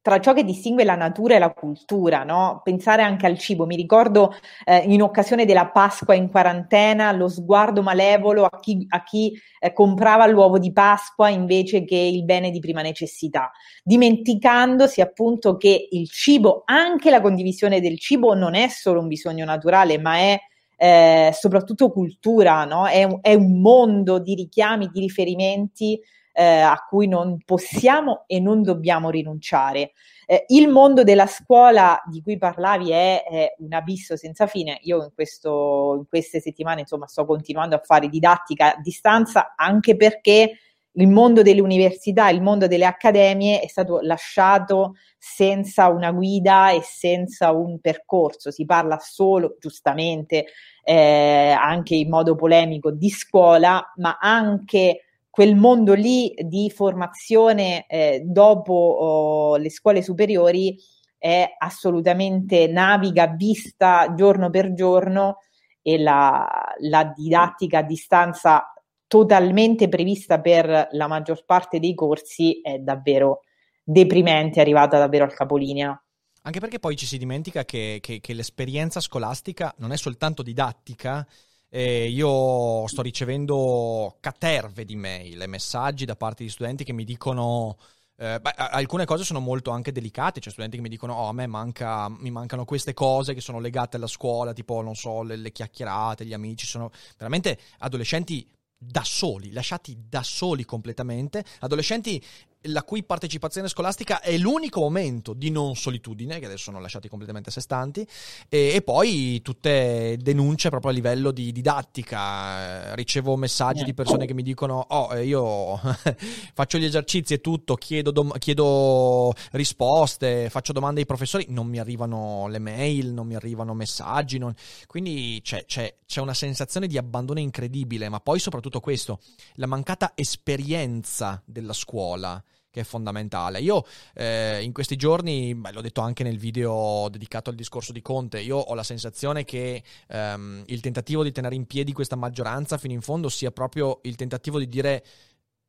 tra 0.02 0.18
ciò 0.18 0.32
che 0.32 0.44
distingue 0.44 0.84
la 0.84 0.94
natura 0.94 1.34
e 1.34 1.38
la 1.38 1.52
cultura, 1.52 2.24
no? 2.24 2.62
Pensare 2.64 3.02
anche 3.02 3.26
al 3.26 3.38
cibo. 3.38 3.66
Mi 3.66 3.76
ricordo 3.76 4.34
eh, 4.64 4.78
in 4.78 5.02
occasione 5.02 5.44
della 5.44 5.68
Pasqua 5.68 6.14
in 6.14 6.30
quarantena 6.30 7.12
lo 7.12 7.28
sguardo 7.28 7.82
malevolo 7.82 8.44
a 8.44 8.58
chi, 8.60 8.86
a 8.88 9.02
chi 9.02 9.38
eh, 9.58 9.72
comprava 9.74 10.26
l'uovo 10.26 10.58
di 10.58 10.72
Pasqua 10.72 11.28
invece 11.28 11.84
che 11.84 11.96
il 11.96 12.24
bene 12.24 12.50
di 12.50 12.60
prima 12.60 12.80
necessità, 12.80 13.50
dimenticandosi 13.84 15.02
appunto 15.02 15.56
che 15.58 15.88
il 15.90 16.08
cibo, 16.08 16.62
anche 16.64 17.10
la 17.10 17.20
condivisione 17.20 17.80
del 17.80 17.98
cibo, 17.98 18.34
non 18.34 18.54
è 18.54 18.68
solo 18.68 19.00
un 19.00 19.06
bisogno 19.06 19.44
naturale, 19.44 19.98
ma 19.98 20.16
è 20.16 20.38
eh, 20.82 21.30
soprattutto 21.34 21.92
cultura, 21.92 22.64
no? 22.64 22.86
è, 22.86 23.04
un, 23.04 23.18
è, 23.20 23.34
un, 23.34 23.60
mondo 23.60 24.18
di 24.18 24.34
richiami, 24.34 24.88
di 24.90 25.00
riferimenti 25.00 26.00
eh, 26.32 26.42
a 26.42 26.86
cui 26.88 27.06
non 27.06 27.36
possiamo 27.44 28.24
e 28.26 28.40
non 28.40 28.62
dobbiamo 28.62 29.10
rinunciare. 29.10 29.92
Eh, 30.24 30.46
il 30.48 30.68
mondo 30.68 31.02
della 31.02 31.26
scuola 31.26 32.00
di 32.06 32.22
cui 32.22 32.38
parlavi 32.38 32.92
è, 32.92 33.24
è 33.24 33.54
un 33.58 33.74
abisso 33.74 34.16
senza 34.16 34.46
fine. 34.46 34.78
Io 34.84 35.04
in, 35.04 35.10
questo, 35.14 35.96
in 35.98 36.06
queste 36.08 36.40
settimane 36.40 36.80
insomma, 36.80 37.06
sto 37.06 37.26
continuando 37.26 37.74
a 37.74 37.82
fare 37.84 38.08
didattica 38.08 38.74
a 38.74 38.80
distanza 38.80 39.52
anche 39.56 39.96
perché 39.96 40.60
il 41.00 41.08
mondo 41.08 41.42
delle 41.42 41.60
università, 41.60 42.28
il 42.28 42.42
mondo 42.42 42.66
delle 42.66 42.84
accademie 42.84 43.60
è 43.60 43.68
stato 43.68 44.00
lasciato 44.02 44.96
senza 45.18 45.88
una 45.88 46.12
guida 46.12 46.70
e 46.70 46.82
senza 46.82 47.52
un 47.52 47.80
percorso. 47.80 48.50
Si 48.50 48.64
parla 48.64 48.98
solo, 48.98 49.56
giustamente, 49.58 50.46
eh, 50.82 51.56
anche 51.58 51.94
in 51.94 52.08
modo 52.08 52.34
polemico, 52.34 52.90
di 52.90 53.08
scuola, 53.08 53.92
ma 53.96 54.18
anche 54.20 55.04
quel 55.30 55.56
mondo 55.56 55.94
lì 55.94 56.34
di 56.38 56.70
formazione 56.70 57.86
eh, 57.86 58.22
dopo 58.24 58.72
oh, 58.72 59.56
le 59.56 59.70
scuole 59.70 60.02
superiori 60.02 60.76
è 61.16 61.48
assolutamente 61.58 62.66
naviga, 62.66 63.26
vista 63.26 64.12
giorno 64.14 64.50
per 64.50 64.72
giorno 64.74 65.38
e 65.82 65.98
la, 65.98 66.46
la 66.80 67.12
didattica 67.14 67.78
a 67.78 67.82
distanza 67.82 68.72
totalmente 69.10 69.88
prevista 69.88 70.40
per 70.40 70.86
la 70.92 71.08
maggior 71.08 71.44
parte 71.44 71.80
dei 71.80 71.94
corsi 71.94 72.60
è 72.60 72.78
davvero 72.78 73.40
deprimente, 73.82 74.58
è 74.58 74.60
arrivata 74.60 75.00
davvero 75.00 75.24
al 75.24 75.34
capolinea. 75.34 76.00
Anche 76.42 76.60
perché 76.60 76.78
poi 76.78 76.94
ci 76.94 77.06
si 77.06 77.18
dimentica 77.18 77.64
che, 77.64 77.98
che, 78.00 78.20
che 78.20 78.34
l'esperienza 78.34 79.00
scolastica 79.00 79.74
non 79.78 79.90
è 79.90 79.96
soltanto 79.96 80.44
didattica, 80.44 81.26
eh, 81.68 82.08
io 82.08 82.86
sto 82.86 83.02
ricevendo 83.02 84.16
caterve 84.20 84.84
di 84.84 84.94
mail 84.94 85.42
e 85.42 85.48
messaggi 85.48 86.04
da 86.04 86.14
parte 86.14 86.44
di 86.44 86.50
studenti 86.50 86.84
che 86.84 86.92
mi 86.92 87.02
dicono... 87.02 87.78
Eh, 88.16 88.38
beh, 88.38 88.52
alcune 88.54 89.06
cose 89.06 89.24
sono 89.24 89.40
molto 89.40 89.72
anche 89.72 89.90
delicate, 89.90 90.40
cioè 90.40 90.52
studenti 90.52 90.76
che 90.76 90.82
mi 90.82 90.90
dicono: 90.90 91.14
Oh, 91.14 91.28
a 91.28 91.32
me 91.32 91.46
manca, 91.46 92.06
mi 92.08 92.30
mancano 92.30 92.66
queste 92.66 92.92
cose 92.92 93.32
che 93.32 93.40
sono 93.40 93.60
legate 93.60 93.96
alla 93.96 94.06
scuola, 94.06 94.52
tipo, 94.52 94.82
non 94.82 94.94
so, 94.94 95.22
le, 95.22 95.36
le 95.36 95.50
chiacchierate, 95.50 96.26
gli 96.26 96.34
amici. 96.34 96.66
Sono 96.66 96.90
veramente 97.16 97.58
adolescenti 97.78 98.46
da 98.82 99.04
soli, 99.04 99.52
lasciati 99.52 100.06
da 100.08 100.22
soli 100.22 100.64
completamente, 100.64 101.44
adolescenti 101.58 102.22
la 102.64 102.82
cui 102.82 103.02
partecipazione 103.02 103.68
scolastica 103.68 104.20
è 104.20 104.36
l'unico 104.36 104.80
momento 104.80 105.32
di 105.32 105.50
non 105.50 105.76
solitudine, 105.76 106.38
che 106.38 106.44
adesso 106.44 106.64
sono 106.64 106.80
lasciati 106.80 107.08
completamente 107.08 107.48
a 107.48 107.52
sé 107.52 107.60
stanti, 107.60 108.06
e, 108.48 108.72
e 108.74 108.82
poi 108.82 109.40
tutte 109.40 110.18
denunce 110.20 110.68
proprio 110.68 110.90
a 110.90 110.94
livello 110.94 111.30
di 111.30 111.52
didattica. 111.52 112.94
Ricevo 112.94 113.36
messaggi 113.36 113.84
di 113.84 113.94
persone 113.94 114.26
che 114.26 114.34
mi 114.34 114.42
dicono: 114.42 114.84
Oh, 114.90 115.14
eh, 115.16 115.24
io 115.24 115.80
faccio 116.52 116.76
gli 116.78 116.84
esercizi 116.84 117.34
e 117.34 117.40
tutto, 117.40 117.76
chiedo, 117.76 118.10
dom- 118.10 118.38
chiedo, 118.38 119.32
risposte, 119.52 120.50
faccio 120.50 120.72
domande 120.72 121.00
ai 121.00 121.06
professori, 121.06 121.46
non 121.48 121.66
mi 121.66 121.78
arrivano 121.78 122.46
le 122.48 122.58
mail, 122.58 123.12
non 123.12 123.26
mi 123.26 123.36
arrivano 123.36 123.72
messaggi. 123.72 124.36
Non... 124.36 124.52
Quindi 124.86 125.40
c'è, 125.42 125.64
c'è, 125.64 125.96
c'è 126.04 126.20
una 126.20 126.34
sensazione 126.34 126.86
di 126.86 126.98
abbandono 126.98 127.38
incredibile, 127.38 128.10
ma 128.10 128.20
poi 128.20 128.38
soprattutto 128.38 128.80
questo, 128.80 129.20
la 129.54 129.66
mancata 129.66 130.12
esperienza 130.14 131.42
della 131.46 131.72
scuola 131.72 132.42
che 132.70 132.80
è 132.80 132.84
fondamentale. 132.84 133.60
Io 133.60 133.84
eh, 134.14 134.62
in 134.62 134.72
questi 134.72 134.96
giorni, 134.96 135.54
beh, 135.54 135.72
l'ho 135.72 135.80
detto 135.80 136.00
anche 136.00 136.22
nel 136.22 136.38
video 136.38 137.08
dedicato 137.10 137.50
al 137.50 137.56
discorso 137.56 137.92
di 137.92 138.00
Conte, 138.00 138.40
io 138.40 138.56
ho 138.56 138.74
la 138.74 138.82
sensazione 138.82 139.44
che 139.44 139.82
ehm, 140.08 140.62
il 140.66 140.80
tentativo 140.80 141.22
di 141.22 141.32
tenere 141.32 141.54
in 141.54 141.66
piedi 141.66 141.92
questa 141.92 142.16
maggioranza 142.16 142.78
fino 142.78 142.94
in 142.94 143.00
fondo 143.00 143.28
sia 143.28 143.50
proprio 143.50 143.98
il 144.02 144.14
tentativo 144.14 144.58
di 144.58 144.68
dire 144.68 145.04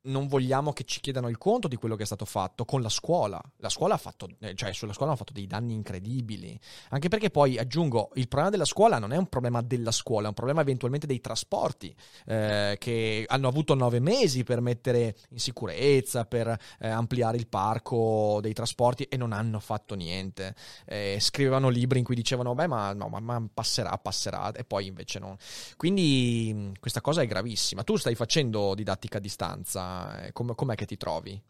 non 0.04 0.28
vogliamo 0.28 0.74
che 0.74 0.84
ci 0.84 1.00
chiedano 1.00 1.30
il 1.30 1.38
conto 1.38 1.68
di 1.68 1.76
quello 1.76 1.96
che 1.96 2.04
è 2.04 2.06
stato 2.06 2.26
fatto 2.26 2.66
con 2.66 2.82
la 2.82 2.90
scuola. 2.90 3.42
La 3.58 3.70
scuola 3.70 3.96
ha 3.96 3.98
fatto, 3.98 4.28
eh, 4.40 4.56
cioè 4.56 4.74
sulla 4.74 4.94
scuola 4.94 5.10
hanno 5.10 5.20
fatto 5.20 5.34
dei 5.34 5.46
danni 5.46 5.74
incredibili. 5.74 6.60
Anche 6.90 7.08
perché 7.08 7.30
poi 7.30 7.58
aggiungo, 7.58 8.10
il 8.16 8.28
problema 8.28 8.50
della 8.50 8.66
scuola 8.66 8.98
non 8.98 9.14
è 9.14 9.18
un 9.18 9.28
problema 9.28 9.62
della 9.62 9.92
scuola, 9.92 10.26
è 10.26 10.28
un 10.30 10.34
problema 10.34 10.62
eventualmente 10.62 11.06
dei 11.06 11.20
trasporti, 11.20 11.94
eh, 12.26 12.78
che 12.80 13.26
hanno 13.28 13.48
avuto 13.48 13.76
nove 13.76 14.00
mesi 14.00 14.44
per 14.44 14.62
mettere 14.62 15.16
in 15.30 15.40
sicurezza, 15.40 16.26
per 16.26 16.58
eh, 16.80 16.88
ampliare 16.88 17.38
il 17.38 17.48
parco 17.48 18.40
dei 18.42 18.54
trasporti 18.54 19.04
e 19.04 19.18
non 19.18 19.34
hanno 19.34 19.60
fatto 19.60 19.94
niente. 19.94 20.56
Eh, 20.86 21.18
scrivevano 21.20 21.70
libri 21.70 22.00
in 22.00 22.06
cui 22.06 22.16
dicevano, 22.16 22.56
beh, 22.56 22.68
ma, 22.68 22.94
no, 22.94 23.08
ma, 23.08 23.20
ma 23.20 23.48
passerà, 23.54 23.96
passerà, 23.98 24.52
e 24.52 24.64
poi 24.64 24.88
invece 24.88 25.20
non. 25.20 25.36
Quindi 25.78 26.71
questa 26.80 27.02
cosa 27.02 27.21
è 27.21 27.28
gravissima. 27.28 27.84
Tu 27.84 27.98
stai 27.98 28.15
facendo 28.15 28.73
didattica 28.73 29.17
a 29.17 29.21
distanza? 29.21 29.90
Com- 30.33 30.56
com'è 30.56 30.75
che 30.75 30.85
ti 30.85 30.98
trovi? 30.98 31.42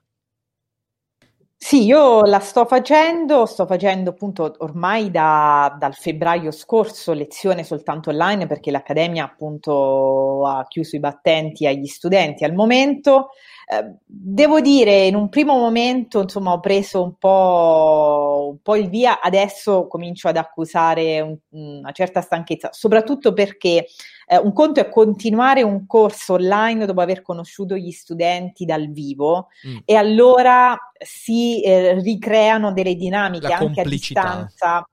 Sì, 1.64 1.86
io 1.86 2.24
la 2.24 2.40
sto 2.40 2.66
facendo, 2.66 3.46
sto 3.46 3.68
facendo 3.68 4.10
appunto 4.10 4.56
ormai 4.60 5.12
da, 5.12 5.74
dal 5.80 5.94
febbraio 5.94 6.50
scorso 6.50 7.14
lezione 7.14 7.64
soltanto 7.64 8.10
online 8.10 8.48
perché 8.48 8.72
l'Accademia 8.72 9.24
appunto 9.24 10.46
ha 10.48 10.66
chiuso 10.68 10.96
i 10.96 11.00
battenti 11.00 11.68
agli 11.68 11.86
studenti 11.86 12.44
al 12.44 12.54
momento. 12.56 13.30
Eh, 13.68 13.96
devo 14.06 14.60
dire, 14.60 15.06
in 15.06 15.16
un 15.16 15.30
primo 15.30 15.56
momento 15.56 16.22
insomma 16.22 16.52
ho 16.52 16.60
preso 16.60 17.04
un 17.04 17.16
po', 17.18 18.50
un 18.54 18.62
po' 18.62 18.76
il 18.76 18.90
via, 18.90 19.22
adesso 19.22 19.86
comincio 19.88 20.28
ad 20.30 20.38
accusare 20.38 21.22
un, 21.22 21.38
una 21.52 21.92
certa 21.92 22.22
stanchezza, 22.22 22.70
soprattutto 22.74 23.34
perché 23.34 23.86
eh, 24.32 24.38
un 24.38 24.54
conto 24.54 24.80
è 24.80 24.88
continuare 24.88 25.62
un 25.62 25.86
corso 25.86 26.34
online 26.34 26.86
dopo 26.86 27.02
aver 27.02 27.22
conosciuto 27.22 27.76
gli 27.76 27.92
studenti 27.92 28.64
dal 28.64 28.90
vivo 28.90 29.50
mm. 29.68 29.80
e 29.84 29.96
allora 29.96 30.78
si 30.98 31.62
eh, 31.62 32.00
ricreano 32.00 32.72
delle 32.72 32.96
dinamiche 32.96 33.52
anche 33.52 33.82
a 33.82 33.84
distanza 33.84 34.86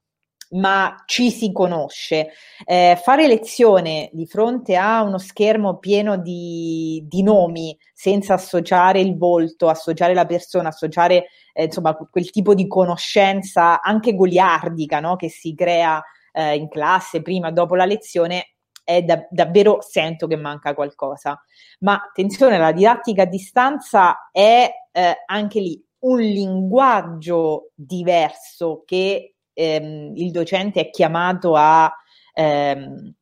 ma 0.51 1.03
ci 1.05 1.31
si 1.31 1.53
conosce. 1.53 2.31
Eh, 2.65 2.99
fare 3.01 3.27
lezione 3.27 4.09
di 4.15 4.27
fronte 4.27 4.77
a 4.77 5.03
uno 5.03 5.19
schermo 5.19 5.77
pieno 5.77 6.17
di, 6.17 7.05
di, 7.07 7.23
nomi, 7.23 7.77
senza 7.93 8.33
associare 8.33 9.01
il 9.01 9.19
volto, 9.19 9.69
associare 9.69 10.15
la 10.15 10.25
persona, 10.25 10.69
associare 10.69 11.27
eh, 11.53 11.65
insomma 11.65 11.95
quel 11.95 12.31
tipo 12.31 12.55
di 12.55 12.67
conoscenza 12.67 13.83
anche 13.83 14.15
goliardica 14.15 15.01
no? 15.01 15.17
che 15.17 15.29
si 15.29 15.55
crea 15.55 16.03
eh, 16.33 16.57
in 16.57 16.71
classe 16.71 17.21
prima 17.21 17.51
dopo 17.51 17.75
la 17.75 17.85
lezione, 17.85 18.55
è 18.89 19.03
da, 19.03 19.27
davvero 19.29 19.83
sento 19.83 20.27
che 20.27 20.37
manca 20.37 20.73
qualcosa. 20.73 21.39
Ma 21.81 21.93
attenzione, 21.93 22.57
la 22.57 22.73
didattica 22.73 23.25
a 23.25 23.27
distanza 23.27 24.31
è 24.33 24.71
eh, 24.91 25.15
anche 25.27 25.61
lì 25.61 25.85
un 26.01 26.21
linguaggio 26.21 27.73
diverso 27.75 28.85
che 28.87 29.35
ehm, 29.53 30.13
il 30.15 30.31
docente 30.31 30.81
è 30.81 30.91
chiamato 30.91 31.55
a 31.55 31.93
ehm, 32.33 33.13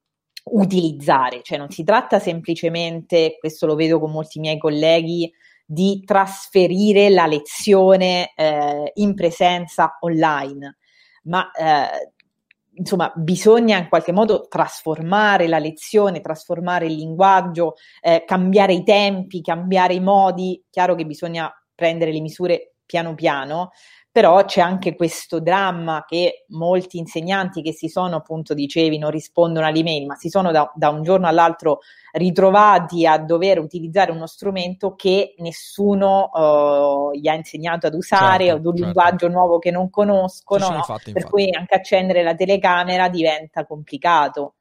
utilizzare, 0.53 1.41
cioè 1.43 1.59
non 1.59 1.71
si 1.71 1.83
tratta 1.83 2.21
semplicemente, 2.21 3.37
questo 3.41 3.67
lo 3.67 3.75
vedo 3.75 3.99
con 3.99 4.13
molti 4.13 4.39
miei 4.39 4.59
colleghi, 4.59 5.33
di 5.65 6.01
trasferire 6.05 7.11
la 7.11 7.27
lezione 7.27 8.33
eh, 8.37 8.93
in 8.95 9.15
presenza 9.15 9.97
online, 9.99 10.77
ma 11.25 11.51
eh, 11.51 12.13
insomma, 12.77 13.13
bisogna 13.15 13.79
in 13.79 13.89
qualche 13.89 14.13
modo 14.13 14.47
trasformare 14.49 15.49
la 15.49 15.59
lezione, 15.59 16.21
trasformare 16.21 16.87
il 16.87 16.95
linguaggio, 16.95 17.75
eh, 18.01 18.25
cambiare 18.27 18.73
i 18.73 18.83
tempi, 18.83 19.41
cambiare 19.41 19.95
i 19.95 20.01
modi. 20.01 20.63
Chiaro 20.71 20.95
che 20.95 21.05
bisogna 21.05 21.53
prendere 21.75 22.13
le 22.13 22.21
misure 22.21 22.77
piano 22.87 23.15
piano, 23.15 23.71
però 24.17 24.47
c'è 24.47 24.63
anche 24.63 24.97
questo 24.97 25.41
dramma 25.41 26.07
che 26.09 26.47
molti 26.49 26.97
insegnanti 26.97 27.61
che 27.61 27.75
si 27.75 27.89
sono, 27.89 28.17
appunto, 28.17 28.55
dicevi, 28.55 28.97
non 28.97 29.11
rispondono 29.11 29.67
all'email, 29.67 30.07
ma 30.07 30.15
si 30.15 30.31
sono 30.31 30.51
da, 30.53 30.73
da 30.75 30.89
un 30.89 31.03
giorno 31.03 31.27
all'altro 31.27 31.81
ritrovati 32.13 33.07
a 33.07 33.19
dover 33.19 33.59
utilizzare 33.59 34.13
uno 34.13 34.27
strumento 34.27 34.95
che 34.95 35.35
nessuno 35.37 36.31
uh, 36.33 37.13
gli 37.13 37.29
ha 37.29 37.35
insegnato 37.35 37.89
ad 37.89 37.93
usare, 37.93 38.47
certo, 38.47 38.55
o 38.55 38.57
ad 38.57 38.65
un 38.65 38.71
certo. 38.71 38.85
linguaggio 38.85 39.29
nuovo 39.29 39.59
che 39.59 39.71
non 39.71 39.91
conoscono, 39.91 40.61
sì, 40.61 40.67
sì, 40.67 40.73
no? 40.73 40.79
infatti, 40.79 41.13
per 41.13 41.25
cui 41.27 41.55
anche 41.55 41.75
accendere 41.75 42.23
la 42.23 42.35
telecamera 42.35 43.11
diventa 43.11 43.67
complicato. 43.67 44.55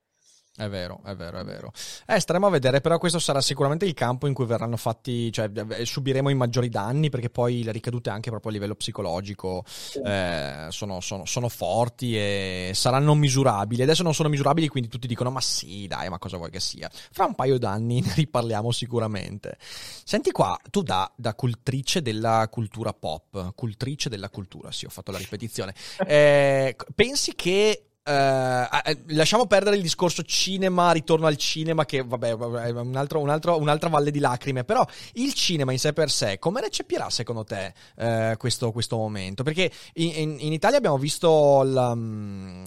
È 0.57 0.69
vero, 0.69 1.01
è 1.03 1.13
vero, 1.15 1.39
è 1.39 1.43
vero. 1.43 1.73
Eh, 2.07 2.17
staremo 2.17 2.47
a 2.47 2.49
vedere, 2.49 2.79
però 2.79 2.97
questo 2.97 3.19
sarà 3.19 3.41
sicuramente 3.41 3.83
il 3.83 3.93
campo 3.93 4.25
in 4.25 4.33
cui 4.33 4.45
verranno 4.45 4.77
fatti, 4.77 5.29
cioè 5.29 5.51
subiremo 5.83 6.29
i 6.29 6.33
maggiori 6.33 6.69
danni 6.69 7.09
perché 7.09 7.29
poi 7.29 7.61
le 7.61 7.73
ricadute 7.73 8.09
anche 8.09 8.29
proprio 8.29 8.51
a 8.51 8.53
livello 8.53 8.75
psicologico 8.75 9.65
eh, 10.05 10.67
sono, 10.69 11.01
sono, 11.01 11.25
sono, 11.25 11.49
forti 11.49 12.17
e 12.17 12.71
saranno 12.73 13.15
misurabili. 13.15 13.81
Adesso 13.81 14.01
non 14.01 14.13
sono 14.13 14.29
misurabili, 14.29 14.69
quindi 14.69 14.87
tutti 14.87 15.07
dicono 15.07 15.29
ma 15.29 15.41
sì, 15.41 15.87
dai, 15.87 16.07
ma 16.07 16.19
cosa 16.19 16.37
vuoi 16.37 16.51
che 16.51 16.61
sia? 16.61 16.89
Fra 17.11 17.25
un 17.25 17.35
paio 17.35 17.57
d'anni 17.57 17.99
ne 17.99 18.13
riparliamo 18.13 18.71
sicuramente. 18.71 19.57
Senti 19.59 20.31
qua, 20.31 20.57
tu 20.69 20.83
da, 20.83 21.11
da 21.17 21.35
cultrice 21.35 22.01
della 22.01 22.47
cultura 22.49 22.93
pop, 22.93 23.53
cultrice 23.55 24.07
della 24.07 24.29
cultura, 24.29 24.71
sì, 24.71 24.85
ho 24.85 24.89
fatto 24.89 25.11
la 25.11 25.17
ripetizione, 25.17 25.75
eh, 26.07 26.77
pensi 26.95 27.35
che 27.35 27.87
Uh, 28.07 28.67
lasciamo 29.15 29.47
perdere 29.47 29.77
il 29.77 29.81
discorso 29.81 30.21
cinema, 30.21 30.91
ritorno 30.91 31.25
al 31.25 31.37
cinema, 31.37 31.85
che 31.85 32.03
vabbè, 32.03 32.37
è 32.37 32.69
un 32.69 32.95
altro, 32.95 33.19
un 33.19 33.29
altro, 33.29 33.59
un'altra 33.59 33.89
valle 33.89 34.11
di 34.11 34.19
lacrime. 34.19 34.63
Però 34.63 34.85
il 35.13 35.33
cinema 35.33 35.71
in 35.71 35.79
sé 35.79 35.91
per 35.91 36.11
sé, 36.11 36.37
come 36.37 36.61
recepirà 36.61 37.09
secondo 37.09 37.43
te 37.43 37.73
uh, 37.95 38.37
questo, 38.37 38.71
questo, 38.71 38.97
momento? 38.97 39.41
Perché 39.41 39.71
in, 39.93 40.37
in, 40.39 40.53
Italia 40.53 40.77
abbiamo 40.77 40.99
visto 40.99 41.63
la, 41.63 41.93
um, 41.93 42.61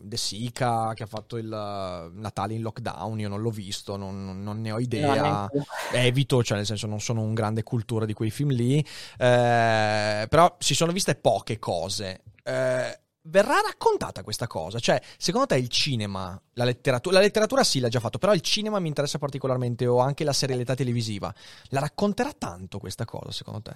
De 0.00 0.16
Sica 0.16 0.92
che 0.94 1.04
ha 1.04 1.06
fatto 1.06 1.36
il 1.36 1.46
Natale 1.46 2.54
in 2.54 2.62
lockdown. 2.62 3.20
Io 3.20 3.28
non 3.28 3.42
l'ho 3.42 3.50
visto, 3.50 3.96
non, 3.96 4.42
non 4.42 4.60
ne 4.60 4.72
ho 4.72 4.80
idea. 4.80 5.48
No, 5.52 5.64
Evito, 5.92 6.42
cioè 6.42 6.56
nel 6.56 6.66
senso, 6.66 6.88
non 6.88 7.00
sono 7.00 7.20
un 7.20 7.32
grande 7.32 7.62
cultura 7.62 8.06
di 8.06 8.12
quei 8.12 8.30
film 8.30 8.50
lì. 8.50 8.78
Uh, 8.78 10.26
però 10.26 10.56
si 10.58 10.74
sono 10.74 10.90
viste 10.90 11.14
poche 11.14 11.60
cose. 11.60 12.22
Uh, 12.44 13.02
verrà 13.26 13.60
raccontata 13.64 14.22
questa 14.22 14.46
cosa? 14.46 14.78
Cioè, 14.78 15.00
secondo 15.16 15.46
te 15.46 15.56
il 15.56 15.68
cinema, 15.68 16.40
la 16.54 16.64
letteratura, 16.64 17.16
la 17.16 17.22
letteratura 17.22 17.64
sì 17.64 17.80
l'ha 17.80 17.88
già 17.88 18.00
fatto, 18.00 18.18
però 18.18 18.34
il 18.34 18.40
cinema 18.40 18.78
mi 18.80 18.88
interessa 18.88 19.18
particolarmente, 19.18 19.86
o 19.86 19.98
anche 19.98 20.24
la 20.24 20.32
serialità 20.32 20.74
televisiva, 20.74 21.32
la 21.68 21.80
racconterà 21.80 22.32
tanto 22.36 22.78
questa 22.78 23.04
cosa, 23.04 23.30
secondo 23.30 23.62
te? 23.62 23.72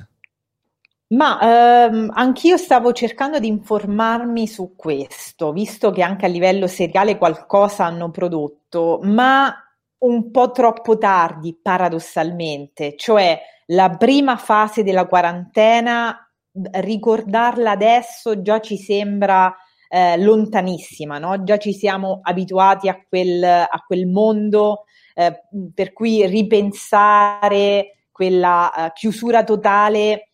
Ma 1.10 1.86
ehm, 1.86 2.10
anch'io 2.12 2.58
stavo 2.58 2.92
cercando 2.92 3.38
di 3.38 3.46
informarmi 3.46 4.46
su 4.46 4.74
questo, 4.76 5.52
visto 5.52 5.90
che 5.90 6.02
anche 6.02 6.26
a 6.26 6.28
livello 6.28 6.66
seriale 6.66 7.16
qualcosa 7.16 7.86
hanno 7.86 8.10
prodotto, 8.10 9.00
ma 9.02 9.54
un 10.00 10.30
po' 10.30 10.50
troppo 10.50 10.98
tardi, 10.98 11.58
paradossalmente, 11.60 12.94
cioè 12.96 13.40
la 13.68 13.90
prima 13.96 14.36
fase 14.36 14.82
della 14.82 15.06
quarantena 15.06 16.27
ricordarla 16.72 17.72
adesso 17.72 18.42
già 18.42 18.60
ci 18.60 18.76
sembra 18.76 19.54
eh, 19.88 20.18
lontanissima, 20.18 21.18
no? 21.18 21.42
già 21.42 21.56
ci 21.56 21.72
siamo 21.72 22.20
abituati 22.22 22.88
a 22.88 23.02
quel, 23.08 23.42
a 23.42 23.84
quel 23.86 24.06
mondo 24.06 24.84
eh, 25.14 25.42
per 25.74 25.92
cui 25.92 26.26
ripensare 26.26 28.04
quella 28.12 28.72
uh, 28.74 28.92
chiusura 28.92 29.44
totale 29.44 30.30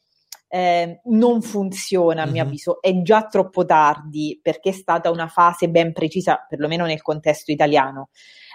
eh, 0.49 1.01
non 1.05 1.43
funziona 1.43 2.22
a 2.22 2.25
mm-hmm. 2.25 2.33
mio 2.33 2.43
avviso, 2.43 2.83
è 2.83 3.03
già 3.03 3.27
troppo 3.27 3.64
tardi 3.64 4.39
perché 4.43 4.70
è 4.70 4.72
stata 4.72 5.11
una 5.11 5.27
fase 5.27 5.68
ben 5.68 5.93
precisa, 5.93 6.45
perlomeno 6.49 6.87
nel 6.87 7.03
contesto 7.03 7.51
italiano. 7.51 8.11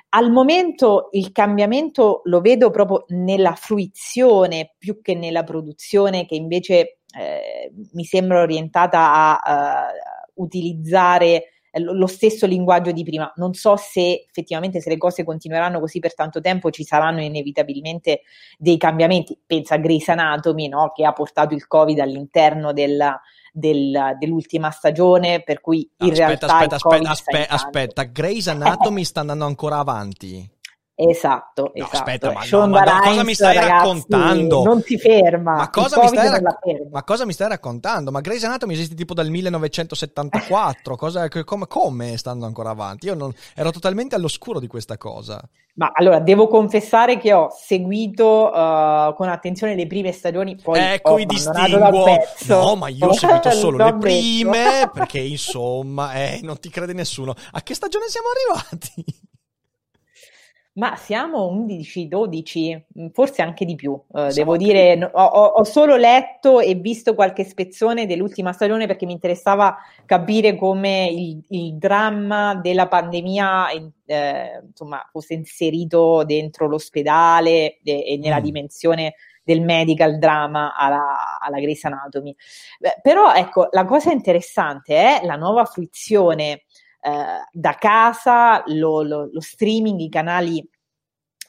Al 0.09 0.31
momento 0.31 1.09
il 1.11 1.31
cambiamento 1.31 2.21
lo 2.23 2.41
vedo 2.41 2.69
proprio 2.71 3.05
nella 3.09 3.53
fruizione 3.53 4.75
più 4.77 5.01
che 5.01 5.13
nella 5.13 5.43
produzione, 5.43 6.25
che 6.25 6.35
invece 6.35 6.98
eh, 7.17 7.71
mi 7.93 8.03
sembra 8.03 8.41
orientata 8.41 9.13
a 9.13 9.91
uh, 10.35 10.41
utilizzare 10.43 11.53
lo 11.77 12.07
stesso 12.07 12.47
linguaggio 12.47 12.91
di 12.91 13.03
prima. 13.03 13.31
Non 13.35 13.53
so 13.53 13.75
se 13.75 14.25
effettivamente 14.27 14.81
se 14.81 14.89
le 14.89 14.97
cose 14.97 15.23
continueranno 15.23 15.79
così 15.79 15.99
per 15.99 16.15
tanto 16.15 16.41
tempo 16.41 16.71
ci 16.71 16.83
saranno 16.83 17.21
inevitabilmente 17.21 18.21
dei 18.57 18.77
cambiamenti. 18.77 19.37
Pensa 19.45 19.75
a 19.75 19.77
Grey's 19.77 20.09
Anatomy, 20.09 20.67
no? 20.67 20.91
che 20.93 21.05
ha 21.05 21.13
portato 21.13 21.53
il 21.53 21.67
Covid 21.67 21.99
all'interno 21.99 22.73
della, 22.73 23.19
del, 23.51 24.15
dell'ultima 24.17 24.71
stagione, 24.71 25.43
per 25.43 25.61
cui 25.61 25.89
in 25.97 26.11
aspetta, 26.11 26.25
realtà 26.25 26.45
aspetta, 26.45 26.75
aspetta, 26.75 27.09
aspetta, 27.09 27.53
aspetta, 27.53 28.03
Grey's 28.03 28.47
Anatomy 28.47 29.03
sta 29.03 29.19
andando 29.19 29.45
ancora 29.45 29.77
avanti. 29.77 30.57
Esatto, 31.01 31.71
no, 31.73 31.85
esatto. 31.85 31.97
Aspetta, 31.97 32.31
ma, 32.33 32.41
no, 32.51 32.67
ma 32.67 32.83
Rhimes, 32.83 33.07
cosa 33.07 33.23
mi 33.23 33.33
stai 33.33 33.55
ragazzi, 33.55 33.71
raccontando? 33.71 34.63
Non 34.63 34.81
si 34.81 34.97
ferma. 34.97 35.55
Ma 35.55 35.69
cosa, 35.69 36.01
mi 36.01 36.07
stai, 36.09 36.29
rac- 36.29 36.89
ma 36.91 37.03
cosa, 37.05 37.25
mi 37.25 37.31
stai 37.31 37.47
raccontando? 37.47 38.11
Ma 38.11 38.19
Grey's 38.19 38.43
Anatomy 38.43 38.73
esiste 38.73 38.95
tipo 38.95 39.13
dal 39.13 39.29
1974. 39.29 40.95
cosa, 40.99 41.29
come, 41.45 41.67
come 41.67 42.17
stando 42.17 42.45
ancora 42.45 42.71
avanti? 42.71 43.05
Io 43.05 43.13
non, 43.13 43.33
ero 43.55 43.71
totalmente 43.71 44.15
all'oscuro 44.15 44.59
di 44.59 44.67
questa 44.67 44.97
cosa. 44.97 45.41
Ma 45.75 45.93
allora, 45.95 46.19
devo 46.19 46.47
confessare 46.49 47.17
che 47.17 47.31
ho 47.31 47.47
seguito 47.49 48.51
uh, 48.53 49.13
con 49.13 49.29
attenzione 49.29 49.75
le 49.75 49.87
prime 49.87 50.11
stagioni, 50.11 50.57
poi 50.61 50.79
ecco 50.81 51.17
i 51.17 51.25
distinguo. 51.25 52.07
No, 52.47 52.75
ma 52.75 52.89
io 52.89 53.07
ho 53.07 53.13
seguito 53.13 53.51
solo 53.55 53.77
le 53.77 53.95
prime, 53.95 54.89
perché 54.91 55.19
insomma, 55.19 56.11
eh, 56.15 56.41
non 56.43 56.59
ti 56.59 56.69
crede 56.69 56.91
nessuno. 56.91 57.33
A 57.51 57.61
che 57.61 57.73
stagione 57.73 58.07
siamo 58.09 58.27
arrivati? 58.27 59.27
Ma 60.79 60.95
siamo 60.95 61.51
11-12, 61.67 62.83
mm, 62.99 63.07
forse 63.11 63.41
anche 63.41 63.65
di 63.65 63.75
più. 63.75 64.01
Uh, 64.07 64.31
devo 64.31 64.55
dire, 64.55 64.97
ho, 65.11 65.23
ho, 65.23 65.63
solo 65.65 65.97
letto 65.97 66.61
e 66.61 66.75
visto 66.75 67.15
qualche 67.15 67.43
spezzone 67.43 68.05
dell'ultima 68.05 68.53
stagione 68.53 68.87
perché 68.87 69.05
mi 69.05 69.11
interessava 69.11 69.75
capire 70.05 70.55
come 70.55 71.09
il, 71.11 71.43
il 71.49 71.77
dramma 71.77 72.55
della 72.55 72.87
pandemia 72.87 73.69
eh, 74.05 74.61
insomma, 74.65 75.05
fosse 75.11 75.33
inserito 75.33 76.23
dentro 76.23 76.67
l'ospedale 76.69 77.79
e, 77.83 78.13
e 78.13 78.17
nella 78.17 78.39
mm. 78.39 78.43
dimensione 78.43 79.15
del 79.43 79.61
medical 79.61 80.17
drama 80.17 80.75
alla, 80.77 81.39
alla 81.41 81.59
Grey's 81.59 81.83
Anatomy. 81.83 82.33
Beh, 82.79 82.99
però 83.01 83.33
ecco, 83.33 83.67
la 83.71 83.83
cosa 83.83 84.13
interessante 84.13 84.95
è 84.95 85.25
la 85.25 85.35
nuova 85.35 85.65
fruizione 85.65 86.63
eh, 87.01 87.47
da 87.51 87.73
casa, 87.73 88.63
lo, 88.67 89.01
lo, 89.01 89.29
lo 89.31 89.41
streaming, 89.41 89.99
i 89.99 90.09
canali 90.09 90.67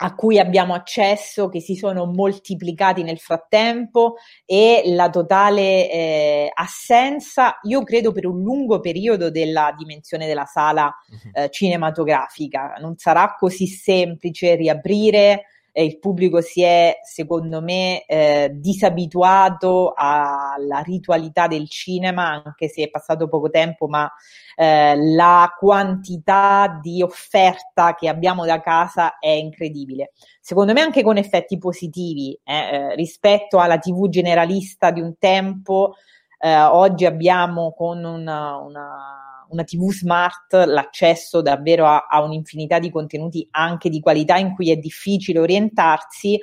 a 0.02 0.14
cui 0.14 0.38
abbiamo 0.38 0.72
accesso, 0.72 1.48
che 1.48 1.60
si 1.60 1.74
sono 1.74 2.06
moltiplicati 2.06 3.02
nel 3.02 3.18
frattempo 3.18 4.14
e 4.46 4.82
la 4.86 5.10
totale 5.10 5.90
eh, 5.90 6.50
assenza, 6.54 7.58
io 7.64 7.82
credo, 7.82 8.10
per 8.12 8.24
un 8.24 8.40
lungo 8.40 8.80
periodo 8.80 9.30
della 9.30 9.74
dimensione 9.76 10.26
della 10.26 10.46
sala 10.46 10.90
eh, 11.34 11.50
cinematografica. 11.50 12.76
Non 12.80 12.96
sarà 12.96 13.34
così 13.38 13.66
semplice 13.66 14.54
riaprire 14.54 15.44
eh, 15.72 15.84
il 15.84 15.98
pubblico 15.98 16.40
si 16.40 16.62
è, 16.62 16.98
secondo 17.02 17.60
me, 17.60 18.04
eh, 18.06 18.50
disabituato 18.54 19.92
alla 19.94 20.80
ritualità 20.84 21.46
del 21.46 21.68
cinema, 21.68 22.42
anche 22.44 22.68
se 22.68 22.84
è 22.84 22.90
passato 22.90 23.28
poco 23.28 23.50
tempo, 23.50 23.86
ma 23.86 24.10
eh, 24.56 24.94
la 24.96 25.54
quantità 25.58 26.78
di 26.82 27.02
offerta 27.02 27.94
che 27.94 28.08
abbiamo 28.08 28.44
da 28.44 28.60
casa 28.60 29.18
è 29.18 29.30
incredibile. 29.30 30.12
Secondo 30.40 30.72
me 30.72 30.80
anche 30.80 31.02
con 31.02 31.16
effetti 31.16 31.58
positivi 31.58 32.38
eh, 32.42 32.54
eh, 32.54 32.94
rispetto 32.94 33.58
alla 33.58 33.78
TV 33.78 34.08
generalista 34.08 34.90
di 34.90 35.00
un 35.00 35.14
tempo. 35.18 35.94
Eh, 36.38 36.62
oggi 36.62 37.04
abbiamo 37.06 37.72
con 37.72 38.02
una, 38.02 38.56
una 38.56 39.29
una 39.50 39.64
TV 39.64 39.90
smart 39.90 40.52
l'accesso 40.66 41.42
davvero 41.42 41.86
a, 41.86 42.06
a 42.08 42.22
un'infinità 42.22 42.78
di 42.78 42.90
contenuti 42.90 43.46
anche 43.50 43.88
di 43.88 44.00
qualità 44.00 44.36
in 44.36 44.54
cui 44.54 44.70
è 44.70 44.76
difficile 44.76 45.38
orientarsi, 45.38 46.38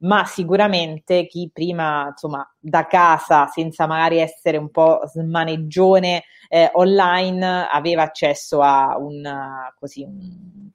ma 0.00 0.24
sicuramente 0.24 1.26
chi 1.26 1.50
prima, 1.52 2.08
insomma, 2.10 2.48
da 2.58 2.86
casa, 2.86 3.46
senza 3.46 3.86
magari 3.86 4.18
essere 4.18 4.56
un 4.56 4.70
po' 4.70 5.02
smaneggione 5.06 6.24
eh, 6.48 6.70
online, 6.74 7.68
aveva 7.70 8.02
accesso 8.02 8.60
a 8.60 8.96
un, 8.98 9.22
così, 9.78 10.02
un, 10.02 10.70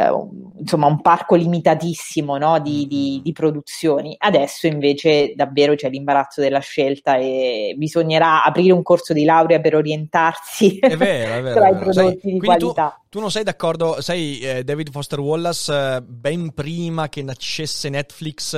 eh, 0.00 0.50
insomma 0.60 0.86
un 0.86 1.00
parco 1.00 1.34
limitatissimo 1.34 2.36
no, 2.36 2.60
di, 2.60 2.86
di, 2.86 3.20
di, 3.22 3.32
produzioni. 3.32 4.14
Adesso 4.18 4.66
invece 4.66 5.32
davvero 5.34 5.74
c'è 5.74 5.88
l'imbarazzo 5.88 6.40
della 6.40 6.60
scelta 6.60 7.16
e 7.16 7.74
bisognerà 7.76 8.44
aprire 8.44 8.72
un 8.72 8.82
corso 8.82 9.12
di 9.12 9.24
laurea 9.24 9.60
per 9.60 9.74
orientarsi 9.74 10.78
è 10.78 10.96
vero, 10.96 11.34
è 11.34 11.42
vero, 11.42 11.54
tra 11.58 11.68
i 11.68 11.76
prodotti 11.76 12.20
sai, 12.20 12.32
di 12.32 12.38
qualità. 12.38 13.00
Tu, 13.00 13.08
tu, 13.08 13.20
non 13.20 13.30
sei 13.30 13.42
d'accordo, 13.42 14.00
sai 14.00 14.40
eh, 14.40 14.64
David 14.64 14.90
Foster 14.90 15.18
Wallace 15.18 15.72
eh, 15.72 16.02
ben 16.02 16.52
prima 16.52 17.08
che 17.08 17.22
nascesse 17.22 17.88
Netflix 17.88 18.54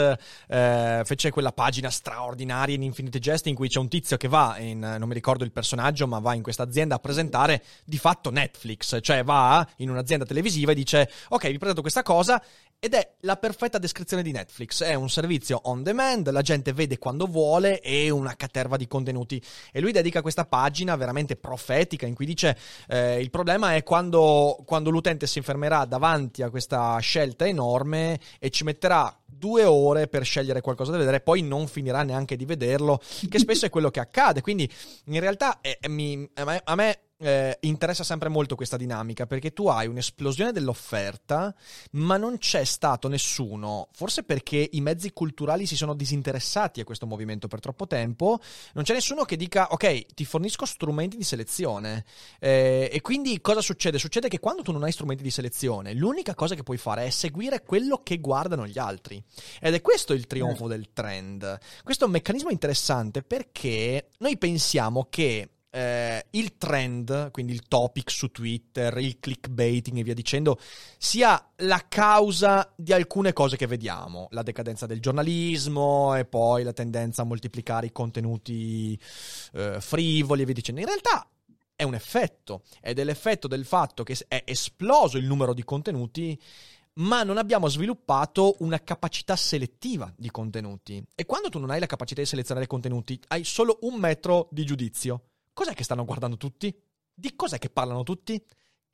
eh, 0.48 1.02
fece 1.04 1.30
quella 1.30 1.52
pagina 1.52 1.90
straordinaria 1.90 2.74
in 2.74 2.82
Infinite 2.82 3.18
Jest 3.18 3.46
in 3.46 3.54
cui 3.54 3.68
c'è 3.68 3.78
un 3.78 3.88
tizio 3.88 4.16
che 4.16 4.28
va, 4.28 4.56
in, 4.58 4.78
non 4.80 5.08
mi 5.08 5.14
ricordo 5.14 5.44
il 5.44 5.52
personaggio, 5.52 6.06
ma 6.06 6.18
va 6.18 6.34
in 6.34 6.42
questa 6.42 6.64
azienda 6.64 6.96
a 6.96 6.98
presentare 6.98 7.62
di 7.84 7.98
fatto 7.98 8.30
Netflix, 8.30 8.98
cioè 9.00 9.22
va 9.22 9.66
in 9.76 9.90
un'azienda 9.90 10.24
televisiva 10.24 10.72
e 10.72 10.74
dice 10.74 11.10
ok, 11.34 11.48
vi 11.48 11.56
presento 11.56 11.80
questa 11.80 12.02
cosa 12.02 12.42
ed 12.78 12.92
è 12.92 13.14
la 13.20 13.36
perfetta 13.36 13.78
descrizione 13.78 14.22
di 14.22 14.32
Netflix. 14.32 14.82
È 14.82 14.92
un 14.92 15.08
servizio 15.08 15.60
on 15.64 15.82
demand, 15.82 16.28
la 16.30 16.42
gente 16.42 16.74
vede 16.74 16.98
quando 16.98 17.26
vuole 17.26 17.80
e 17.80 18.10
una 18.10 18.36
caterva 18.36 18.76
di 18.76 18.86
contenuti. 18.86 19.42
E 19.72 19.80
lui 19.80 19.92
dedica 19.92 20.20
questa 20.20 20.44
pagina 20.44 20.94
veramente 20.94 21.36
profetica 21.36 22.06
in 22.06 22.14
cui 22.14 22.26
dice 22.26 22.58
eh, 22.88 23.18
il 23.18 23.30
problema 23.30 23.74
è 23.74 23.82
quando, 23.82 24.62
quando 24.66 24.90
l'utente 24.90 25.26
si 25.26 25.40
fermerà 25.40 25.86
davanti 25.86 26.42
a 26.42 26.50
questa 26.50 26.98
scelta 26.98 27.46
enorme 27.46 28.20
e 28.38 28.50
ci 28.50 28.64
metterà 28.64 29.21
due 29.36 29.64
ore 29.64 30.08
per 30.08 30.24
scegliere 30.24 30.60
qualcosa 30.60 30.92
da 30.92 30.98
vedere, 30.98 31.20
poi 31.20 31.42
non 31.42 31.66
finirà 31.66 32.02
neanche 32.02 32.36
di 32.36 32.44
vederlo, 32.44 33.00
che 33.28 33.38
spesso 33.38 33.66
è 33.66 33.70
quello 33.70 33.90
che 33.90 34.00
accade. 34.00 34.40
Quindi 34.40 34.70
in 35.06 35.20
realtà 35.20 35.60
è, 35.60 35.78
è, 35.80 35.88
mi, 35.88 36.28
a 36.34 36.44
me, 36.44 36.60
a 36.64 36.74
me 36.74 36.98
eh, 37.22 37.56
interessa 37.60 38.04
sempre 38.04 38.28
molto 38.28 38.56
questa 38.56 38.76
dinamica 38.76 39.26
perché 39.26 39.52
tu 39.52 39.68
hai 39.68 39.86
un'esplosione 39.86 40.52
dell'offerta, 40.52 41.54
ma 41.92 42.16
non 42.16 42.38
c'è 42.38 42.64
stato 42.64 43.08
nessuno, 43.08 43.88
forse 43.92 44.24
perché 44.24 44.68
i 44.72 44.80
mezzi 44.80 45.12
culturali 45.12 45.66
si 45.66 45.76
sono 45.76 45.94
disinteressati 45.94 46.80
a 46.80 46.84
questo 46.84 47.06
movimento 47.06 47.48
per 47.48 47.60
troppo 47.60 47.86
tempo, 47.86 48.40
non 48.74 48.84
c'è 48.84 48.92
nessuno 48.92 49.24
che 49.24 49.36
dica 49.36 49.68
ok, 49.70 50.14
ti 50.14 50.24
fornisco 50.24 50.66
strumenti 50.66 51.16
di 51.16 51.24
selezione. 51.24 52.04
Eh, 52.40 52.90
e 52.92 53.00
quindi 53.00 53.40
cosa 53.40 53.60
succede? 53.60 53.98
Succede 53.98 54.28
che 54.28 54.40
quando 54.40 54.62
tu 54.62 54.72
non 54.72 54.82
hai 54.82 54.92
strumenti 54.92 55.22
di 55.22 55.30
selezione, 55.30 55.94
l'unica 55.94 56.34
cosa 56.34 56.54
che 56.54 56.62
puoi 56.64 56.78
fare 56.78 57.04
è 57.04 57.10
seguire 57.10 57.62
quello 57.62 58.00
che 58.02 58.18
guardano 58.18 58.66
gli 58.66 58.78
altri. 58.78 59.21
Ed 59.60 59.74
è 59.74 59.80
questo 59.80 60.12
il 60.12 60.26
trionfo 60.26 60.66
eh. 60.66 60.76
del 60.76 60.92
trend. 60.92 61.58
Questo 61.82 62.04
è 62.04 62.06
un 62.06 62.12
meccanismo 62.12 62.50
interessante 62.50 63.22
perché 63.22 64.08
noi 64.18 64.36
pensiamo 64.38 65.06
che 65.10 65.48
eh, 65.74 66.26
il 66.30 66.58
trend, 66.58 67.30
quindi 67.30 67.52
il 67.52 67.62
topic 67.62 68.10
su 68.10 68.30
Twitter, 68.30 68.96
il 68.98 69.18
clickbaiting 69.18 69.98
e 69.98 70.02
via 70.02 70.14
dicendo, 70.14 70.58
sia 70.98 71.50
la 71.56 71.86
causa 71.88 72.72
di 72.76 72.92
alcune 72.92 73.32
cose 73.32 73.56
che 73.56 73.66
vediamo, 73.66 74.28
la 74.32 74.42
decadenza 74.42 74.86
del 74.86 75.00
giornalismo 75.00 76.14
e 76.14 76.26
poi 76.26 76.62
la 76.62 76.74
tendenza 76.74 77.22
a 77.22 77.24
moltiplicare 77.24 77.86
i 77.86 77.92
contenuti 77.92 79.00
eh, 79.54 79.80
frivoli 79.80 80.42
e 80.42 80.44
via 80.44 80.54
dicendo. 80.54 80.80
In 80.80 80.86
realtà 80.86 81.26
è 81.74 81.84
un 81.84 81.94
effetto 81.94 82.62
ed 82.80 82.98
è 82.98 83.04
l'effetto 83.04 83.48
del 83.48 83.64
fatto 83.64 84.02
che 84.04 84.16
è 84.28 84.42
esploso 84.44 85.16
il 85.16 85.24
numero 85.24 85.54
di 85.54 85.64
contenuti 85.64 86.40
ma 86.94 87.22
non 87.22 87.38
abbiamo 87.38 87.68
sviluppato 87.68 88.56
una 88.60 88.82
capacità 88.82 89.36
selettiva 89.36 90.12
di 90.16 90.30
contenuti. 90.30 91.02
E 91.14 91.24
quando 91.24 91.48
tu 91.48 91.58
non 91.58 91.70
hai 91.70 91.80
la 91.80 91.86
capacità 91.86 92.20
di 92.20 92.26
selezionare 92.26 92.66
contenuti, 92.66 93.20
hai 93.28 93.44
solo 93.44 93.78
un 93.82 93.98
metro 93.98 94.48
di 94.50 94.64
giudizio. 94.64 95.28
Cos'è 95.52 95.74
che 95.74 95.84
stanno 95.84 96.04
guardando 96.04 96.36
tutti? 96.36 96.74
Di 97.14 97.34
cos'è 97.36 97.58
che 97.58 97.70
parlano 97.70 98.02
tutti? 98.02 98.42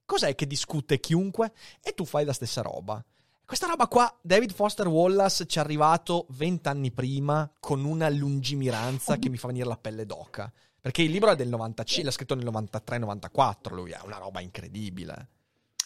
Cos'è 0.04 0.34
che 0.34 0.46
discute 0.46 1.00
chiunque? 1.00 1.52
E 1.82 1.92
tu 1.94 2.04
fai 2.04 2.24
la 2.24 2.32
stessa 2.32 2.62
roba. 2.62 3.04
Questa 3.44 3.66
roba 3.66 3.88
qua, 3.88 4.14
David 4.20 4.52
Foster 4.52 4.86
Wallace 4.86 5.46
ci 5.46 5.56
è 5.58 5.60
arrivato 5.62 6.26
vent'anni 6.30 6.92
prima 6.92 7.50
con 7.58 7.84
una 7.84 8.08
lungimiranza 8.10 9.16
che 9.16 9.30
mi 9.30 9.38
fa 9.38 9.46
venire 9.46 9.66
la 9.66 9.78
pelle 9.78 10.04
d'oca. 10.04 10.52
Perché 10.80 11.02
il 11.02 11.10
libro 11.10 11.30
è 11.30 11.36
del 11.36 11.48
95, 11.48 12.04
l'ha 12.04 12.10
scritto 12.10 12.34
nel 12.34 12.44
93-94, 12.46 13.72
lui 13.72 13.90
è 13.90 14.00
una 14.04 14.18
roba 14.18 14.40
incredibile. 14.40 15.30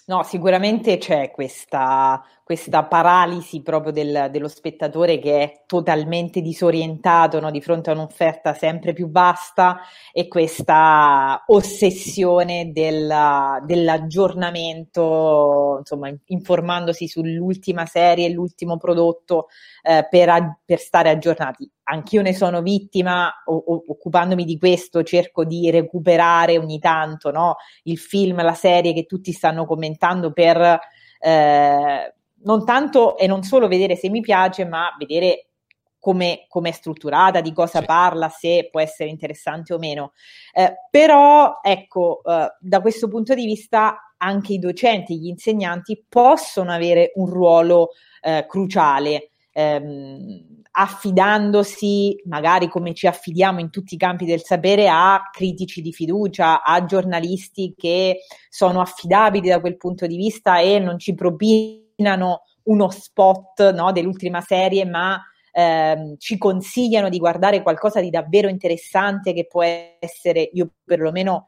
No, 0.05 0.25
sicuramente 0.25 0.99
c'è 0.99 1.31
questa, 1.31 2.21
questa 2.43 2.83
paralisi 2.85 3.63
proprio 3.63 3.93
del, 3.93 4.31
dello 4.33 4.49
spettatore 4.49 5.21
che 5.21 5.43
è 5.43 5.63
totalmente 5.65 6.41
disorientato 6.41 7.39
no, 7.39 7.53
di 7.53 7.61
fronte 7.61 7.91
a 7.91 7.93
un'offerta 7.93 8.53
sempre 8.53 8.95
più 8.95 9.13
vasta 9.13 9.79
e 10.13 10.27
questa 10.27 11.45
ossessione 11.47 12.73
della, 12.73 13.63
dell'aggiornamento, 13.65 15.77
insomma, 15.79 16.13
informandosi 16.27 17.07
sull'ultima 17.07 17.87
serie, 17.87 18.29
l'ultimo 18.31 18.79
prodotto 18.79 19.47
eh, 19.83 20.09
per, 20.11 20.59
per, 20.65 20.81
stare 20.81 21.11
aggiornati. 21.11 21.71
Anch'io 21.93 22.23
ne 22.23 22.33
sono 22.33 22.63
vittima, 22.63 23.43
o, 23.45 23.55
o, 23.55 23.85
occupandomi 23.87 24.45
di 24.45 24.57
questo, 24.57 25.03
cerco 25.03 25.45
di 25.45 25.71
recuperare 25.71 26.57
ogni 26.57 26.79
tanto 26.79 27.31
no, 27.31 27.57
il 27.83 27.99
film, 27.99 28.43
la 28.43 28.55
serie 28.55 28.95
che 28.95 29.05
tutti 29.05 29.31
stanno 29.33 29.67
commentando 29.67 30.33
per 30.33 30.79
eh, 31.21 32.15
non 32.45 32.65
tanto 32.65 33.19
e 33.19 33.27
non 33.27 33.43
solo 33.43 33.69
vedere 33.69 33.97
se 33.97 34.09
mi 34.09 34.23
piace, 34.23 34.65
ma 34.65 34.95
vedere 34.99 35.49
come, 35.99 36.47
come 36.49 36.71
è 36.71 36.73
strutturata, 36.73 37.43
di 37.43 37.53
cosa 37.53 37.81
sì. 37.81 37.85
parla, 37.85 38.31
se 38.31 38.69
può 38.71 38.81
essere 38.81 39.11
interessante 39.11 39.75
o 39.75 39.79
meno. 39.79 40.13
Eh, 40.55 40.75
però, 40.91 41.61
ecco, 41.63 42.23
eh, 42.25 42.57
da 42.59 42.81
questo 42.81 43.07
punto 43.09 43.35
di 43.35 43.45
vista 43.45 44.15
anche 44.17 44.55
i 44.55 44.59
docenti, 44.59 45.19
gli 45.19 45.29
insegnanti 45.29 46.03
possono 46.09 46.73
avere 46.73 47.13
un 47.17 47.27
ruolo 47.27 47.91
eh, 48.23 48.47
cruciale 48.49 49.32
ehm, 49.53 50.63
affidandosi, 50.73 52.23
magari 52.25 52.69
come 52.69 52.95
ci 52.95 53.07
affidiamo 53.07 53.61
in 53.61 53.71
tutti 53.71 53.95
i 53.95 53.99
campi 53.99 54.25
del 54.25 54.43
sapere, 54.43 54.89
a 54.89 55.29
critici 55.31 55.83
di 55.83 55.93
fiducia, 55.93 56.63
a 56.63 56.85
giornalisti 56.85 57.75
che 57.77 58.21
sono 58.49 58.81
affidabili 58.81 59.49
da 59.49 59.61
quel 59.61 59.77
punto 59.77 60.07
di 60.07 60.17
vista 60.17 60.61
e 60.61 60.79
non 60.79 60.99
ci 60.99 61.15
propinano 61.15 62.43
uno 62.65 62.91
spot 62.91 63.73
no, 63.73 63.93
dell'ultima 63.93 64.41
serie, 64.41 64.87
ma 64.87 65.21
ehm, 65.53 66.17
ci 66.17 66.39
consigliano 66.39 67.11
di 67.11 67.19
guardare 67.19 67.63
qualcosa 67.63 68.01
di 68.01 68.09
davvero 68.09 68.49
interessante 68.49 69.35
che 69.35 69.47
può 69.47 69.63
essere, 69.63 70.49
io 70.53 70.73
perlomeno 70.85 71.47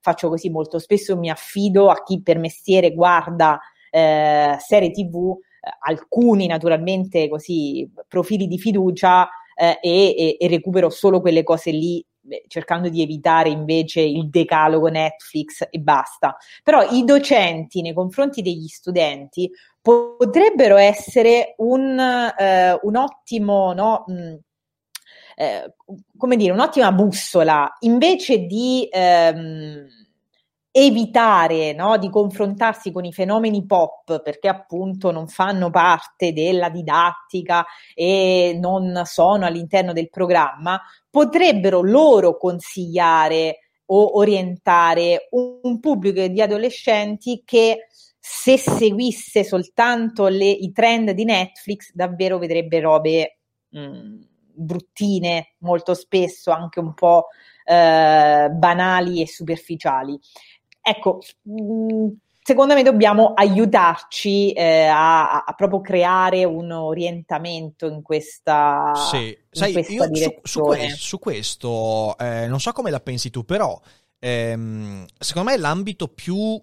faccio 0.00 0.28
così 0.28 0.48
molto 0.50 0.78
spesso, 0.78 1.16
mi 1.16 1.30
affido 1.30 1.90
a 1.90 2.02
chi 2.02 2.22
per 2.22 2.38
mestiere 2.38 2.92
guarda 2.92 3.58
eh, 3.90 4.56
serie 4.58 4.90
tv 4.90 5.38
alcuni 5.80 6.46
naturalmente 6.46 7.28
così 7.28 7.90
profili 8.08 8.46
di 8.46 8.58
fiducia 8.58 9.28
eh, 9.56 9.78
e, 9.80 10.36
e, 10.38 10.48
recupero 10.48 10.90
solo 10.90 11.20
quelle 11.20 11.42
cose 11.42 11.70
lì 11.70 12.04
cercando 12.48 12.88
di 12.88 13.02
evitare 13.02 13.50
invece 13.50 14.00
il 14.00 14.28
decalogo 14.30 14.88
Netflix 14.88 15.66
e 15.70 15.78
basta. 15.78 16.36
Però 16.62 16.82
i 16.90 17.04
docenti 17.04 17.82
nei 17.82 17.92
confronti 17.92 18.42
degli 18.42 18.66
studenti 18.66 19.50
potrebbero 19.80 20.76
essere 20.76 21.54
un, 21.58 21.98
eh, 21.98 22.78
un 22.80 22.96
ottimo, 22.96 23.72
no, 23.74 24.04
mh, 24.06 24.36
eh, 25.36 25.74
come 26.16 26.36
dire, 26.36 26.52
un'ottima 26.52 26.92
bussola 26.92 27.76
invece 27.80 28.46
di 28.46 28.88
ehm, 28.90 29.86
evitare 30.76 31.72
no, 31.72 31.98
di 31.98 32.10
confrontarsi 32.10 32.90
con 32.90 33.04
i 33.04 33.12
fenomeni 33.12 33.64
pop 33.64 34.20
perché 34.22 34.48
appunto 34.48 35.12
non 35.12 35.28
fanno 35.28 35.70
parte 35.70 36.32
della 36.32 36.68
didattica 36.68 37.64
e 37.94 38.58
non 38.60 39.02
sono 39.04 39.46
all'interno 39.46 39.92
del 39.92 40.10
programma, 40.10 40.80
potrebbero 41.08 41.80
loro 41.80 42.36
consigliare 42.36 43.58
o 43.86 44.18
orientare 44.18 45.28
un, 45.30 45.78
pubblico 45.78 46.26
di 46.26 46.42
adolescenti 46.42 47.42
che 47.44 47.86
se 48.18 48.58
seguisse 48.58 49.44
soltanto 49.44 50.26
le, 50.26 50.50
i 50.50 50.72
trend 50.72 51.12
di 51.12 51.24
Netflix 51.24 51.92
davvero 51.92 52.38
vedrebbe 52.38 52.80
robe 52.80 53.38
mh, 53.68 54.18
bruttine 54.54 55.54
molto 55.58 55.94
spesso, 55.94 56.50
anche 56.50 56.80
un 56.80 56.94
po' 56.94 57.26
eh, 57.64 58.48
banali 58.50 59.22
e 59.22 59.26
superficiali. 59.26 60.18
Ecco, 60.86 61.20
mh, 61.42 62.08
secondo 62.42 62.74
me 62.74 62.82
dobbiamo 62.82 63.32
aiutarci 63.32 64.52
eh, 64.52 64.84
a, 64.84 65.44
a, 65.44 65.52
proprio 65.54 65.80
creare 65.80 66.44
un 66.44 66.70
orientamento 66.70 67.86
in 67.86 68.02
questa, 68.02 68.92
sì. 69.10 69.28
in 69.28 69.36
Sai, 69.50 69.72
questa 69.72 69.92
io 69.92 70.06
direzione. 70.08 70.40
Su, 70.42 70.58
su, 70.58 70.60
questo, 70.60 70.96
su 70.96 71.18
questo 71.18 72.18
eh, 72.18 72.46
non 72.46 72.60
so 72.60 72.72
come 72.72 72.90
la 72.90 73.00
pensi 73.00 73.30
tu, 73.30 73.46
però 73.46 73.80
ehm, 74.18 75.06
secondo 75.18 75.50
me 75.50 75.56
l'ambito 75.56 76.08
più 76.08 76.62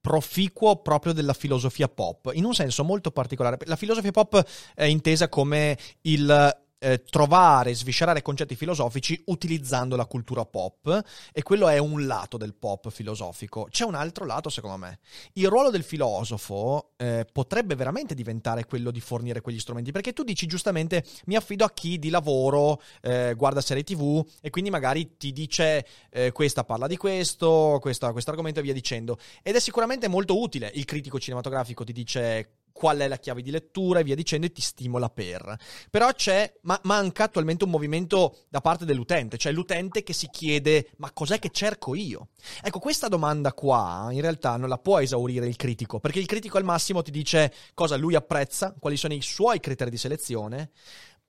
proficuo 0.00 0.82
proprio 0.82 1.12
della 1.12 1.34
filosofia 1.34 1.88
pop, 1.88 2.30
in 2.32 2.44
un 2.44 2.54
senso 2.54 2.82
molto 2.82 3.12
particolare. 3.12 3.58
La 3.66 3.76
filosofia 3.76 4.10
pop 4.10 4.44
è 4.74 4.84
intesa 4.84 5.28
come 5.28 5.78
il 6.02 6.64
eh, 6.78 7.02
trovare, 7.02 7.74
sviscerare 7.74 8.22
concetti 8.22 8.54
filosofici 8.54 9.20
utilizzando 9.26 9.96
la 9.96 10.06
cultura 10.06 10.44
pop 10.44 11.02
e 11.32 11.42
quello 11.42 11.68
è 11.68 11.78
un 11.78 12.06
lato 12.06 12.36
del 12.36 12.54
pop 12.54 12.90
filosofico. 12.90 13.68
C'è 13.70 13.84
un 13.84 13.94
altro 13.94 14.24
lato 14.24 14.50
secondo 14.50 14.76
me. 14.76 14.98
Il 15.34 15.48
ruolo 15.48 15.70
del 15.70 15.82
filosofo 15.82 16.92
eh, 16.96 17.26
potrebbe 17.30 17.74
veramente 17.74 18.14
diventare 18.14 18.64
quello 18.66 18.90
di 18.90 19.00
fornire 19.00 19.40
quegli 19.40 19.58
strumenti 19.58 19.92
perché 19.92 20.12
tu 20.12 20.22
dici 20.22 20.46
giustamente 20.46 21.04
mi 21.26 21.36
affido 21.36 21.64
a 21.64 21.70
chi 21.72 21.98
di 21.98 22.10
lavoro 22.10 22.80
eh, 23.00 23.34
guarda 23.36 23.60
serie 23.60 23.82
tv 23.82 24.24
e 24.40 24.50
quindi 24.50 24.70
magari 24.70 25.16
ti 25.16 25.32
dice 25.32 25.86
eh, 26.10 26.32
questa 26.32 26.64
parla 26.64 26.86
di 26.86 26.96
questo, 26.96 27.78
questo 27.80 28.06
argomento 28.06 28.60
e 28.60 28.62
via 28.62 28.72
dicendo 28.72 29.18
ed 29.42 29.54
è 29.54 29.60
sicuramente 29.60 30.08
molto 30.08 30.38
utile. 30.40 30.70
Il 30.74 30.84
critico 30.84 31.18
cinematografico 31.18 31.84
ti 31.84 31.92
dice 31.92 32.55
qual 32.76 32.98
è 32.98 33.08
la 33.08 33.16
chiave 33.16 33.40
di 33.40 33.50
lettura 33.50 34.00
e 34.00 34.04
via 34.04 34.14
dicendo 34.14 34.44
e 34.44 34.52
ti 34.52 34.60
stimola 34.60 35.08
per. 35.08 35.56
Però 35.90 36.12
c'è, 36.12 36.52
ma 36.62 36.78
manca 36.82 37.24
attualmente 37.24 37.64
un 37.64 37.70
movimento 37.70 38.40
da 38.50 38.60
parte 38.60 38.84
dell'utente, 38.84 39.38
cioè 39.38 39.50
l'utente 39.50 40.02
che 40.02 40.12
si 40.12 40.28
chiede 40.30 40.90
ma 40.98 41.10
cos'è 41.10 41.38
che 41.38 41.48
cerco 41.50 41.94
io? 41.94 42.28
Ecco, 42.62 42.78
questa 42.78 43.08
domanda 43.08 43.54
qua 43.54 44.08
in 44.10 44.20
realtà 44.20 44.56
non 44.56 44.68
la 44.68 44.76
può 44.76 45.00
esaurire 45.00 45.46
il 45.46 45.56
critico, 45.56 46.00
perché 46.00 46.18
il 46.18 46.26
critico 46.26 46.58
al 46.58 46.64
massimo 46.64 47.00
ti 47.00 47.10
dice 47.10 47.50
cosa 47.72 47.96
lui 47.96 48.14
apprezza, 48.14 48.74
quali 48.78 48.98
sono 48.98 49.14
i 49.14 49.22
suoi 49.22 49.58
criteri 49.58 49.90
di 49.90 49.96
selezione, 49.96 50.72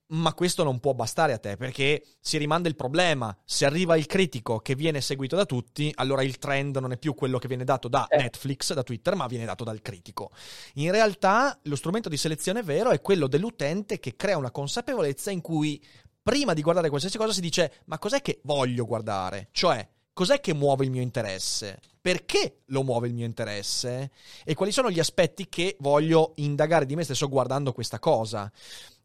ma 0.09 0.33
questo 0.33 0.63
non 0.63 0.79
può 0.79 0.93
bastare 0.93 1.33
a 1.33 1.37
te 1.37 1.57
perché 1.57 2.03
si 2.19 2.37
rimanda 2.37 2.69
il 2.69 2.75
problema. 2.75 3.35
Se 3.43 3.65
arriva 3.65 3.97
il 3.97 4.05
critico 4.05 4.59
che 4.59 4.75
viene 4.75 5.01
seguito 5.01 5.35
da 5.35 5.45
tutti, 5.45 5.91
allora 5.95 6.23
il 6.23 6.37
trend 6.37 6.77
non 6.77 6.91
è 6.91 6.97
più 6.97 7.13
quello 7.13 7.39
che 7.39 7.47
viene 7.47 7.63
dato 7.63 7.87
da 7.87 8.07
eh. 8.07 8.17
Netflix, 8.17 8.73
da 8.73 8.83
Twitter, 8.83 9.15
ma 9.15 9.27
viene 9.27 9.45
dato 9.45 9.63
dal 9.63 9.81
critico. 9.81 10.31
In 10.75 10.91
realtà 10.91 11.57
lo 11.63 11.75
strumento 11.75 12.09
di 12.09 12.17
selezione 12.17 12.63
vero 12.63 12.91
è 12.91 13.01
quello 13.01 13.27
dell'utente 13.27 13.99
che 13.99 14.15
crea 14.15 14.37
una 14.37 14.51
consapevolezza 14.51 15.31
in 15.31 15.41
cui 15.41 15.83
prima 16.21 16.53
di 16.53 16.61
guardare 16.61 16.89
qualsiasi 16.89 17.17
cosa 17.17 17.31
si 17.31 17.41
dice 17.41 17.81
ma 17.85 17.97
cos'è 17.97 18.21
che 18.21 18.39
voglio 18.43 18.85
guardare? 18.85 19.47
Cioè, 19.51 19.87
cos'è 20.13 20.39
che 20.39 20.53
muove 20.53 20.85
il 20.85 20.91
mio 20.91 21.01
interesse? 21.01 21.79
Perché 22.01 22.61
lo 22.67 22.83
muove 22.83 23.07
il 23.07 23.13
mio 23.13 23.25
interesse? 23.25 24.11
E 24.45 24.53
quali 24.53 24.71
sono 24.71 24.89
gli 24.89 24.99
aspetti 24.99 25.49
che 25.49 25.75
voglio 25.79 26.33
indagare 26.37 26.85
di 26.85 26.95
me 26.95 27.03
stesso 27.03 27.27
guardando 27.27 27.73
questa 27.73 27.99
cosa? 27.99 28.51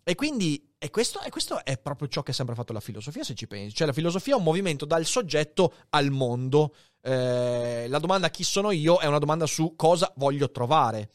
E 0.04 0.14
quindi 0.14 0.71
e 0.84 0.90
questo, 0.90 1.20
e 1.22 1.30
questo, 1.30 1.64
è 1.64 1.78
proprio 1.78 2.08
ciò 2.08 2.24
che 2.24 2.32
ha 2.32 2.34
sempre 2.34 2.56
fatto 2.56 2.72
la 2.72 2.80
filosofia, 2.80 3.22
se 3.22 3.36
ci 3.36 3.46
pensi. 3.46 3.72
Cioè, 3.72 3.86
la 3.86 3.92
filosofia 3.92 4.34
è 4.34 4.36
un 4.36 4.42
movimento 4.42 4.84
dal 4.84 5.04
soggetto 5.04 5.74
al 5.90 6.10
mondo. 6.10 6.74
Eh, 7.00 7.86
la 7.86 7.98
domanda 8.00 8.30
chi 8.30 8.42
sono 8.42 8.72
io 8.72 8.98
è 8.98 9.06
una 9.06 9.20
domanda 9.20 9.46
su 9.46 9.76
cosa 9.76 10.12
voglio 10.16 10.50
trovare. 10.50 11.10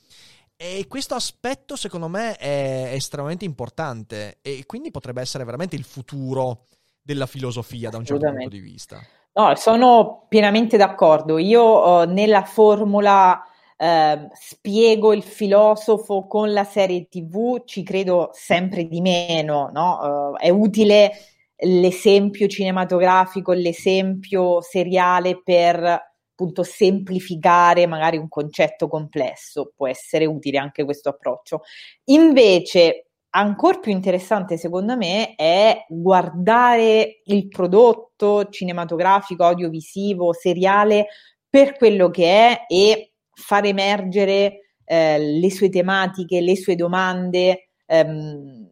E 0.55 0.85
questo 0.87 1.15
aspetto, 1.15 1.75
secondo 1.75 2.07
me, 2.07 2.37
è 2.37 2.91
estremamente 2.93 3.43
importante. 3.43 4.37
E 4.41 4.63
quindi 4.65 4.89
potrebbe 4.89 5.19
essere 5.19 5.43
veramente 5.43 5.75
il 5.75 5.83
futuro 5.83 6.67
della 7.01 7.25
filosofia 7.25 7.89
da 7.89 7.97
un 7.97 8.05
certo 8.05 8.25
punto 8.25 8.47
di 8.47 8.59
vista. 8.59 9.01
No, 9.33 9.53
sono 9.55 10.27
pienamente 10.29 10.77
d'accordo. 10.77 11.37
Io 11.37 12.03
eh, 12.03 12.05
nella 12.05 12.45
formula 12.45 13.43
eh, 13.77 14.27
spiego 14.33 15.13
il 15.13 15.23
filosofo 15.23 16.25
con 16.27 16.51
la 16.51 16.63
serie 16.63 17.07
TV, 17.07 17.63
ci 17.65 17.83
credo 17.83 18.29
sempre 18.33 18.87
di 18.87 19.01
meno, 19.01 19.69
no? 19.71 20.31
Uh, 20.31 20.35
è 20.37 20.49
utile 20.49 21.11
l'esempio 21.59 22.47
cinematografico, 22.47 23.51
l'esempio 23.53 24.61
seriale 24.61 25.41
per 25.43 26.05
appunto 26.37 26.61
semplificare 26.61 27.87
magari 27.87 28.17
un 28.17 28.27
concetto 28.27 28.87
complesso, 28.87 29.73
può 29.75 29.87
essere 29.87 30.25
utile 30.25 30.59
anche 30.59 30.83
questo 30.83 31.09
approccio. 31.09 31.61
Invece, 32.05 33.07
ancora 33.31 33.79
più 33.79 33.91
interessante 33.91 34.57
secondo 34.57 34.95
me 34.95 35.35
è 35.35 35.85
guardare 35.89 37.21
il 37.25 37.47
prodotto 37.47 38.49
cinematografico, 38.49 39.43
audiovisivo, 39.43 40.33
seriale 40.33 41.07
per 41.49 41.75
quello 41.75 42.09
che 42.09 42.25
è 42.25 42.65
e 42.67 43.13
far 43.37 43.65
emergere 43.65 44.73
eh, 44.83 45.19
le 45.19 45.51
sue 45.51 45.69
tematiche, 45.69 46.41
le 46.41 46.55
sue 46.55 46.75
domande, 46.75 47.69
ehm, 47.85 48.67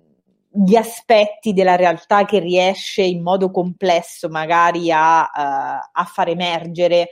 gli 0.49 0.75
aspetti 0.75 1.53
della 1.53 1.75
realtà 1.75 2.25
che 2.25 2.39
riesce 2.39 3.03
in 3.03 3.21
modo 3.21 3.51
complesso 3.51 4.29
magari 4.29 4.89
a, 4.91 5.21
uh, 5.21 5.89
a 5.91 6.03
far 6.05 6.29
emergere 6.29 7.09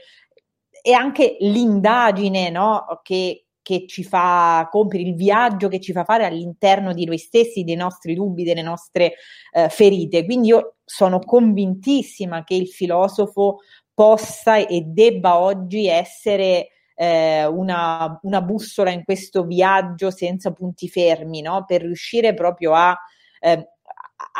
e 0.82 0.92
anche 0.92 1.36
l'indagine 1.40 2.50
no, 2.50 3.00
che, 3.02 3.46
che 3.60 3.84
ci 3.86 4.02
fa 4.02 4.66
compiere, 4.70 5.08
il 5.08 5.14
viaggio 5.14 5.68
che 5.68 5.80
ci 5.80 5.92
fa 5.92 6.04
fare 6.04 6.24
all'interno 6.24 6.92
di 6.94 7.04
noi 7.04 7.18
stessi, 7.18 7.64
dei 7.64 7.76
nostri 7.76 8.14
dubbi, 8.14 8.44
delle 8.44 8.62
nostre 8.62 9.14
uh, 9.52 9.68
ferite. 9.68 10.24
Quindi 10.24 10.48
io 10.48 10.76
sono 10.84 11.18
convintissima 11.18 12.44
che 12.44 12.54
il 12.54 12.68
filosofo 12.68 13.58
possa 13.92 14.56
e 14.56 14.80
debba 14.80 15.38
oggi 15.38 15.86
essere 15.86 16.68
eh, 16.94 17.44
una, 17.46 18.18
una, 18.22 18.40
bussola 18.42 18.90
in 18.90 19.04
questo 19.04 19.44
viaggio 19.44 20.10
senza 20.10 20.52
punti 20.52 20.88
fermi, 20.88 21.40
no? 21.40 21.64
per 21.66 21.82
riuscire 21.82 22.34
proprio 22.34 22.74
a, 22.74 22.96
eh, 23.40 23.68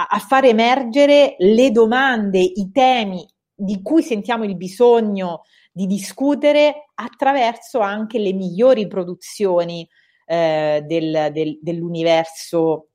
a, 0.08 0.18
far 0.18 0.44
emergere 0.44 1.36
le 1.38 1.70
domande, 1.70 2.38
i 2.40 2.70
temi 2.72 3.26
di 3.54 3.82
cui 3.82 4.02
sentiamo 4.02 4.44
il 4.44 4.56
bisogno 4.56 5.42
di 5.72 5.86
discutere 5.86 6.90
attraverso 6.94 7.80
anche 7.80 8.18
le 8.18 8.32
migliori 8.32 8.86
produzioni 8.86 9.88
eh, 10.26 10.82
del, 10.86 11.30
del, 11.32 11.58
dell'universo 11.60 12.88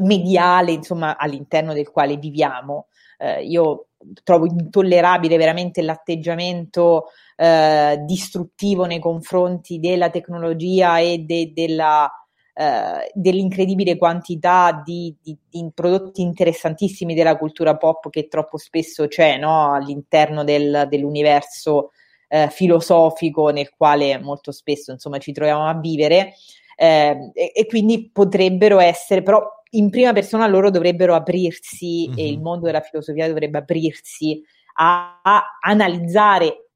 mediale, 0.00 0.72
insomma, 0.72 1.16
all'interno 1.16 1.72
del 1.72 1.90
quale 1.90 2.16
viviamo. 2.16 2.88
Eh, 3.16 3.44
io 3.44 3.88
trovo 4.22 4.46
intollerabile 4.46 5.36
veramente 5.36 5.82
l'atteggiamento 5.82 7.06
eh, 7.40 8.02
distruttivo 8.04 8.84
nei 8.84 8.98
confronti 8.98 9.78
della 9.78 10.10
tecnologia 10.10 10.98
e 10.98 11.18
de, 11.18 11.52
della, 11.54 12.10
eh, 12.52 13.12
dell'incredibile 13.14 13.96
quantità 13.96 14.82
di, 14.84 15.14
di, 15.22 15.38
di, 15.48 15.70
prodotti 15.72 16.20
interessantissimi 16.20 17.14
della 17.14 17.36
cultura 17.36 17.76
pop 17.76 18.10
che 18.10 18.26
troppo 18.26 18.58
spesso 18.58 19.06
c'è 19.06 19.38
no? 19.38 19.72
all'interno 19.72 20.42
del, 20.42 20.88
dell'universo 20.90 21.92
eh, 22.26 22.48
filosofico 22.50 23.50
nel 23.50 23.70
quale 23.70 24.18
molto 24.18 24.50
spesso 24.50 24.90
insomma, 24.90 25.18
ci 25.18 25.30
troviamo 25.30 25.66
a 25.66 25.78
vivere. 25.78 26.34
Eh, 26.74 27.30
e, 27.34 27.52
e, 27.54 27.66
quindi 27.66 28.10
potrebbero 28.12 28.80
essere, 28.80 29.22
però 29.22 29.40
in 29.70 29.90
prima 29.90 30.12
persona 30.12 30.48
loro 30.48 30.70
dovrebbero 30.70 31.14
aprirsi 31.14 32.08
mm-hmm. 32.08 32.18
e 32.18 32.28
il 32.28 32.40
mondo 32.40 32.66
della 32.66 32.80
filosofia 32.80 33.28
dovrebbe 33.28 33.58
aprirsi 33.58 34.42
a, 34.74 35.20
a 35.22 35.58
analizzare 35.60 36.67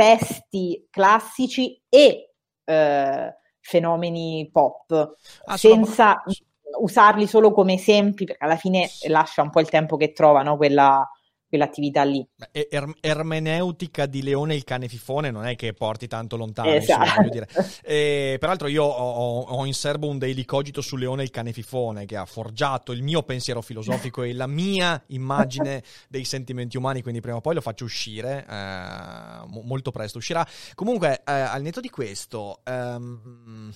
testi 0.00 0.86
classici 0.88 1.78
e 1.86 2.32
eh, 2.64 3.34
fenomeni 3.60 4.48
pop. 4.50 5.16
Ah, 5.44 5.56
senza 5.58 6.22
sono... 6.24 6.78
usarli 6.80 7.26
solo 7.26 7.52
come 7.52 7.74
esempi 7.74 8.24
perché 8.24 8.42
alla 8.42 8.56
fine 8.56 8.88
lascia 9.08 9.42
un 9.42 9.50
po' 9.50 9.60
il 9.60 9.68
tempo 9.68 9.98
che 9.98 10.12
trovano 10.12 10.56
quella 10.56 11.06
quell'attività 11.50 12.04
lì. 12.04 12.24
Er- 12.52 12.94
ermeneutica 13.00 14.06
di 14.06 14.22
Leone 14.22 14.54
il 14.54 14.62
cane 14.62 14.86
fifone 14.86 15.32
non 15.32 15.44
è 15.44 15.56
che 15.56 15.74
porti 15.74 16.06
tanto 16.06 16.36
lontano, 16.36 16.70
esatto. 16.70 17.04
insomma, 17.04 17.28
dire. 17.28 17.48
E, 17.82 18.36
peraltro 18.38 18.68
io 18.68 18.84
ho, 18.84 19.40
ho, 19.40 19.66
in 19.66 19.74
serbo 19.74 20.06
un 20.06 20.18
daily 20.18 20.44
cogito 20.44 20.80
su 20.80 20.96
Leone 20.96 21.24
il 21.24 21.30
cane 21.30 21.52
fifone 21.52 22.06
che 22.06 22.16
ha 22.16 22.24
forgiato 22.24 22.92
il 22.92 23.02
mio 23.02 23.24
pensiero 23.24 23.62
filosofico 23.62 24.22
e 24.22 24.32
la 24.32 24.46
mia 24.46 25.02
immagine 25.08 25.82
dei 26.08 26.24
sentimenti 26.24 26.76
umani, 26.76 27.02
quindi 27.02 27.20
prima 27.20 27.38
o 27.38 27.40
poi 27.40 27.54
lo 27.54 27.60
faccio 27.60 27.84
uscire, 27.84 28.46
eh, 28.48 29.62
molto 29.64 29.90
presto 29.90 30.18
uscirà. 30.18 30.46
Comunque, 30.74 31.22
eh, 31.26 31.32
al 31.32 31.62
netto 31.62 31.80
di 31.80 31.90
questo... 31.90 32.60
Ehm, 32.64 33.72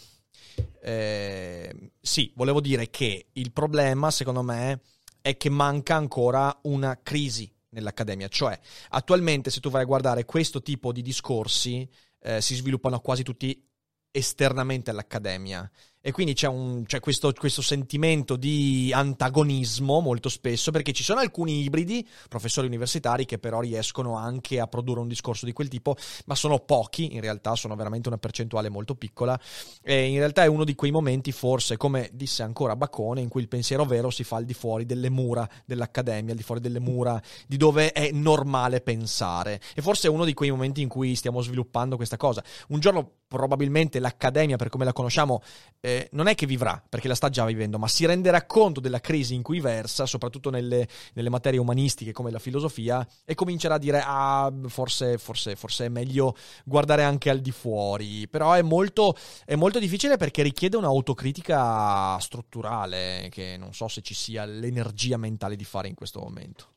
eh, 0.81 1.91
sì, 2.01 2.31
volevo 2.37 2.61
dire 2.61 2.89
che 2.89 3.27
il 3.33 3.51
problema, 3.51 4.13
secondo 4.13 4.43
me, 4.43 4.81
è 5.21 5.37
che 5.37 5.49
manca 5.49 5.97
ancora 5.97 6.57
una 6.63 7.01
crisi 7.03 7.51
nell'accademia. 7.75 8.29
Cioè, 8.29 8.59
attualmente, 8.91 9.51
se 9.51 9.61
tu 9.61 9.69
vai 9.69 9.83
a 9.83 9.87
guardare 9.87 10.25
questo 10.25 10.63
tipo 10.63 10.93
di 10.93 11.03
discorsi, 11.03 11.89
eh, 12.21 12.41
si 12.41 12.55
sviluppano 12.55 13.01
quasi 13.01 13.23
tutti 13.23 13.63
esternamente 14.11 14.91
all'accademia. 14.91 15.71
E 16.07 16.13
quindi 16.13 16.35
c'è, 16.35 16.49
un, 16.49 16.85
c'è 16.85 17.01
questo, 17.01 17.33
questo, 17.33 17.63
sentimento 17.63 18.37
di 18.37 18.93
antagonismo 18.95 20.01
molto 20.01 20.29
spesso, 20.29 20.71
perché 20.71 20.93
ci 20.93 21.03
sono 21.03 21.21
alcuni 21.21 21.63
ibridi, 21.63 22.07
professori 22.29 22.67
universitari, 22.67 23.25
che 23.25 23.39
però 23.39 23.61
riescono 23.61 24.19
anche 24.19 24.61
a 24.61 24.67
produrre 24.67 25.01
un 25.01 25.09
discorso 25.09 25.47
di 25.47 25.55
quel 25.55 25.69
tipo, 25.69 25.97
ma 26.27 26.35
sono 26.35 26.59
pochi, 26.59 27.15
in 27.15 27.23
realtà 27.23 27.55
sono 27.55 27.75
veramente 27.75 28.09
una 28.09 28.19
percentuale 28.19 28.69
molto 28.69 28.97
piccola. 28.97 29.41
E 29.83 30.05
in 30.09 30.19
realtà 30.19 30.43
è 30.43 30.47
uno 30.47 30.65
di 30.65 30.75
quei 30.75 30.91
momenti, 30.91 31.33
forse, 31.33 31.79
come 31.79 32.11
disse 32.13 32.43
ancora 32.43 32.77
Bacone, 32.77 33.23
in 33.23 33.31
cui 33.31 33.41
il 33.41 33.49
pensiero 33.49 33.87
vero 33.87 34.11
si 34.11 34.25
fa 34.25 34.37
al 34.37 34.45
di 34.45 34.53
fuori 34.53 34.85
delle 34.85 35.09
mura 35.09 35.49
dell'accademia, 35.65 36.33
al 36.33 36.37
di 36.37 36.45
fuori 36.45 36.61
delle 36.61 36.81
mura 36.81 37.19
di 37.47 37.57
dove 37.57 37.93
è 37.93 38.11
normale 38.13 38.83
pensare. 38.83 39.59
E 39.75 39.81
forse 39.81 40.09
è 40.09 40.11
uno 40.11 40.27
di 40.27 40.35
quei 40.35 40.51
momenti 40.51 40.83
in 40.83 40.89
cui 40.89 41.15
stiamo 41.15 41.41
sviluppando 41.41 41.97
questa 41.97 42.19
cosa. 42.19 42.45
Un 42.69 42.81
giorno 42.81 43.11
probabilmente 43.27 43.99
l'accademia, 43.99 44.57
per 44.57 44.69
come 44.69 44.85
la 44.85 44.93
conosciamo, 44.93 45.43
eh, 45.81 45.94
non 46.13 46.27
è 46.27 46.35
che 46.35 46.47
vivrà, 46.47 46.83
perché 46.89 47.09
la 47.09 47.15
sta 47.15 47.29
già 47.29 47.45
vivendo, 47.45 47.79
ma 47.79 47.89
si 47.89 48.07
renderà 48.07 48.45
conto 48.47 48.81
della 48.81 49.01
crisi 49.01 49.35
in 49.35 49.43
cui 49.43 49.61
versa, 49.61 50.07
soprattutto 50.07 50.51
nelle, 50.51 50.87
nelle 51.15 51.31
materie 51.31 51.59
umanistiche 51.59 52.13
come 52.13 52.31
la 52.31 52.39
filosofia, 52.39 53.07
e 53.25 53.35
comincerà 53.35 53.75
a 53.75 53.79
dire, 53.79 54.03
ah, 54.05 54.53
forse, 54.67 55.19
forse, 55.19 55.57
forse 55.57 55.87
è 55.87 55.89
meglio 55.89 56.37
guardare 56.65 57.03
anche 57.03 57.31
al 57.31 57.41
di 57.41 57.51
fuori. 57.51 58.29
Però 58.29 58.53
è 58.53 58.63
molto, 58.63 59.17
è 59.45 59.55
molto 59.55 59.79
difficile 59.79 60.17
perché 60.17 60.43
richiede 60.43 60.77
un'autocritica 60.77 62.19
strutturale, 62.19 63.29
che 63.31 63.57
non 63.59 63.73
so 63.73 63.89
se 63.89 64.03
ci 64.03 64.15
sia 64.15 64.45
l'energia 64.45 65.17
mentale 65.17 65.57
di 65.57 65.65
fare 65.65 65.89
in 65.89 65.95
questo 65.95 66.21
momento. 66.21 66.74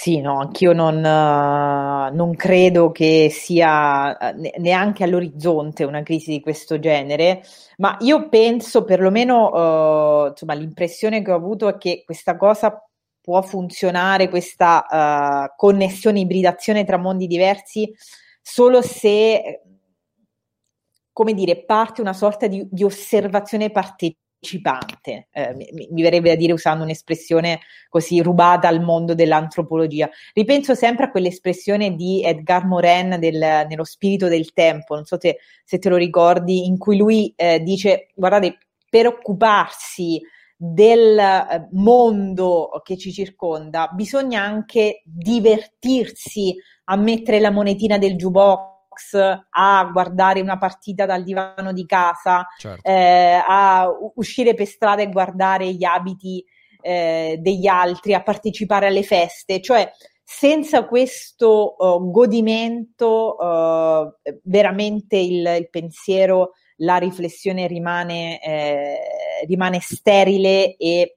Sì, 0.00 0.20
no, 0.20 0.38
anch'io 0.38 0.72
non, 0.72 0.98
uh, 0.98 2.14
non 2.14 2.36
credo 2.36 2.92
che 2.92 3.30
sia 3.32 4.16
uh, 4.16 4.50
neanche 4.60 5.02
all'orizzonte 5.02 5.82
una 5.82 6.04
crisi 6.04 6.30
di 6.30 6.40
questo 6.40 6.78
genere, 6.78 7.42
ma 7.78 7.96
io 8.02 8.28
penso 8.28 8.84
perlomeno, 8.84 9.48
uh, 9.48 10.28
insomma, 10.28 10.54
l'impressione 10.54 11.20
che 11.20 11.32
ho 11.32 11.34
avuto 11.34 11.66
è 11.66 11.76
che 11.78 12.04
questa 12.04 12.36
cosa 12.36 12.80
può 13.20 13.42
funzionare, 13.42 14.28
questa 14.28 15.50
connessione, 15.56 16.20
ibridazione 16.20 16.84
tra 16.84 16.96
mondi 16.96 17.26
diversi, 17.26 17.92
solo 18.40 18.80
se, 18.82 19.62
come 21.12 21.34
dire, 21.34 21.64
parte 21.64 22.00
una 22.00 22.12
sorta 22.12 22.46
di, 22.46 22.64
di 22.70 22.84
osservazione 22.84 23.70
partecipata 23.70 24.26
partecipante, 24.38 25.28
eh, 25.32 25.54
mi, 25.54 25.88
mi, 25.90 26.02
verrebbe 26.02 26.30
a 26.30 26.36
dire 26.36 26.52
usando 26.52 26.84
un'espressione 26.84 27.60
così 27.88 28.22
rubata 28.22 28.68
al 28.68 28.80
mondo 28.80 29.14
dell'antropologia. 29.14 30.08
Ripenso 30.32 30.74
sempre 30.74 31.06
a 31.06 31.10
quell'espressione 31.10 31.94
di 31.94 32.22
Edgar 32.24 32.64
Morin 32.64 33.16
del, 33.18 33.66
nello 33.68 33.84
spirito 33.84 34.28
del 34.28 34.52
tempo, 34.52 34.94
non 34.94 35.04
so 35.04 35.18
se, 35.20 35.38
se 35.64 35.78
te 35.78 35.88
lo 35.88 35.96
ricordi, 35.96 36.66
in 36.66 36.78
cui 36.78 36.96
lui 36.96 37.32
eh, 37.36 37.60
dice, 37.60 38.08
guardate, 38.14 38.58
per 38.88 39.06
occuparsi 39.06 40.20
del 40.56 41.18
eh, 41.18 41.68
mondo 41.72 42.80
che 42.82 42.96
ci 42.96 43.12
circonda 43.12 43.90
bisogna 43.94 44.42
anche 44.42 45.02
divertirsi 45.04 46.52
a 46.84 46.96
mettere 46.96 47.38
la 47.38 47.52
monetina 47.52 47.96
del 47.96 48.16
a 49.50 49.84
guardare 49.92 50.40
una 50.40 50.58
partita 50.58 51.06
dal 51.06 51.22
divano 51.22 51.72
di 51.72 51.86
casa, 51.86 52.46
certo. 52.58 52.88
eh, 52.88 53.42
a 53.46 53.88
uscire 54.14 54.54
per 54.54 54.66
strada 54.66 55.02
e 55.02 55.10
guardare 55.10 55.72
gli 55.72 55.84
abiti 55.84 56.44
eh, 56.80 57.36
degli 57.40 57.66
altri, 57.66 58.14
a 58.14 58.22
partecipare 58.22 58.86
alle 58.86 59.02
feste, 59.02 59.60
cioè 59.60 59.90
senza 60.30 60.84
questo 60.84 61.74
uh, 61.78 62.10
godimento 62.10 63.34
uh, 63.36 64.12
veramente 64.42 65.16
il, 65.16 65.56
il, 65.58 65.68
pensiero, 65.70 66.52
la 66.76 66.96
riflessione 66.96 67.66
rimane, 67.66 68.38
eh, 68.42 68.98
rimane 69.46 69.80
sterile 69.80 70.76
e 70.76 71.16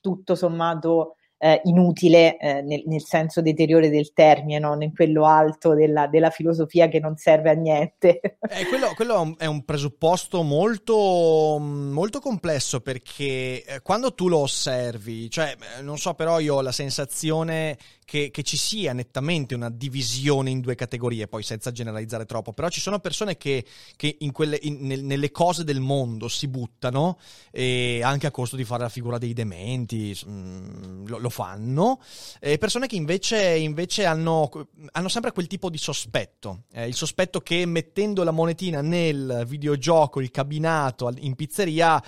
tutto 0.00 0.36
sommato 0.36 1.16
eh, 1.44 1.60
inutile 1.64 2.38
eh, 2.38 2.62
nel, 2.62 2.84
nel, 2.86 3.02
senso 3.02 3.42
deteriore 3.42 3.90
del 3.90 4.12
termine, 4.12 4.60
non 4.60 4.80
in 4.80 4.94
quello 4.94 5.26
alto 5.26 5.74
della, 5.74 6.06
della, 6.06 6.30
filosofia 6.30 6.86
che 6.86 7.00
non 7.00 7.16
serve 7.16 7.50
a 7.50 7.54
niente. 7.54 8.20
Eh, 8.20 8.66
quello, 8.68 8.92
quello, 8.94 9.34
è 9.38 9.46
un 9.46 9.64
presupposto 9.64 10.42
molto, 10.42 11.58
molto 11.58 12.20
complesso 12.20 12.80
perché 12.80 13.64
eh, 13.64 13.80
quando 13.82 14.14
tu 14.14 14.28
lo 14.28 14.38
osservi, 14.38 15.28
cioè 15.30 15.56
eh, 15.78 15.82
non 15.82 15.98
so 15.98 16.14
però 16.14 16.38
io 16.38 16.54
ho 16.54 16.60
la 16.60 16.70
sensazione 16.70 17.76
che, 18.04 18.30
che, 18.30 18.42
ci 18.42 18.56
sia 18.56 18.92
nettamente 18.92 19.54
una 19.54 19.70
divisione 19.70 20.50
in 20.50 20.60
due 20.60 20.74
categorie, 20.74 21.28
poi 21.28 21.42
senza 21.42 21.72
generalizzare 21.72 22.26
troppo, 22.26 22.52
però 22.52 22.68
ci 22.68 22.80
sono 22.80 22.98
persone 22.98 23.36
che, 23.36 23.64
che 23.96 24.16
in 24.20 24.32
quelle, 24.32 24.58
in, 24.62 24.78
nel, 24.80 25.02
nelle 25.02 25.30
cose 25.30 25.64
del 25.64 25.80
mondo 25.80 26.28
si 26.28 26.46
buttano 26.46 27.18
e 27.50 28.00
anche 28.04 28.26
a 28.26 28.30
costo 28.30 28.56
di 28.56 28.64
fare 28.64 28.82
la 28.82 28.88
figura 28.90 29.18
dei 29.18 29.32
dementi, 29.32 30.14
mh, 30.26 30.30
mm, 30.30 31.06
lo, 31.06 31.18
lo, 31.18 31.30
fanno, 31.32 32.00
e 32.38 32.58
persone 32.58 32.86
che 32.86 32.94
invece, 32.94 33.56
invece 33.56 34.04
hanno, 34.04 34.48
hanno, 34.92 35.08
sempre 35.08 35.32
quel 35.32 35.48
tipo 35.48 35.68
di 35.68 35.78
sospetto, 35.78 36.62
eh, 36.72 36.86
il 36.86 36.94
sospetto 36.94 37.40
che 37.40 37.66
mettendo 37.66 38.22
la 38.22 38.30
monetina 38.30 38.80
nel 38.80 39.42
videogioco, 39.48 40.20
il 40.20 40.30
cabinato 40.30 41.12
in 41.18 41.34
pizzeria 41.34 42.00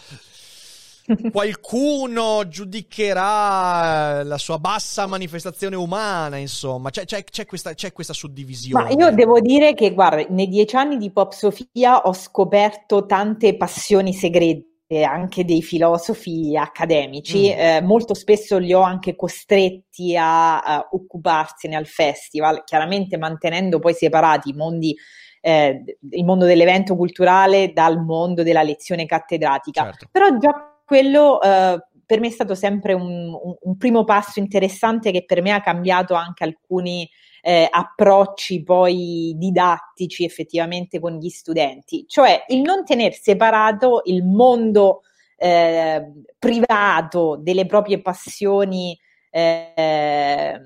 qualcuno 1.33 2.47
giudicherà 2.49 4.23
la 4.23 4.39
sua 4.39 4.59
bassa 4.59 5.07
manifestazione 5.07 5.77
umana, 5.77 6.37
insomma, 6.37 6.91
c'è, 6.91 7.05
c'è, 7.05 7.25
c'è, 7.25 7.47
questa, 7.47 7.75
c'è, 7.75 7.93
questa, 7.93 8.13
suddivisione. 8.13 8.85
Ma 8.85 8.91
io 8.91 9.15
devo 9.15 9.41
dire 9.41 9.75
che, 9.75 9.93
guarda, 9.93 10.25
nei 10.31 10.49
dieci 10.49 10.77
anni 10.77 10.97
di 10.97 11.11
Pop 11.11 11.33
Sofia 11.33 12.03
ho 12.03 12.13
scoperto 12.13 13.07
tante 13.07 13.57
passioni 13.57 14.15
segrete 14.15 14.74
anche 14.89 15.45
dei 15.45 15.63
filosofi 15.63 16.57
accademici, 16.57 17.53
mm. 17.53 17.59
eh, 17.59 17.81
molto 17.83 18.15
spesso 18.15 18.59
li 18.59 18.73
ho 18.73 18.81
anche 18.81 19.17
costretti 19.17 20.17
a, 20.17 20.61
a 20.61 20.89
occuparsene 20.91 21.75
al 21.75 21.87
festival, 21.87 22.65
chiaramente 22.65 23.17
mantenendo 23.17 23.79
poi 23.79 23.95
separati 23.95 24.51
i 24.51 24.55
mondi 24.55 24.95
eh, 25.41 25.85
il 26.11 26.25
mondo 26.25 26.47
dell'evento 26.47 26.97
culturale 26.97 27.73
dal 27.75 28.03
mondo 28.03 28.43
della 28.43 28.63
lezione 28.63 29.05
cattedratica. 29.05 29.83
Certo. 29.83 30.09
Però 30.11 30.39
già 30.39 30.81
quello 30.87 31.41
eh, 31.43 31.79
per 32.07 32.21
me 32.21 32.29
è 32.29 32.31
stato 32.31 32.55
sempre 32.55 32.95
un, 32.95 33.05
un, 33.05 33.55
un, 33.61 33.77
primo 33.77 34.05
passo 34.05 34.39
interessante 34.39 35.11
che 35.11 35.25
per 35.25 35.43
me 35.43 35.53
ha 35.53 35.61
cambiato 35.61 36.15
anche 36.15 36.45
alcuni 36.45 37.09
eh, 37.47 37.69
approcci 37.71 38.63
poi 38.63 39.35
didattici 39.37 40.25
effettivamente 40.25 40.99
con 40.99 41.19
gli 41.19 41.29
studenti, 41.29 42.07
cioè 42.09 42.43
il 42.49 42.63
non 42.63 42.87
tenere 42.87 43.13
separato 43.13 44.01
il 44.05 44.25
mondo 44.25 45.03
eh, 45.37 46.11
privato 46.39 47.37
delle 47.39 47.67
proprie 47.67 48.01
passioni, 48.01 48.99
eh, 49.29 50.59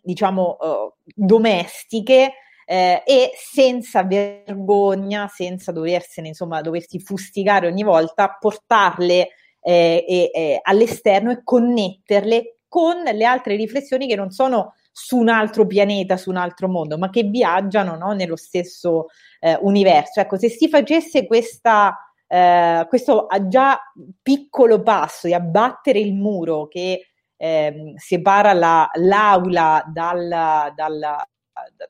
diciamo, 0.00 0.56
uh, 0.60 0.94
domestiche 1.12 2.34
eh, 2.66 3.02
e 3.04 3.32
senza 3.34 4.04
vergogna, 4.04 5.26
senza 5.26 5.72
doversene, 5.72 6.28
insomma, 6.28 6.60
doversi 6.60 7.00
fustigare 7.00 7.66
ogni 7.66 7.82
volta, 7.82 8.36
portarle 8.38 9.28
eh, 9.60 10.30
eh, 10.32 10.60
all'esterno 10.62 11.32
e 11.32 11.42
connetterle 11.42 12.58
con 12.68 13.02
le 13.02 13.24
altre 13.24 13.56
riflessioni 13.56 14.06
che 14.06 14.14
non 14.14 14.30
sono 14.30 14.74
su 14.92 15.16
un 15.16 15.28
altro 15.28 15.66
pianeta, 15.66 16.18
su 16.18 16.30
un 16.30 16.36
altro 16.36 16.68
mondo, 16.68 16.98
ma 16.98 17.08
che 17.08 17.22
viaggiano 17.22 17.96
no, 17.96 18.12
nello 18.12 18.36
stesso 18.36 19.06
eh, 19.40 19.58
universo. 19.62 20.20
Ecco, 20.20 20.38
se 20.38 20.50
si 20.50 20.68
facesse 20.68 21.26
questa, 21.26 21.96
eh, 22.26 22.84
questo 22.88 23.26
già 23.48 23.80
piccolo 24.20 24.82
passo 24.82 25.26
di 25.26 25.34
abbattere 25.34 25.98
il 25.98 26.14
muro 26.14 26.68
che 26.68 27.06
eh, 27.36 27.94
separa 27.96 28.52
la, 28.52 28.88
l'aula 28.94 29.82
dal, 29.88 30.28
dal, 30.74 31.16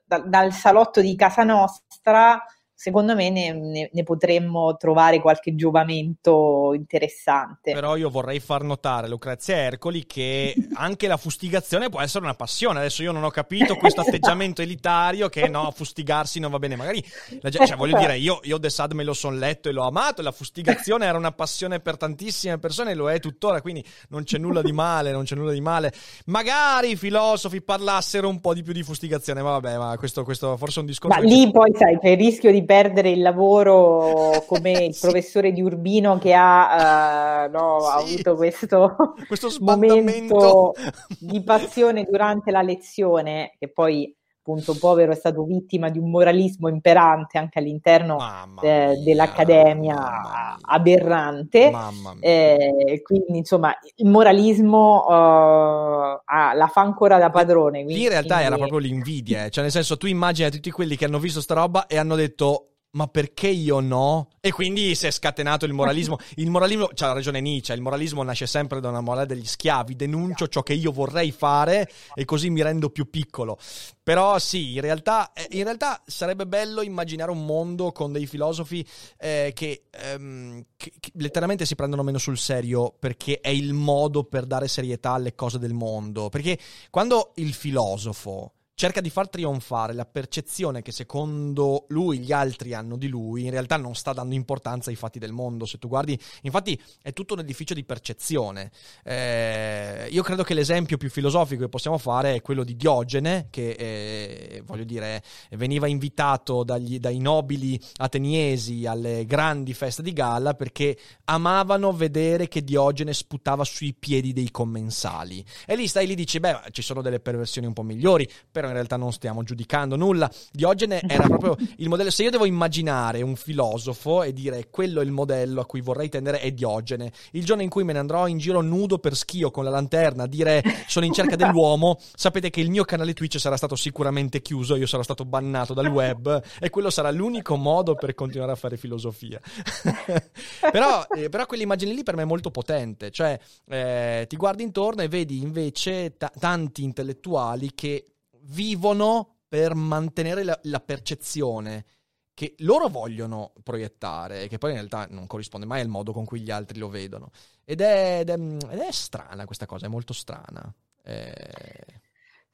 dal, 0.05 0.29
dal, 0.29 0.51
salotto 0.51 1.01
di 1.01 1.15
casa 1.15 1.43
nostra, 1.43 2.43
secondo 2.83 3.15
me 3.15 3.29
ne, 3.29 3.53
ne, 3.53 3.89
ne, 3.93 4.03
potremmo 4.03 4.75
trovare 4.75 5.21
qualche 5.21 5.55
giovamento 5.55 6.73
interessante. 6.73 7.71
Però 7.71 7.95
io 7.95 8.09
vorrei 8.09 8.41
far 8.41 8.63
notare, 8.63 9.07
Lucrezia 9.07 9.55
Ercoli, 9.55 10.05
che 10.05 10.53
anche 10.73 11.07
la 11.07 11.15
fustigazione 11.15 11.87
può 11.87 12.01
essere 12.01 12.25
una 12.25 12.33
passione. 12.33 12.79
Adesso 12.79 13.01
io 13.01 13.13
non 13.13 13.23
ho 13.23 13.29
capito 13.29 13.77
questo 13.77 14.01
atteggiamento 14.05 14.61
elitario 14.61 15.29
che 15.29 15.47
no, 15.47 15.71
fustigarsi 15.73 16.41
non 16.41 16.51
va 16.51 16.59
bene. 16.59 16.75
Magari, 16.75 17.01
la, 17.39 17.49
cioè, 17.49 17.77
voglio 17.77 17.97
dire, 17.97 18.17
io, 18.17 18.41
io 18.43 18.57
De 18.57 18.69
Sad 18.69 18.91
me 18.91 19.05
lo 19.05 19.13
son 19.13 19.39
letto 19.39 19.69
e 19.69 19.71
l'ho 19.71 19.87
amato, 19.87 20.21
la 20.21 20.33
fustigazione 20.33 21.05
era 21.05 21.17
una 21.17 21.31
passione 21.31 21.79
per 21.79 21.95
tantissime 21.95 22.59
persone, 22.59 22.95
lo 22.95 23.09
è 23.09 23.21
tuttora, 23.21 23.61
quindi 23.61 23.81
non 24.09 24.25
c'è 24.25 24.37
nulla 24.37 24.61
di 24.61 24.73
male, 24.73 25.13
non 25.13 25.23
c'è 25.23 25.35
nulla 25.35 25.53
di 25.53 25.61
male. 25.61 25.93
Magari 26.25 26.89
i 26.89 26.95
filosofi 26.97 27.61
parlassero 27.61 28.27
un 28.27 28.41
po' 28.41 28.53
di 28.53 28.61
più 28.61 28.73
di 28.73 28.83
fustigazione, 28.83 29.41
ma 29.41 29.51
vabbè, 29.51 29.77
ma 29.77 29.95
questo, 29.97 30.25
questo 30.25 30.57
forse 30.57 30.79
è 30.79 30.81
un 30.81 30.87
discorso... 30.87 31.17
Ma 31.17 31.25
lì 31.25 31.49
poi 31.49 31.71
sai, 31.73 31.97
c'è 31.97 32.09
il 32.09 32.17
rischio 32.17 32.51
di 32.51 32.65
perdere 32.73 33.11
il 33.11 33.21
lavoro 33.21 34.43
come 34.47 34.71
il 34.85 34.93
sì. 34.95 35.01
professore 35.01 35.51
di 35.51 35.61
Urbino 35.61 36.17
che 36.17 36.33
ha, 36.33 37.45
uh, 37.45 37.51
no, 37.51 37.77
sì. 37.99 38.13
avuto 38.13 38.35
questo, 38.35 38.95
questo 39.27 39.49
momento 39.61 40.73
di 41.19 41.43
passione 41.43 42.03
durante 42.09 42.49
la 42.49 42.63
lezione, 42.63 43.55
che 43.59 43.69
poi 43.69 44.15
appunto 44.43 44.75
povero 44.77 45.13
è 45.13 45.15
stato 45.15 45.45
vittima 45.45 45.89
di 45.89 45.97
un 45.97 46.09
moralismo 46.09 46.67
imperante 46.67 47.37
anche 47.37 47.59
all'interno 47.59 48.17
eh, 48.61 49.01
dell'accademia 49.01 49.95
mamma 49.95 50.57
aberrante. 50.61 51.71
Eh, 52.19 53.01
quindi 53.01 53.37
insomma 53.37 53.73
il 53.95 54.09
moralismo 54.09 55.05
uh, 55.07 56.21
ah, 56.25 56.53
la 56.53 56.67
fa 56.67 56.81
ancora 56.81 57.17
da 57.17 57.29
padrone 57.29 57.83
quindi, 57.83 58.03
in 58.03 58.09
realtà 58.09 58.35
quindi... 58.35 58.45
era 58.45 58.57
proprio 58.57 58.79
l'invidia 58.79 59.45
eh. 59.45 59.49
cioè 59.49 59.63
nel 59.63 59.71
senso 59.71 59.97
tu 59.97 60.07
immagini 60.07 60.49
tutti 60.49 60.71
quelli 60.71 60.97
che 60.97 61.05
hanno 61.05 61.19
visto 61.19 61.39
sta 61.39 61.53
roba 61.53 61.87
e 61.87 61.97
hanno 61.97 62.15
detto 62.15 62.72
ma 62.93 63.07
perché 63.07 63.47
io 63.47 63.79
no? 63.79 64.29
E 64.39 64.51
quindi 64.51 64.93
si 64.95 65.07
è 65.07 65.11
scatenato 65.11 65.65
il 65.65 65.73
moralismo. 65.73 66.17
Il 66.35 66.49
moralismo, 66.49 66.89
c'ha 66.93 67.11
ragione 67.11 67.41
Nietzsche, 67.41 67.73
il 67.73 67.81
moralismo 67.81 68.23
nasce 68.23 68.47
sempre 68.47 68.79
da 68.79 68.89
una 68.89 69.01
morale 69.01 69.25
degli 69.25 69.45
schiavi, 69.45 69.95
denuncio 69.95 70.47
ciò 70.47 70.61
che 70.63 70.73
io 70.73 70.91
vorrei 70.91 71.31
fare 71.31 71.89
e 72.13 72.25
così 72.25 72.49
mi 72.49 72.61
rendo 72.61 72.89
più 72.89 73.09
piccolo. 73.09 73.57
Però 74.01 74.37
sì, 74.39 74.73
in 74.73 74.81
realtà, 74.81 75.31
eh, 75.33 75.47
in 75.51 75.63
realtà 75.63 76.01
sarebbe 76.05 76.45
bello 76.45 76.81
immaginare 76.81 77.31
un 77.31 77.45
mondo 77.45 77.91
con 77.91 78.11
dei 78.11 78.25
filosofi 78.25 78.85
eh, 79.17 79.51
che, 79.53 79.85
ehm, 79.91 80.65
che, 80.75 80.91
che 80.99 81.11
letteralmente 81.15 81.65
si 81.65 81.75
prendono 81.75 82.03
meno 82.03 82.17
sul 82.17 82.37
serio 82.37 82.93
perché 82.97 83.39
è 83.39 83.49
il 83.49 83.73
modo 83.73 84.23
per 84.23 84.45
dare 84.45 84.67
serietà 84.67 85.11
alle 85.11 85.35
cose 85.35 85.59
del 85.59 85.73
mondo. 85.73 86.29
Perché 86.29 86.57
quando 86.89 87.31
il 87.35 87.53
filosofo 87.53 88.53
cerca 88.75 89.01
di 89.01 89.09
far 89.09 89.29
trionfare 89.29 89.93
la 89.93 90.05
percezione 90.05 90.81
che 90.81 90.91
secondo 90.91 91.85
lui 91.89 92.19
gli 92.19 92.31
altri 92.31 92.73
hanno 92.73 92.97
di 92.97 93.07
lui, 93.07 93.43
in 93.43 93.51
realtà 93.51 93.77
non 93.77 93.95
sta 93.95 94.13
dando 94.13 94.33
importanza 94.33 94.89
ai 94.89 94.95
fatti 94.95 95.19
del 95.19 95.31
mondo. 95.31 95.65
Se 95.65 95.77
tu 95.77 95.87
guardi, 95.87 96.19
infatti 96.41 96.79
è 97.01 97.13
tutto 97.13 97.35
un 97.35 97.41
edificio 97.41 97.73
di 97.73 97.83
percezione. 97.83 98.71
Eh, 99.03 100.07
io 100.09 100.23
credo 100.23 100.43
che 100.43 100.53
l'esempio 100.53 100.97
più 100.97 101.09
filosofico 101.09 101.63
che 101.63 101.69
possiamo 101.69 101.97
fare 101.97 102.35
è 102.35 102.41
quello 102.41 102.63
di 102.63 102.75
Diogene, 102.75 103.47
che 103.49 103.69
eh, 103.71 104.63
voglio 104.65 104.83
dire 104.83 105.23
veniva 105.51 105.87
invitato 105.87 106.63
dagli, 106.63 106.99
dai 106.99 107.19
nobili 107.19 107.79
ateniesi 107.97 108.85
alle 108.85 109.25
grandi 109.25 109.73
feste 109.73 110.01
di 110.01 110.13
galla 110.13 110.55
perché 110.55 110.97
amavano 111.25 111.93
vedere 111.93 112.47
che 112.47 112.63
Diogene 112.63 113.13
sputava 113.13 113.63
sui 113.63 113.93
piedi 113.93 114.33
dei 114.33 114.49
commensali. 114.49 115.45
E 115.65 115.75
lì 115.75 115.87
stai 115.87 116.07
lì 116.07 116.15
dici, 116.15 116.39
beh, 116.39 116.61
ci 116.71 116.81
sono 116.81 117.01
delle 117.01 117.19
perversioni 117.19 117.67
un 117.67 117.73
po' 117.73 117.83
migliori, 117.83 118.27
però 118.51 118.62
però 118.63 118.67
in 118.67 118.73
realtà 118.73 118.95
non 118.95 119.11
stiamo 119.11 119.43
giudicando 119.43 119.97
nulla. 119.97 120.31
Diogene 120.51 121.01
era 121.05 121.27
proprio 121.27 121.57
il 121.77 121.89
modello. 121.89 122.09
Se 122.09 122.23
io 122.23 122.29
devo 122.29 122.45
immaginare 122.45 123.21
un 123.21 123.35
filosofo 123.35 124.23
e 124.23 124.31
dire 124.31 124.69
quello 124.69 125.01
è 125.01 125.03
il 125.03 125.11
modello 125.11 125.61
a 125.61 125.65
cui 125.65 125.81
vorrei 125.81 126.07
tendere, 126.07 126.39
è 126.39 126.51
Diogene. 126.51 127.11
Il 127.31 127.43
giorno 127.43 127.63
in 127.63 127.69
cui 127.69 127.83
me 127.83 127.93
ne 127.93 127.99
andrò 127.99 128.27
in 128.27 128.37
giro 128.37 128.61
nudo 128.61 128.99
per 128.99 129.15
schio 129.15 129.51
con 129.51 129.65
la 129.65 129.69
lanterna 129.69 130.23
a 130.23 130.27
dire 130.27 130.63
sono 130.87 131.05
in 131.05 131.13
cerca 131.13 131.35
dell'uomo, 131.35 131.99
sapete 132.15 132.49
che 132.49 132.61
il 132.61 132.69
mio 132.69 132.85
canale 132.85 133.13
Twitch 133.13 133.39
sarà 133.39 133.57
stato 133.57 133.75
sicuramente 133.75 134.41
chiuso, 134.41 134.75
io 134.75 134.87
sarò 134.87 135.03
stato 135.03 135.25
bannato 135.25 135.73
dal 135.73 135.87
web 135.87 136.41
e 136.59 136.69
quello 136.69 136.89
sarà 136.89 137.11
l'unico 137.11 137.55
modo 137.55 137.95
per 137.95 138.13
continuare 138.13 138.53
a 138.53 138.55
fare 138.55 138.77
filosofia. 138.77 139.39
però, 140.71 141.05
eh, 141.15 141.29
però 141.29 141.45
quell'immagine 141.45 141.93
lì 141.93 142.03
per 142.03 142.15
me 142.15 142.21
è 142.21 142.25
molto 142.25 142.51
potente, 142.51 143.11
cioè 143.11 143.37
eh, 143.67 144.25
ti 144.29 144.37
guardi 144.37 144.63
intorno 144.63 145.01
e 145.01 145.07
vedi 145.07 145.41
invece 145.41 146.15
t- 146.17 146.31
tanti 146.39 146.83
intellettuali 146.83 147.71
che 147.73 148.12
vivono 148.43 149.39
per 149.47 149.75
mantenere 149.75 150.43
la, 150.43 150.59
la 150.63 150.79
percezione 150.79 151.85
che 152.33 152.55
loro 152.59 152.87
vogliono 152.87 153.53
proiettare 153.61 154.43
e 154.43 154.47
che 154.47 154.57
poi 154.57 154.71
in 154.71 154.77
realtà 154.77 155.05
non 155.09 155.27
corrisponde 155.27 155.67
mai 155.67 155.81
al 155.81 155.87
modo 155.87 156.13
con 156.13 156.25
cui 156.25 156.41
gli 156.41 156.49
altri 156.49 156.79
lo 156.79 156.89
vedono. 156.89 157.29
Ed 157.63 157.81
è, 157.81 158.19
ed 158.21 158.29
è, 158.29 158.33
ed 158.33 158.79
è 158.79 158.91
strana 158.91 159.45
questa 159.45 159.65
cosa, 159.65 159.85
è 159.85 159.89
molto 159.89 160.13
strana. 160.13 160.73
Eh... 161.03 162.01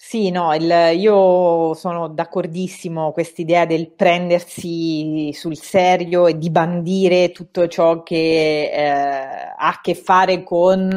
Sì, 0.01 0.31
no, 0.31 0.53
il, 0.55 0.63
io 0.97 1.73
sono 1.73 2.07
d'accordissimo 2.07 3.11
quest'idea 3.11 3.65
del 3.65 3.91
prendersi 3.91 5.31
sul 5.33 5.57
serio 5.57 6.25
e 6.25 6.37
di 6.37 6.49
bandire 6.49 7.31
tutto 7.33 7.67
ciò 7.67 8.01
che 8.01 8.71
eh, 8.71 8.87
ha 8.87 9.67
a 9.67 9.79
che 9.81 9.95
fare 9.95 10.41
con 10.43 10.89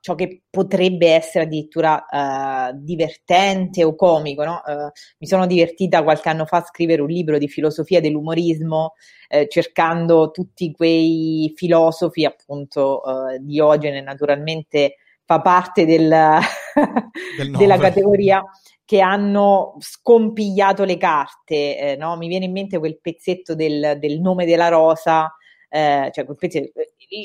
ciò 0.00 0.14
che 0.16 0.42
potrebbe 0.50 1.12
essere 1.12 1.44
addirittura 1.44 2.06
eh, 2.08 2.72
divertente 2.74 3.84
o 3.84 3.94
comico. 3.94 4.42
No? 4.44 4.64
Eh, 4.66 4.90
mi 5.18 5.26
sono 5.28 5.46
divertita 5.46 6.02
qualche 6.02 6.28
anno 6.28 6.44
fa 6.44 6.56
a 6.56 6.64
scrivere 6.64 7.02
un 7.02 7.08
libro 7.08 7.38
di 7.38 7.46
filosofia 7.46 8.00
dell'umorismo 8.00 8.94
eh, 9.28 9.46
cercando 9.48 10.32
tutti 10.32 10.72
quei 10.72 11.52
filosofi, 11.54 12.24
appunto 12.24 13.00
eh, 13.30 13.38
Diogene 13.38 14.00
naturalmente 14.00 14.96
fa 15.24 15.40
parte 15.40 15.86
del, 15.86 16.08
del 17.36 17.50
della 17.56 17.78
categoria 17.78 18.42
che 18.84 19.00
hanno 19.00 19.76
scompigliato 19.78 20.84
le 20.84 20.98
carte, 20.98 21.78
eh, 21.78 21.96
no? 21.96 22.16
mi 22.16 22.28
viene 22.28 22.44
in 22.44 22.52
mente 22.52 22.78
quel 22.78 22.98
pezzetto 23.00 23.54
del, 23.54 23.96
del 23.98 24.20
nome 24.20 24.44
della 24.44 24.68
rosa, 24.68 25.34
eh, 25.70 26.10
cioè 26.12 26.26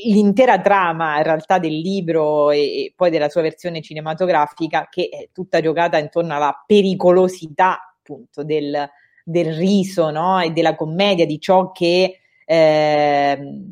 l'intera 0.06 0.60
trama 0.62 1.18
in 1.18 1.24
realtà 1.24 1.60
del 1.60 1.78
libro 1.78 2.52
e, 2.52 2.60
e, 2.60 2.94
poi 2.96 3.10
della 3.10 3.30
sua 3.30 3.42
versione 3.42 3.82
cinematografica 3.82 4.88
che 4.90 5.10
è 5.12 5.30
tutta 5.34 5.62
giocata 5.62 5.98
intorno 5.98 6.34
alla 6.34 6.64
pericolosità 6.66 7.96
appunto 8.00 8.44
del, 8.44 8.90
del 9.24 9.54
riso 9.54 10.10
no? 10.12 10.40
e 10.40 10.52
della 10.52 10.76
commedia, 10.76 11.26
di 11.26 11.40
ciò 11.40 11.72
che... 11.72 12.20
Eh, 12.46 13.64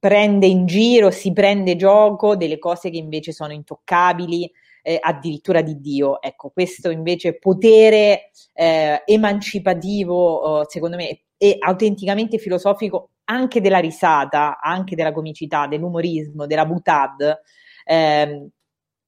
prende 0.00 0.46
in 0.46 0.66
giro, 0.66 1.10
si 1.10 1.32
prende 1.32 1.76
gioco 1.76 2.34
delle 2.34 2.58
cose 2.58 2.90
che 2.90 2.96
invece 2.96 3.32
sono 3.32 3.52
intoccabili, 3.52 4.50
eh, 4.82 4.98
addirittura 5.00 5.60
di 5.60 5.78
Dio. 5.78 6.20
Ecco, 6.22 6.50
questo 6.50 6.90
invece 6.90 7.38
potere 7.38 8.30
eh, 8.54 9.02
emancipativo, 9.04 10.62
eh, 10.62 10.64
secondo 10.68 10.96
me, 10.96 11.20
e 11.36 11.56
autenticamente 11.60 12.38
filosofico 12.38 13.10
anche 13.24 13.60
della 13.60 13.78
risata, 13.78 14.58
anche 14.60 14.96
della 14.96 15.12
comicità, 15.12 15.66
dell'umorismo, 15.66 16.46
della 16.46 16.66
butad. 16.66 17.40
Ehm, 17.84 18.48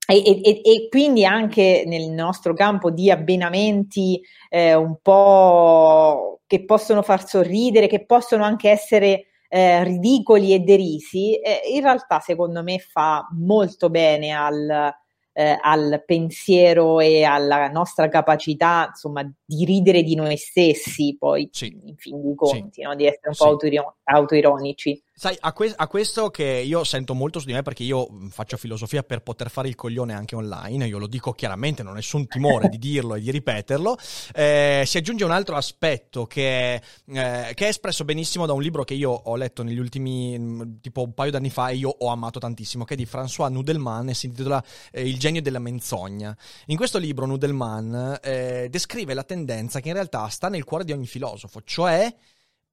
e, 0.07 0.41
e, 0.43 0.61
e, 0.63 0.89
quindi 0.91 1.25
anche 1.25 1.85
nel 1.87 2.11
nostro 2.11 2.53
campo 2.55 2.91
di 2.91 3.11
abbinamenti 3.11 4.21
eh, 4.51 4.75
un 4.75 4.97
po' 5.01 6.41
che 6.47 6.65
possono 6.65 7.03
far 7.03 7.27
sorridere, 7.27 7.87
che 7.87 8.05
possono 8.05 8.45
anche 8.45 8.69
essere 8.69 9.29
eh, 9.55 9.85
ridicoli 9.85 10.55
e 10.55 10.61
derisi, 10.61 11.39
eh, 11.39 11.61
in 11.75 11.83
realtà 11.83 12.21
secondo 12.21 12.63
me 12.63 12.79
fa 12.79 13.29
molto 13.33 13.91
bene 13.91 14.33
al, 14.33 14.91
eh, 15.35 15.59
al 15.61 16.03
pensiero 16.07 17.01
e 17.01 17.25
alla 17.25 17.69
nostra 17.69 18.09
capacità, 18.09 18.87
insomma, 18.89 19.31
di 19.45 19.67
ridere 19.67 20.03
di 20.05 20.15
noi 20.15 20.39
stessi, 20.39 21.19
poi 21.19 21.51
sì. 21.53 21.79
in 21.85 21.97
fin 21.99 22.23
dei 22.23 22.35
conti, 22.35 22.81
sì. 22.81 22.81
no? 22.81 22.95
di 22.95 23.05
essere 23.05 23.29
un 23.29 23.35
sì. 23.35 23.43
po' 23.43 23.51
autoiro- 23.51 23.97
autoironici. 24.05 25.03
Sai, 25.15 25.37
a, 25.41 25.53
que- 25.53 25.75
a, 25.77 25.87
questo 25.89 26.31
che 26.31 26.43
io 26.45 26.85
sento 26.85 27.13
molto 27.13 27.39
su 27.39 27.45
di 27.45 27.53
me 27.53 27.61
perché 27.61 27.83
io 27.83 28.09
faccio 28.31 28.57
filosofia 28.57 29.03
per 29.03 29.21
poter 29.21 29.51
fare 29.51 29.69
il 29.69 29.75
coglione 29.75 30.15
anche 30.15 30.35
online, 30.35 30.87
io 30.87 30.97
lo 30.97 31.07
dico 31.07 31.33
chiaramente, 31.33 31.83
non 31.83 31.93
ho 31.93 31.97
nessun 31.97 32.27
timore 32.27 32.71
di 32.71 32.79
dirlo 32.79 33.15
e 33.15 33.21
di 33.21 33.31
ripeterlo, 33.31 33.99
eh, 34.35 34.85
si 34.87 34.97
aggiunge 34.97 35.25
un 35.25 35.31
altro 35.31 35.57
aspetto 35.57 36.27
che, 36.27 36.75
eh, 36.75 36.83
che, 37.05 37.65
è 37.65 37.69
espresso 37.69 38.07
benissimo 38.07 38.47
da 38.47 38.55
un 38.55 38.63
libro 38.63 38.85
che 38.85 38.95
io 38.95 39.11
ho 39.11 39.37
letto 39.37 39.63
negli 39.63 39.79
ultimi, 39.79 40.79
tipo 40.81 41.03
un 41.03 41.13
paio 41.13 41.31
d'anni 41.31 41.51
fa 41.51 41.69
e 41.69 41.77
io 41.77 41.91
ho 41.91 42.09
amato 42.09 42.41
tantissimo, 42.41 42.85
che 42.85 42.95
è 42.95 42.97
di 42.97 43.07
François 43.07 43.51
Nudelman 43.51 44.09
e 44.09 44.15
si 44.15 44.27
intitola 44.27 44.65
eh, 44.91 45.07
Il 45.07 45.19
genio 45.19 45.43
della 45.43 45.59
menzogna. 45.59 46.35
In 46.67 46.77
questo 46.79 46.97
libro 46.97 47.27
Nudelman 47.27 48.19
eh, 48.23 48.69
descrive 48.71 49.13
la 49.13 49.25
tendenza 49.25 49.79
che 49.81 49.89
in 49.89 49.95
realtà 49.95 50.27
sta 50.29 50.49
nel 50.49 50.65
cuore 50.65 50.85
di 50.85 50.93
ogni 50.93 51.07
filosofo, 51.07 51.61
cioè 51.65 52.13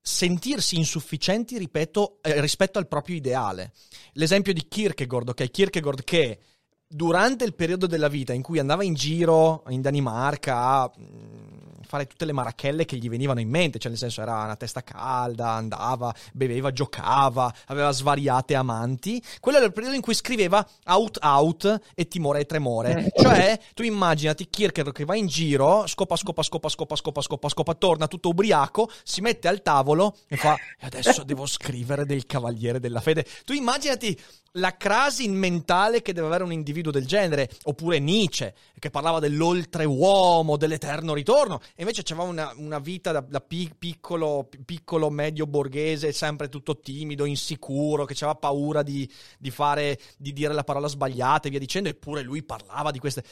sentirsi 0.01 0.77
insufficienti, 0.77 1.57
ripeto, 1.57 2.19
eh, 2.21 2.41
rispetto 2.41 2.79
al 2.79 2.87
proprio 2.87 3.15
ideale. 3.15 3.73
L'esempio 4.13 4.53
di 4.53 4.67
Kierkegaard, 4.67 5.29
ok? 5.29 5.49
Kierkegaard 5.51 6.03
che 6.03 6.39
durante 6.87 7.45
il 7.45 7.53
periodo 7.53 7.85
della 7.85 8.07
vita 8.07 8.33
in 8.33 8.41
cui 8.41 8.57
andava 8.57 8.83
in 8.83 8.95
giro 8.95 9.63
in 9.67 9.81
Danimarca 9.81 10.81
a 10.81 10.91
mm, 10.99 11.78
fare 11.89 12.05
tutte 12.05 12.25
le 12.25 12.33
marachelle 12.33 12.85
che 12.85 12.97
gli 12.97 13.09
venivano 13.09 13.39
in 13.39 13.49
mente, 13.49 13.79
cioè 13.79 13.89
nel 13.89 13.99
senso 13.99 14.21
era 14.21 14.43
una 14.43 14.55
testa 14.55 14.83
calda, 14.83 15.53
andava, 15.53 16.13
beveva, 16.31 16.71
giocava, 16.71 17.51
aveva 17.65 17.89
svariate 17.89 18.53
amanti. 18.53 19.19
Quello 19.39 19.57
era 19.57 19.65
il 19.65 19.73
periodo 19.73 19.95
in 19.95 20.01
cui 20.01 20.13
scriveva 20.13 20.65
out 20.85 21.17
out 21.23 21.81
e 21.95 22.07
timore 22.07 22.41
e 22.41 22.45
tremore. 22.45 23.11
Cioè, 23.19 23.59
tu 23.73 23.81
immaginati 23.81 24.47
Kierkegaard 24.47 24.95
che 24.95 25.03
va 25.03 25.15
in 25.15 25.25
giro, 25.25 25.87
scopa, 25.87 26.15
scopa, 26.15 26.43
scopa, 26.43 26.69
scopa, 26.69 26.95
scopa, 26.95 27.21
scopa, 27.21 27.49
scopa, 27.49 27.73
torna 27.73 28.07
tutto 28.07 28.29
ubriaco, 28.29 28.87
si 29.03 29.21
mette 29.21 29.47
al 29.47 29.63
tavolo 29.63 30.15
e 30.27 30.37
fa 30.37 30.55
e 30.79 30.85
adesso 30.85 31.23
devo 31.23 31.47
scrivere 31.47 32.05
del 32.05 32.27
Cavaliere 32.27 32.79
della 32.79 33.01
Fede. 33.01 33.25
Tu 33.45 33.53
immaginati 33.53 34.15
la 34.53 34.75
crasi 34.77 35.27
mentale 35.27 36.01
che 36.01 36.13
deve 36.13 36.27
avere 36.27 36.43
un 36.43 36.51
individuo 36.51 36.91
del 36.91 37.05
genere, 37.05 37.49
oppure 37.63 37.99
Nietzsche, 37.99 38.55
che 38.79 38.89
parlava 38.89 39.19
dell'oltreuomo, 39.19 40.57
dell'eterno 40.57 41.13
ritorno, 41.13 41.61
e 41.79 41.83
invece 41.83 42.03
c'aveva 42.03 42.27
una, 42.27 42.51
una 42.57 42.79
vita 42.79 43.13
da, 43.13 43.21
da 43.21 43.39
pi- 43.39 43.73
piccolo, 43.79 44.49
piccolo, 44.65 45.09
medio 45.09 45.47
borghese, 45.47 46.11
sempre 46.11 46.49
tutto 46.49 46.77
timido, 46.81 47.23
insicuro, 47.23 48.03
che 48.03 48.15
aveva 48.15 48.35
paura 48.35 48.83
di, 48.83 49.09
di, 49.37 49.49
fare, 49.49 49.97
di 50.17 50.33
dire 50.33 50.53
la 50.53 50.65
parola 50.65 50.89
sbagliata 50.89 51.47
e 51.47 51.51
via 51.51 51.59
dicendo, 51.59 51.87
eppure 51.87 52.21
lui 52.21 52.43
parlava 52.43 52.91
di 52.91 52.99
queste... 52.99 53.23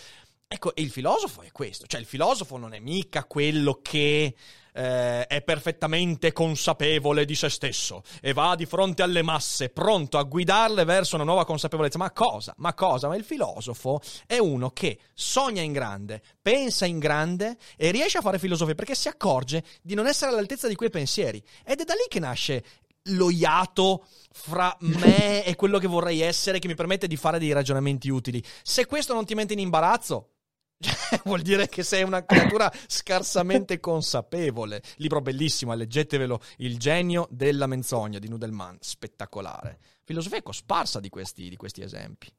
Ecco, 0.47 0.73
e 0.75 0.81
il 0.81 0.91
filosofo 0.91 1.41
è 1.41 1.51
questo, 1.51 1.87
cioè 1.87 1.99
il 1.99 2.05
filosofo 2.05 2.55
non 2.55 2.73
è 2.73 2.79
mica 2.79 3.25
quello 3.25 3.79
che 3.81 4.33
eh, 4.77 5.25
è 5.25 5.41
perfettamente 5.41 6.31
consapevole 6.31 7.25
di 7.25 7.33
se 7.33 7.49
stesso 7.49 8.03
e 8.21 8.31
va 8.31 8.53
di 8.55 8.67
fronte 8.67 9.01
alle 9.01 9.23
masse, 9.23 9.69
pronto 9.69 10.19
a 10.19 10.23
guidarle 10.23 10.83
verso 10.83 11.15
una 11.15 11.23
nuova 11.23 11.45
consapevolezza. 11.45 11.97
Ma 11.97 12.11
cosa? 12.11 12.53
Ma 12.57 12.75
cosa? 12.75 13.07
Ma 13.07 13.15
il 13.15 13.23
filosofo 13.23 13.99
è 14.27 14.37
uno 14.37 14.69
che 14.69 14.99
sogna 15.15 15.63
in 15.63 15.71
grande, 15.71 16.21
pensa 16.39 16.85
in 16.85 16.99
grande 16.99 17.57
e 17.75 17.89
riesce 17.89 18.19
a 18.19 18.21
fare 18.21 18.37
filosofia 18.37 18.75
perché 18.75 18.93
si 18.93 19.07
accorge 19.07 19.63
di 19.81 19.95
non 19.95 20.05
essere 20.05 20.31
all'altezza 20.31 20.67
di 20.67 20.75
quei 20.75 20.91
pensieri. 20.91 21.43
Ed 21.65 21.81
è 21.81 21.83
da 21.83 21.93
lì 21.93 22.05
che 22.07 22.19
nasce 22.19 22.63
lo 23.11 23.31
iato 23.31 24.05
fra 24.31 24.75
me 24.81 25.43
e 25.43 25.55
quello 25.55 25.79
che 25.79 25.87
vorrei 25.87 26.21
essere 26.21 26.59
che 26.59 26.67
mi 26.67 26.75
permette 26.75 27.07
di 27.07 27.15
fare 27.15 27.39
dei 27.39 27.51
ragionamenti 27.51 28.09
utili. 28.09 28.43
Se 28.61 28.85
questo 28.85 29.13
non 29.13 29.25
ti 29.25 29.33
mette 29.33 29.53
in 29.53 29.59
imbarazzo, 29.59 30.33
Vuol 31.25 31.41
dire 31.41 31.67
che 31.67 31.83
sei 31.83 32.03
una 32.03 32.25
creatura 32.25 32.71
scarsamente 32.87 33.79
consapevole. 33.79 34.81
Libro 34.97 35.21
bellissimo, 35.21 35.73
leggetevelo. 35.73 36.39
Il 36.57 36.77
genio 36.77 37.27
della 37.31 37.67
menzogna 37.67 38.19
di 38.19 38.29
Nudelman, 38.29 38.77
spettacolare. 38.79 39.79
Filosofia 40.03 40.41
cosparsa 40.41 40.99
di 40.99 41.09
questi, 41.09 41.49
di 41.49 41.55
questi 41.55 41.81
esempi. 41.81 42.31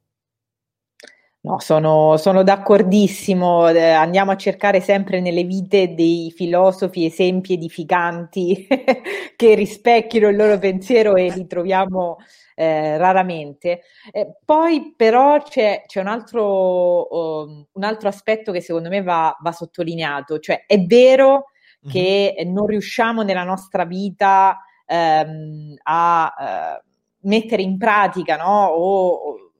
No, 1.41 1.59
sono, 1.59 2.17
sono 2.17 2.43
d'accordissimo. 2.43 3.69
Eh, 3.69 3.91
andiamo 3.91 4.31
a 4.31 4.37
cercare 4.37 4.81
sempre 4.81 5.21
nelle 5.21 5.43
vite 5.43 5.93
dei 5.93 6.33
filosofi 6.35 7.05
esempi 7.05 7.53
edificanti 7.53 8.67
che 9.37 9.55
rispecchino 9.55 10.27
il 10.27 10.35
loro 10.35 10.59
pensiero 10.59 11.15
e 11.15 11.31
li 11.31 11.47
troviamo 11.47 12.17
eh, 12.59 12.97
raramente. 12.97 13.83
Eh, 14.11 14.35
poi 14.43 14.93
però 14.97 15.41
c'è, 15.41 15.83
c'è 15.85 16.01
un, 16.01 16.07
altro, 16.07 17.07
um, 17.43 17.65
un, 17.71 17.83
altro, 17.85 18.09
aspetto 18.09 18.51
che 18.51 18.59
secondo 18.59 18.89
me 18.89 19.01
va, 19.01 19.33
va 19.39 19.53
sottolineato, 19.53 20.39
cioè 20.39 20.65
è 20.67 20.77
vero 20.81 21.45
mm-hmm. 21.85 21.93
che 21.93 22.43
non 22.45 22.65
riusciamo 22.65 23.21
nella 23.21 23.45
nostra 23.45 23.85
vita 23.85 24.57
ehm, 24.85 25.75
a 25.83 26.33
eh, 26.37 26.83
mettere 27.21 27.61
in 27.61 27.77
pratica 27.77 28.35
no? 28.35 28.65
o, 28.65 29.07
o 29.07 29.51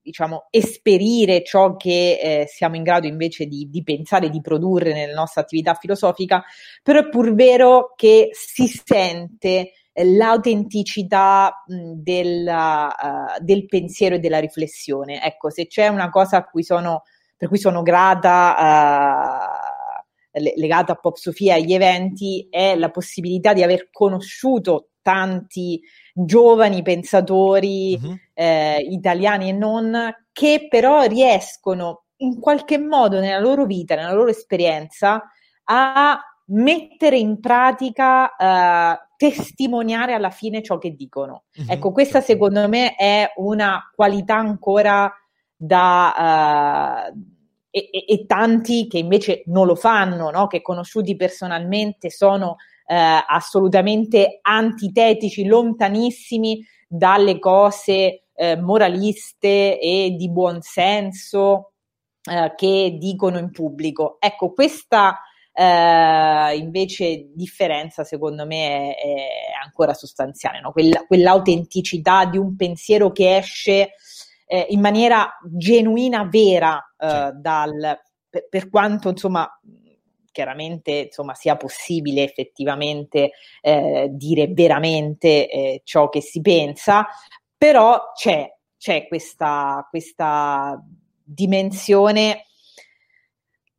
diciamo, 0.00 0.46
esperire 0.48 1.44
ciò 1.44 1.76
che 1.76 2.18
eh, 2.18 2.46
siamo 2.48 2.76
in 2.76 2.82
grado 2.82 3.06
invece 3.06 3.44
di, 3.44 3.68
di, 3.68 3.82
pensare, 3.82 4.30
di 4.30 4.40
produrre 4.40 4.94
nella 4.94 5.12
nostra 5.12 5.42
attività 5.42 5.74
filosofica, 5.74 6.42
però 6.82 7.00
è 7.00 7.08
pur 7.10 7.34
vero 7.34 7.92
che 7.94 8.30
si 8.32 8.68
sente 8.68 9.72
l'autenticità 9.94 11.62
della, 11.66 12.94
uh, 13.38 13.44
del 13.44 13.66
pensiero 13.66 14.14
e 14.14 14.18
della 14.18 14.38
riflessione. 14.38 15.22
Ecco, 15.22 15.50
se 15.50 15.66
c'è 15.66 15.88
una 15.88 16.10
cosa 16.10 16.44
cui 16.44 16.62
sono, 16.62 17.02
per 17.36 17.48
cui 17.48 17.58
sono 17.58 17.82
grata, 17.82 19.50
uh, 20.34 20.40
legata 20.56 20.92
a 20.92 20.96
Pop 20.96 21.16
Sofia 21.16 21.56
e 21.56 21.60
agli 21.60 21.74
eventi, 21.74 22.46
è 22.50 22.74
la 22.76 22.90
possibilità 22.90 23.52
di 23.52 23.62
aver 23.62 23.90
conosciuto 23.90 24.88
tanti 25.02 25.80
giovani 26.14 26.82
pensatori 26.82 27.98
uh-huh. 28.00 28.16
eh, 28.34 28.78
italiani 28.88 29.48
e 29.48 29.52
non, 29.52 30.14
che 30.32 30.68
però 30.70 31.02
riescono 31.02 32.04
in 32.18 32.38
qualche 32.40 32.78
modo 32.78 33.18
nella 33.18 33.40
loro 33.40 33.66
vita, 33.66 33.96
nella 33.96 34.12
loro 34.12 34.30
esperienza, 34.30 35.22
a 35.64 36.18
mettere 36.52 37.18
in 37.18 37.40
pratica, 37.40 38.34
uh, 38.38 39.16
testimoniare 39.16 40.14
alla 40.14 40.30
fine 40.30 40.62
ciò 40.62 40.78
che 40.78 40.94
dicono. 40.94 41.44
Mm-hmm. 41.58 41.70
Ecco, 41.70 41.92
questa 41.92 42.18
certo. 42.18 42.32
secondo 42.32 42.68
me 42.68 42.94
è 42.94 43.32
una 43.36 43.90
qualità 43.94 44.36
ancora 44.36 45.12
da... 45.56 47.10
Uh, 47.12 47.30
e, 47.74 47.88
e, 47.90 48.04
e, 48.06 48.26
tanti 48.26 48.86
che 48.86 48.98
invece 48.98 49.44
non 49.46 49.66
lo 49.66 49.74
fanno, 49.74 50.30
no? 50.30 50.46
che 50.46 50.60
conosciuti 50.60 51.16
personalmente 51.16 52.10
sono 52.10 52.56
eh, 52.86 53.24
assolutamente 53.26 54.40
antitetici, 54.42 55.46
lontanissimi 55.46 56.62
dalle 56.86 57.38
cose 57.38 58.24
eh, 58.34 58.56
moraliste 58.56 59.80
e 59.80 60.14
di 60.18 60.30
buonsenso 60.30 61.72
eh, 62.30 62.52
che 62.54 62.96
dicono 62.98 63.38
in 63.38 63.50
pubblico. 63.50 64.16
Ecco, 64.20 64.52
questa 64.52 65.18
eh, 65.52 66.56
invece 66.56 67.30
differenza 67.34 68.04
secondo 68.04 68.46
me 68.46 68.94
è, 68.94 69.02
è 69.02 69.62
ancora 69.62 69.94
sostanziale, 69.94 70.60
no? 70.60 70.72
Quella, 70.72 71.04
quell'autenticità 71.06 72.24
di 72.24 72.38
un 72.38 72.56
pensiero 72.56 73.12
che 73.12 73.36
esce 73.36 73.94
eh, 74.46 74.66
in 74.70 74.80
maniera 74.80 75.38
genuina, 75.44 76.24
vera, 76.24 76.78
eh, 76.98 77.30
sì. 77.32 77.40
dal, 77.40 78.00
per, 78.28 78.48
per, 78.48 78.68
quanto 78.70 79.10
insomma 79.10 79.48
chiaramente 80.32 80.90
insomma, 80.92 81.34
sia 81.34 81.56
possibile 81.56 82.24
effettivamente 82.24 83.32
eh, 83.60 84.08
dire 84.10 84.48
veramente 84.48 85.48
eh, 85.48 85.82
ciò 85.84 86.08
che 86.08 86.20
si 86.20 86.40
pensa, 86.40 87.06
però 87.56 88.12
c'è, 88.14 88.50
c'è 88.78 89.06
questa, 89.06 89.86
questa 89.88 90.82
dimensione 91.22 92.46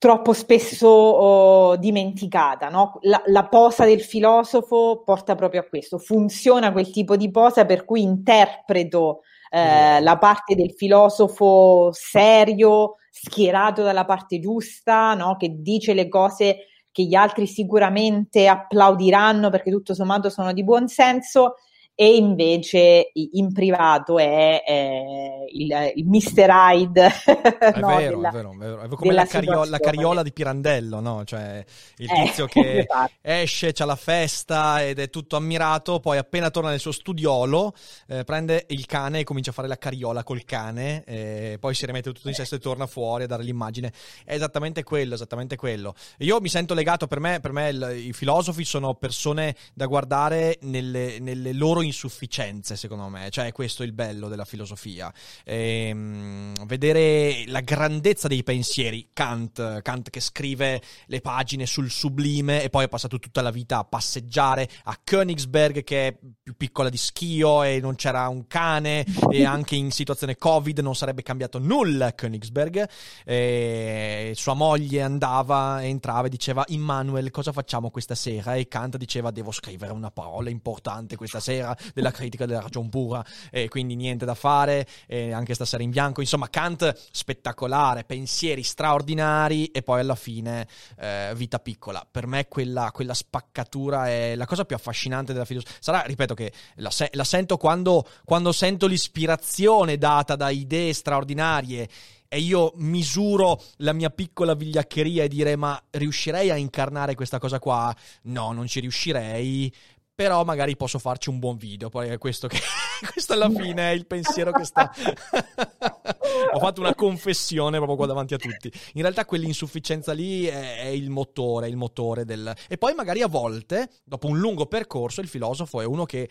troppo 0.03 0.33
spesso 0.33 0.85
oh, 0.85 1.75
dimenticata. 1.77 2.67
No? 2.67 2.99
La, 3.03 3.23
la, 3.27 3.47
posa 3.47 3.85
del 3.85 4.01
filosofo 4.01 5.01
porta 5.05 5.33
proprio 5.33 5.61
a 5.61 5.63
questo, 5.63 5.97
funziona 5.97 6.73
quel 6.73 6.91
tipo 6.91 7.15
di 7.15 7.31
posa 7.31 7.65
per 7.65 7.85
cui 7.85 8.01
interpreto 8.01 9.21
eh, 9.49 10.01
la 10.01 10.17
parte 10.17 10.55
del 10.55 10.73
filosofo 10.73 11.91
serio, 11.93 12.97
schierato 13.09 13.81
dalla 13.81 14.03
parte 14.03 14.41
giusta, 14.41 15.13
no? 15.13 15.37
che 15.37 15.61
dice 15.61 15.93
le 15.93 16.09
cose 16.09 16.67
che 16.91 17.03
gli 17.03 17.15
altri 17.15 17.47
sicuramente 17.47 18.45
applaudiranno 18.49 19.49
perché 19.49 19.71
tutto 19.71 19.93
sommato 19.93 20.29
sono 20.29 20.51
di 20.51 20.65
buon 20.65 20.89
senso 20.89 21.55
e 21.95 22.15
invece 22.15 23.11
in 23.13 23.53
privato 23.53 24.17
è, 24.17 24.63
è 24.63 25.03
il, 25.51 25.91
il 25.95 26.05
Mr. 26.07 26.49
Hyde. 26.49 27.11
È, 27.63 27.79
no, 27.79 27.95
vero, 27.95 28.15
della, 28.15 28.29
è 28.29 28.31
vero, 28.31 28.51
è 28.51 28.55
vero, 28.55 28.81
è 28.81 28.87
come 28.89 29.13
la, 29.13 29.25
cario- 29.25 29.65
la, 29.65 29.79
cariola 29.79 30.21
di 30.21 30.31
Pirandello, 30.31 30.99
no? 30.99 31.23
Cioè 31.23 31.63
il 31.97 32.09
eh, 32.09 32.23
tizio 32.23 32.45
che 32.45 32.79
esatto. 32.89 33.11
esce, 33.21 33.71
c'ha 33.73 33.85
la 33.85 33.95
festa 33.95 34.83
ed 34.83 34.99
è 34.99 35.09
tutto 35.09 35.35
ammirato, 35.35 35.99
poi 35.99 36.17
appena 36.17 36.49
torna 36.49 36.69
nel 36.69 36.79
suo 36.79 36.91
studiolo 36.91 37.73
eh, 38.07 38.23
prende 38.23 38.65
il 38.69 38.85
cane 38.85 39.19
e 39.19 39.23
comincia 39.23 39.51
a 39.51 39.53
fare 39.53 39.67
la 39.67 39.77
cariola 39.77 40.23
col 40.23 40.43
cane, 40.43 41.03
e 41.05 41.57
poi 41.59 41.73
si 41.73 41.85
rimette 41.85 42.11
tutto 42.11 42.27
in 42.27 42.33
sesto 42.33 42.55
e 42.55 42.59
torna 42.59 42.87
fuori 42.87 43.23
a 43.23 43.27
dare 43.27 43.43
l'immagine. 43.43 43.91
È 44.25 44.33
esattamente 44.33 44.83
quello, 44.83 45.13
esattamente 45.13 45.55
quello. 45.55 45.93
Io 46.19 46.41
mi 46.41 46.49
sento 46.49 46.73
legato, 46.73 47.07
per 47.07 47.19
me, 47.19 47.39
per 47.39 47.51
me 47.51 47.69
il, 47.69 48.05
i 48.07 48.13
filosofi 48.13 48.65
sono 48.65 48.95
persone 48.95 49.55
da 49.73 49.85
guardare 49.85 50.57
nelle, 50.61 51.19
nelle 51.19 51.53
loro 51.53 51.81
insufficienze, 51.83 52.75
secondo 52.75 53.07
me. 53.07 53.29
Cioè, 53.29 53.51
questo 53.51 53.83
è 53.83 53.85
il 53.85 53.93
bello 53.93 54.27
della 54.27 54.45
filosofia. 54.45 55.13
Ehm, 55.45 56.65
vedere 56.65 57.43
la 57.47 57.61
grandezza 57.61 58.27
dei 58.27 58.43
pensieri. 58.43 59.09
Kant, 59.13 59.81
Kant 59.81 60.09
che 60.09 60.19
scrive 60.19 60.81
le 61.07 61.21
pagine 61.21 61.65
sul 61.65 61.89
sublime 61.89 62.63
e 62.63 62.69
poi 62.69 62.85
ha 62.85 62.87
passato 62.87 63.19
tutta 63.19 63.41
la 63.41 63.51
vita 63.51 63.79
a 63.79 63.83
passeggiare 63.83 64.67
a 64.83 64.97
Königsberg, 65.03 65.83
che 65.83 66.07
è 66.07 66.17
più 66.41 66.55
piccola 66.55 66.89
di 66.89 66.97
Schio 66.97 67.63
e 67.63 67.79
non 67.79 67.95
c'era 67.95 68.27
un 68.27 68.47
cane 68.47 69.05
e 69.29 69.45
anche 69.45 69.75
in 69.75 69.91
situazione 69.91 70.37
Covid 70.37 70.79
non 70.79 70.95
sarebbe 70.95 71.21
cambiato 71.21 71.59
nulla 71.59 72.07
a 72.07 72.13
Königsberg. 72.13 72.89
E 73.25 74.33
sua 74.35 74.53
moglie 74.53 75.01
andava, 75.01 75.83
entrava 75.83 76.27
e 76.27 76.29
diceva 76.29 76.63
Immanuel 76.67 77.31
cosa 77.31 77.51
facciamo 77.51 77.89
questa 77.89 78.15
sera? 78.15 78.55
E 78.55 78.67
Kant 78.67 78.97
diceva 78.97 79.31
devo 79.31 79.51
scrivere 79.51 79.93
una 79.93 80.11
parola 80.11 80.49
importante 80.49 81.15
questa 81.15 81.39
sera 81.39 81.72
della, 81.93 82.11
critica 82.11 82.45
della 82.45 82.61
ragion 82.61 82.89
pura, 82.89 83.23
e 83.51 83.67
quindi 83.67 83.95
niente 83.95 84.25
da 84.25 84.35
fare, 84.35 84.87
anche 85.07 85.53
stasera 85.53 85.83
in 85.83 85.89
bianco. 85.89 86.21
Insomma, 86.21 86.49
Kant 86.49 86.93
spettacolare, 87.11 88.03
pensieri 88.03 88.63
straordinari 88.63 89.65
e 89.67 89.81
poi 89.81 89.99
alla 89.99 90.15
fine 90.15 90.67
eh, 90.99 91.31
vita 91.35 91.59
piccola. 91.59 92.05
Per 92.09 92.27
me 92.27 92.47
quella, 92.47 92.91
quella, 92.91 93.13
spaccatura 93.13 94.07
è 94.07 94.35
la 94.35 94.45
cosa 94.45 94.65
più 94.65 94.75
affascinante 94.75 95.33
della 95.33 95.45
filosofia. 95.45 95.77
Sarà, 95.79 96.01
ripeto, 96.01 96.33
che 96.33 96.51
la, 96.75 96.89
se- 96.89 97.09
la 97.13 97.23
sento 97.23 97.57
quando, 97.57 98.07
quando 98.25 98.51
sento 98.51 98.87
l'ispirazione 98.87 99.97
data 99.97 100.35
da 100.35 100.49
idee 100.49 100.93
straordinarie 100.93 101.87
e 102.33 102.39
io 102.39 102.73
misuro 102.77 103.61
la 103.77 103.93
mia 103.93 104.09
piccola 104.09 104.55
vigliaccheria 104.55 105.23
e 105.23 105.27
dire 105.27 105.55
ma 105.55 105.79
riuscirei 105.91 106.49
a 106.49 106.55
incarnare 106.55 107.13
questa 107.13 107.37
cosa 107.37 107.59
qua? 107.59 107.95
No, 108.23 108.51
non 108.53 108.65
ci 108.65 108.79
riuscirei. 108.79 109.71
Però 110.15 110.43
magari 110.43 110.75
posso 110.75 110.99
farci 110.99 111.29
un 111.29 111.39
buon 111.39 111.57
video. 111.57 111.89
Poi 111.89 112.09
è 112.09 112.17
questo 112.17 112.47
che 112.47 112.59
questo 113.11 113.33
alla 113.33 113.49
fine 113.49 113.91
è 113.91 113.93
il 113.93 114.05
pensiero 114.05 114.51
che 114.51 114.63
sta. 114.63 114.91
Ho 116.53 116.59
fatto 116.59 116.81
una 116.81 116.93
confessione 116.93 117.77
proprio 117.77 117.97
qua 117.97 118.05
davanti 118.05 118.35
a 118.35 118.37
tutti. 118.37 118.71
In 118.93 119.01
realtà 119.01 119.25
quell'insufficienza 119.25 120.13
lì 120.13 120.45
è, 120.45 120.81
è 120.81 120.87
il 120.87 121.09
motore, 121.09 121.67
il 121.67 121.77
motore 121.77 122.25
del. 122.25 122.53
E 122.67 122.77
poi 122.77 122.93
magari 122.93 123.21
a 123.21 123.27
volte, 123.27 123.89
dopo 124.03 124.27
un 124.27 124.37
lungo 124.37 124.67
percorso, 124.67 125.21
il 125.21 125.27
filosofo 125.27 125.81
è 125.81 125.85
uno 125.85 126.05
che 126.05 126.29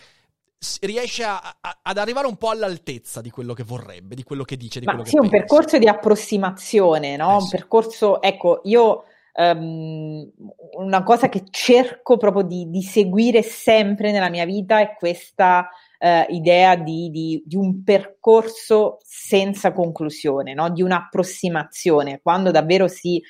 riesce 0.82 1.24
a, 1.24 1.56
a, 1.60 1.78
ad 1.82 1.98
arrivare 1.98 2.26
un 2.26 2.36
po' 2.36 2.50
all'altezza 2.50 3.20
di 3.20 3.30
quello 3.30 3.52
che 3.52 3.64
vorrebbe, 3.64 4.14
di 4.14 4.22
quello 4.22 4.44
che 4.44 4.56
dice, 4.56 4.78
di 4.78 4.86
Ma 4.86 4.92
quello 4.92 5.06
sì, 5.06 5.16
che 5.16 5.20
un 5.20 5.28
pensa. 5.28 5.46
percorso 5.46 5.78
di 5.78 5.88
approssimazione, 5.88 7.16
no? 7.16 7.30
Eh, 7.30 7.34
un 7.34 7.40
sì. 7.40 7.56
percorso, 7.56 8.22
ecco, 8.22 8.60
io 8.64 9.04
um, 9.34 10.30
una 10.78 11.02
cosa 11.02 11.28
che 11.28 11.44
cerco 11.50 12.16
proprio 12.16 12.42
di, 12.42 12.68
di, 12.68 12.82
seguire 12.82 13.42
sempre 13.42 14.12
nella 14.12 14.30
mia 14.30 14.44
vita 14.44 14.80
è 14.80 14.94
questa 14.96 15.68
uh, 15.98 16.32
idea 16.32 16.76
di, 16.76 17.10
di, 17.10 17.42
di, 17.44 17.56
un 17.56 17.82
percorso 17.82 18.98
senza 19.02 19.72
conclusione, 19.72 20.54
no? 20.54 20.70
di 20.70 20.82
un'approssimazione, 20.82 22.20
quando 22.22 22.50
davvero 22.50 22.88
si 22.88 23.22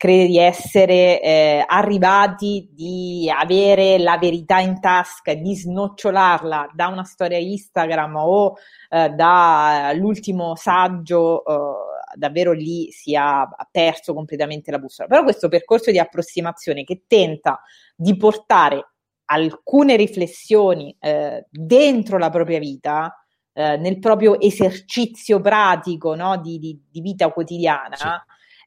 crede 0.00 0.28
di 0.28 0.38
essere 0.38 1.20
eh, 1.20 1.62
arrivati, 1.66 2.70
di 2.72 3.30
avere 3.30 3.98
la 3.98 4.16
verità 4.16 4.58
in 4.58 4.80
tasca, 4.80 5.34
di 5.34 5.54
snocciolarla 5.54 6.70
da 6.72 6.86
una 6.86 7.04
storia 7.04 7.36
Instagram 7.36 8.16
o 8.16 8.54
eh, 8.88 9.10
dall'ultimo 9.10 10.56
saggio, 10.56 11.44
eh, 11.44 11.54
davvero 12.14 12.52
lì 12.52 12.90
si 12.90 13.14
ha 13.14 13.48
perso 13.70 14.14
completamente 14.14 14.70
la 14.70 14.78
bussola. 14.78 15.08
Però 15.08 15.22
questo 15.22 15.48
percorso 15.48 15.90
di 15.90 15.98
approssimazione 15.98 16.84
che 16.84 17.04
tenta 17.06 17.60
di 17.94 18.16
portare 18.16 18.92
alcune 19.26 19.96
riflessioni 19.96 20.96
eh, 20.98 21.46
dentro 21.50 22.18
la 22.18 22.30
propria 22.30 22.58
vita, 22.58 23.14
eh, 23.52 23.76
nel 23.76 23.98
proprio 23.98 24.40
esercizio 24.40 25.40
pratico 25.40 26.14
no, 26.14 26.38
di, 26.38 26.58
di, 26.58 26.80
di, 26.90 27.00
vita 27.00 27.30
quotidiana, 27.30 27.96
sì 27.96 28.08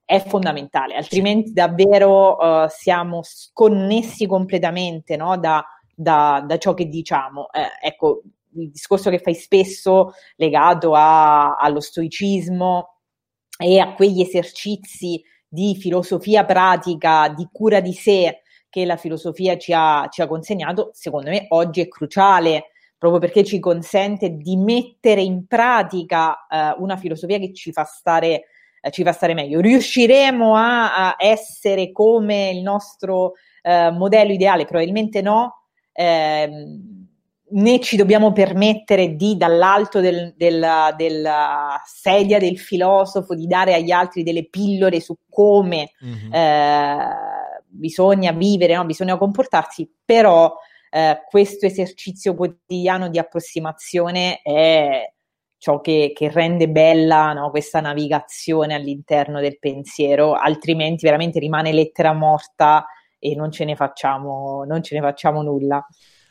è 0.06 0.22
fondamentale, 0.22 0.96
altrimenti 0.96 1.54
davvero 1.54 2.36
uh, 2.36 2.68
siamo 2.68 3.22
sconnessi 3.24 4.28
completamente 4.28 5.16
no, 5.16 5.38
da, 5.38 5.66
da, 5.96 6.44
da, 6.46 6.58
ciò 6.58 6.74
che 6.74 6.88
diciamo. 6.88 7.50
Eh, 7.52 7.88
ecco, 7.88 8.22
il 8.56 8.70
discorso 8.70 9.10
che 9.10 9.20
fai 9.20 9.34
spesso 9.34 10.14
legato 10.36 10.94
a, 10.94 11.56
allo 11.56 11.80
stoicismo 11.80 12.93
e 13.58 13.80
a 13.80 13.93
quegli 13.93 14.22
esercizi 14.22 15.22
di 15.47 15.76
filosofia 15.76 16.45
pratica, 16.45 17.30
di 17.30 17.47
cura 17.51 17.80
di 17.80 17.93
sé 17.93 18.41
che 18.70 18.86
la 18.86 18.97
filosofia 18.97 19.58
ci 19.58 19.72
ha, 19.76 20.08
ci 20.10 20.22
ha 20.22 20.28
consegnato, 20.28 20.89
secondo 20.93 21.30
me 21.30 21.45
oggi 21.49 21.82
è 21.82 21.88
cruciale 21.88 22.72
proprio 22.97 23.20
perché 23.20 23.43
ci 23.43 23.60
consente 23.60 24.38
di 24.38 24.56
mettere 24.56 25.22
in 25.22 25.45
pratica 25.45 26.47
eh, 26.47 26.76
una 26.80 26.95
filosofia 26.95 27.38
che 27.38 27.54
ci 27.54 27.72
fa 27.72 27.84
stare 27.84 28.45
ci 28.89 29.04
fa 29.04 29.12
stare 29.12 29.34
meglio. 29.34 29.62
Riusciremo 29.62 30.56
a, 30.56 31.08
a 31.08 31.16
essere 31.18 31.91
come 31.91 32.49
il 32.49 32.62
nostro 32.62 33.34
eh, 33.62 33.91
modello 33.91 34.34
ideale? 34.34 34.66
Probabilmente 34.66 35.22
no. 35.22 35.68
Eh, 35.91 36.49
né 37.54 37.80
ci 37.80 37.95
dobbiamo 37.95 38.32
permettere 38.32 39.16
di, 39.16 39.38
dall'alto 39.38 39.99
del, 39.99 40.34
del, 40.36 40.93
della 40.95 41.82
sedia 41.86 42.39
del 42.39 42.58
filosofo, 42.58 43.36
di 43.36 43.47
dare 43.47 43.74
agli 43.74 43.91
altri 43.91 44.24
delle 44.24 44.47
pillole 44.47 44.99
su 44.99 45.16
come 45.30 45.91
mm-hmm. 46.04 46.34
eh, 46.34 46.97
bisogna 47.68 48.32
vivere, 48.32 48.76
no? 48.76 48.86
bisogna 48.86 49.18
comportarsi, 49.18 49.89
però 50.04 50.54
eh, 50.89 51.24
questo 51.28 51.66
esercizio 51.66 52.36
quotidiano 52.36 53.10
di 53.10 53.20
approssimazione 53.20 54.41
è 54.41 55.12
ciò 55.58 55.80
che, 55.80 56.12
che 56.14 56.30
rende 56.30 56.68
bella 56.68 57.34
no, 57.34 57.49
questa 57.49 57.80
navigazione 57.80 58.74
all'interno 58.74 59.39
del 59.39 59.60
pensiero, 59.60 60.34
altrimenti 60.34 61.06
veramente 61.06 61.39
rimane 61.39 61.72
lettera 61.72 62.14
morta 62.14 62.86
e 63.18 63.36
non 63.36 63.51
ce 63.51 63.64
ne 63.64 63.76
facciamo, 63.76 64.66
non 64.66 64.84
ce 64.84 64.95
ne 64.95 65.01
facciamo 65.01 65.41
nulla. 65.41 65.86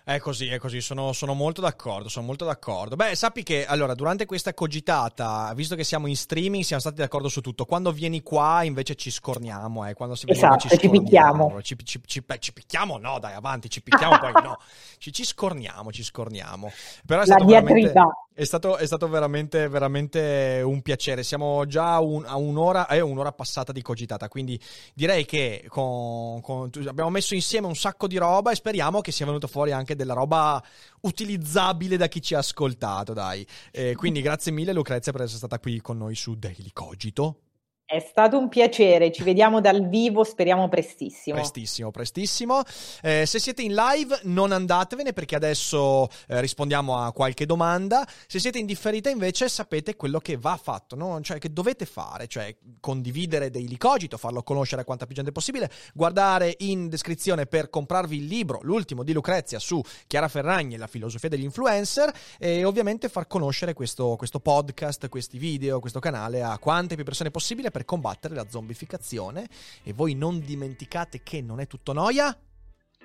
È 0.05 0.19
così, 0.19 0.49
è 0.49 0.59
così, 0.59 0.81
sono, 0.81 1.13
sono, 1.13 1.33
molto 1.33 1.61
d'accordo, 1.61 2.09
sono 2.09 2.27
molto 2.27 2.45
d'accordo. 2.45 2.97
Beh, 2.97 3.15
sappi 3.15 3.45
che 3.45 3.65
allora, 3.65 3.95
durante 3.95 4.27
questa 4.27 4.53
cogitata, 4.53 5.53
visto 5.55 5.77
che 5.77 5.85
siamo 5.85 6.09
in 6.09 6.17
streaming, 6.17 6.65
siamo 6.65 6.81
stati 6.81 6.97
d'accordo 6.97 7.29
su 7.29 7.41
tutto. 7.41 7.65
Quando 7.65 7.93
vieni 7.93 8.21
qua, 8.21 8.65
invece, 8.65 8.97
ci 8.97 9.13
scorniamo, 9.13 9.87
eh. 9.87 9.95
Quando 9.95 10.17
si 10.17 10.25
esatto, 10.29 10.69
ci, 10.69 10.77
ci 10.77 10.89
picchiamo. 10.89 11.63
Ci, 11.63 11.77
ci, 11.85 12.01
ci, 12.05 12.25
ci, 12.39 12.53
picchiamo? 12.53 12.99
No, 12.99 13.21
dai, 13.21 13.35
avanti, 13.35 13.71
ci 13.71 13.81
picchiamo, 13.81 14.19
poi 14.19 14.33
no. 14.43 14.59
Ci, 14.99 15.13
ci 15.13 15.25
scorniamo, 15.25 15.91
ci 15.93 16.03
scorniamo. 16.05 16.71
Però 17.07 17.23
è 17.23 17.27
La 17.27 17.35
stato 17.35 17.45
diatriba. 17.45 17.93
veramente, 17.93 18.15
è 18.35 18.45
stato, 18.45 18.77
è 18.77 18.87
stato 18.87 19.09
veramente, 19.09 19.69
veramente 19.69 20.63
un 20.65 20.81
piacere. 20.83 21.23
Siamo 21.23 21.67
già 21.67 21.99
un, 22.01 22.25
a 22.25 22.37
un'ora, 22.37 22.89
eh, 22.89 23.01
un'ora 23.01 23.33
passata 23.33 23.73
di 23.73 23.83
cogitata, 23.83 24.29
quindi 24.29 24.59
direi 24.95 25.25
che 25.25 25.65
con, 25.69 26.41
con, 26.41 26.71
abbiamo 26.87 27.11
messo 27.11 27.35
insieme 27.35 27.67
un 27.67 27.77
sacco 27.77 28.07
di 28.07 28.17
roba 28.17 28.51
e 28.51 28.55
speriamo 28.55 29.01
che 29.01 29.13
sia 29.13 29.27
venuto 29.27 29.47
fuori 29.47 29.73
anche 29.73 29.97
della 29.97 30.15
roba 30.15 30.63
utilizzabile 31.03 31.97
da 31.97 32.09
chi 32.09 32.23
ci 32.23 32.35
ha 32.35 32.39
ascoltato, 32.39 33.13
dai. 33.13 33.47
Eh, 33.71 33.95
quindi 33.95 34.23
grazie 34.23 34.53
mille 34.53 34.73
Lucrezia 34.73 35.13
per 35.13 35.23
essere 35.23 35.39
stata 35.39 35.59
qui 35.59 35.81
con 35.81 35.99
noi 35.99 36.15
su 36.15 36.35
Daily 36.35 36.71
Cogito. 36.73 37.52
È 37.93 37.99
stato 38.01 38.39
un 38.39 38.49
piacere, 38.49 39.13
ci 39.13 39.23
vediamo 39.23 39.61
dal 39.61 39.87
vivo, 39.87 40.25
speriamo 40.25 40.67
prestissimo. 40.67 41.37
Prestissimo, 41.37 41.91
prestissimo. 41.91 42.63
Eh, 43.03 43.27
se 43.27 43.39
siete 43.39 43.61
in 43.61 43.75
live 43.75 44.21
non 44.23 44.51
andatevene 44.51 45.13
perché 45.13 45.35
adesso 45.35 46.09
eh, 46.27 46.41
rispondiamo 46.41 46.97
a 46.97 47.13
qualche 47.13 47.45
domanda. 47.45 48.09
Se 48.27 48.39
siete 48.39 48.59
in 48.59 48.65
differita 48.65 49.11
invece 49.11 49.47
sapete 49.51 49.95
quello 49.95 50.21
che 50.21 50.39
va 50.39 50.57
fatto, 50.57 50.97
no? 50.97 51.21
cioè 51.21 51.37
che 51.37 51.53
dovete 51.53 51.85
fare, 51.85 52.29
cioè 52.29 52.57
condividere 52.81 53.51
Daily 53.51 53.77
Cogito, 53.77 54.17
farlo 54.17 54.43
conoscere 54.43 54.81
a 54.81 54.85
quanta 54.87 55.05
più 55.05 55.15
gente 55.15 55.31
possibile, 55.31 55.71
guardare 55.93 56.55
in 56.61 56.89
descrizione 56.89 57.45
per 57.45 57.69
comprarvi 57.69 58.17
il 58.17 58.25
libro, 58.25 58.61
l'ultimo 58.63 59.03
di 59.03 59.13
Lucrezia 59.13 59.59
su 59.59 59.83
Chiara 60.07 60.29
Ferragni 60.29 60.77
e 60.77 60.79
la 60.79 60.87
filosofia 60.87 61.29
degli 61.29 61.45
influencer 61.45 62.11
e 62.39 62.65
ovviamente 62.65 63.11
far 63.11 63.27
conoscere 63.27 63.75
questo, 63.75 64.17
questo 64.17 64.41
podcast, 64.41 65.11
questi 65.11 65.37
video, 65.37 65.79
questo 65.79 66.01
canale 66.01 66.43
a 66.43 66.57
quante 66.57 66.95
più 66.95 67.05
persone 67.05 67.31
possibile 67.31 67.71
per 67.83 67.85
combattere 67.85 68.35
la 68.35 68.47
zombificazione 68.49 69.49
e 69.83 69.93
voi 69.93 70.15
non 70.15 70.41
dimenticate 70.41 71.23
che 71.23 71.43
non 71.43 71.61
è 71.61 71.67
tutto 71.67 71.93
noia 71.93 72.37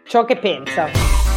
ciò 0.06 0.24
che 0.24 0.38
pensa. 0.38 1.37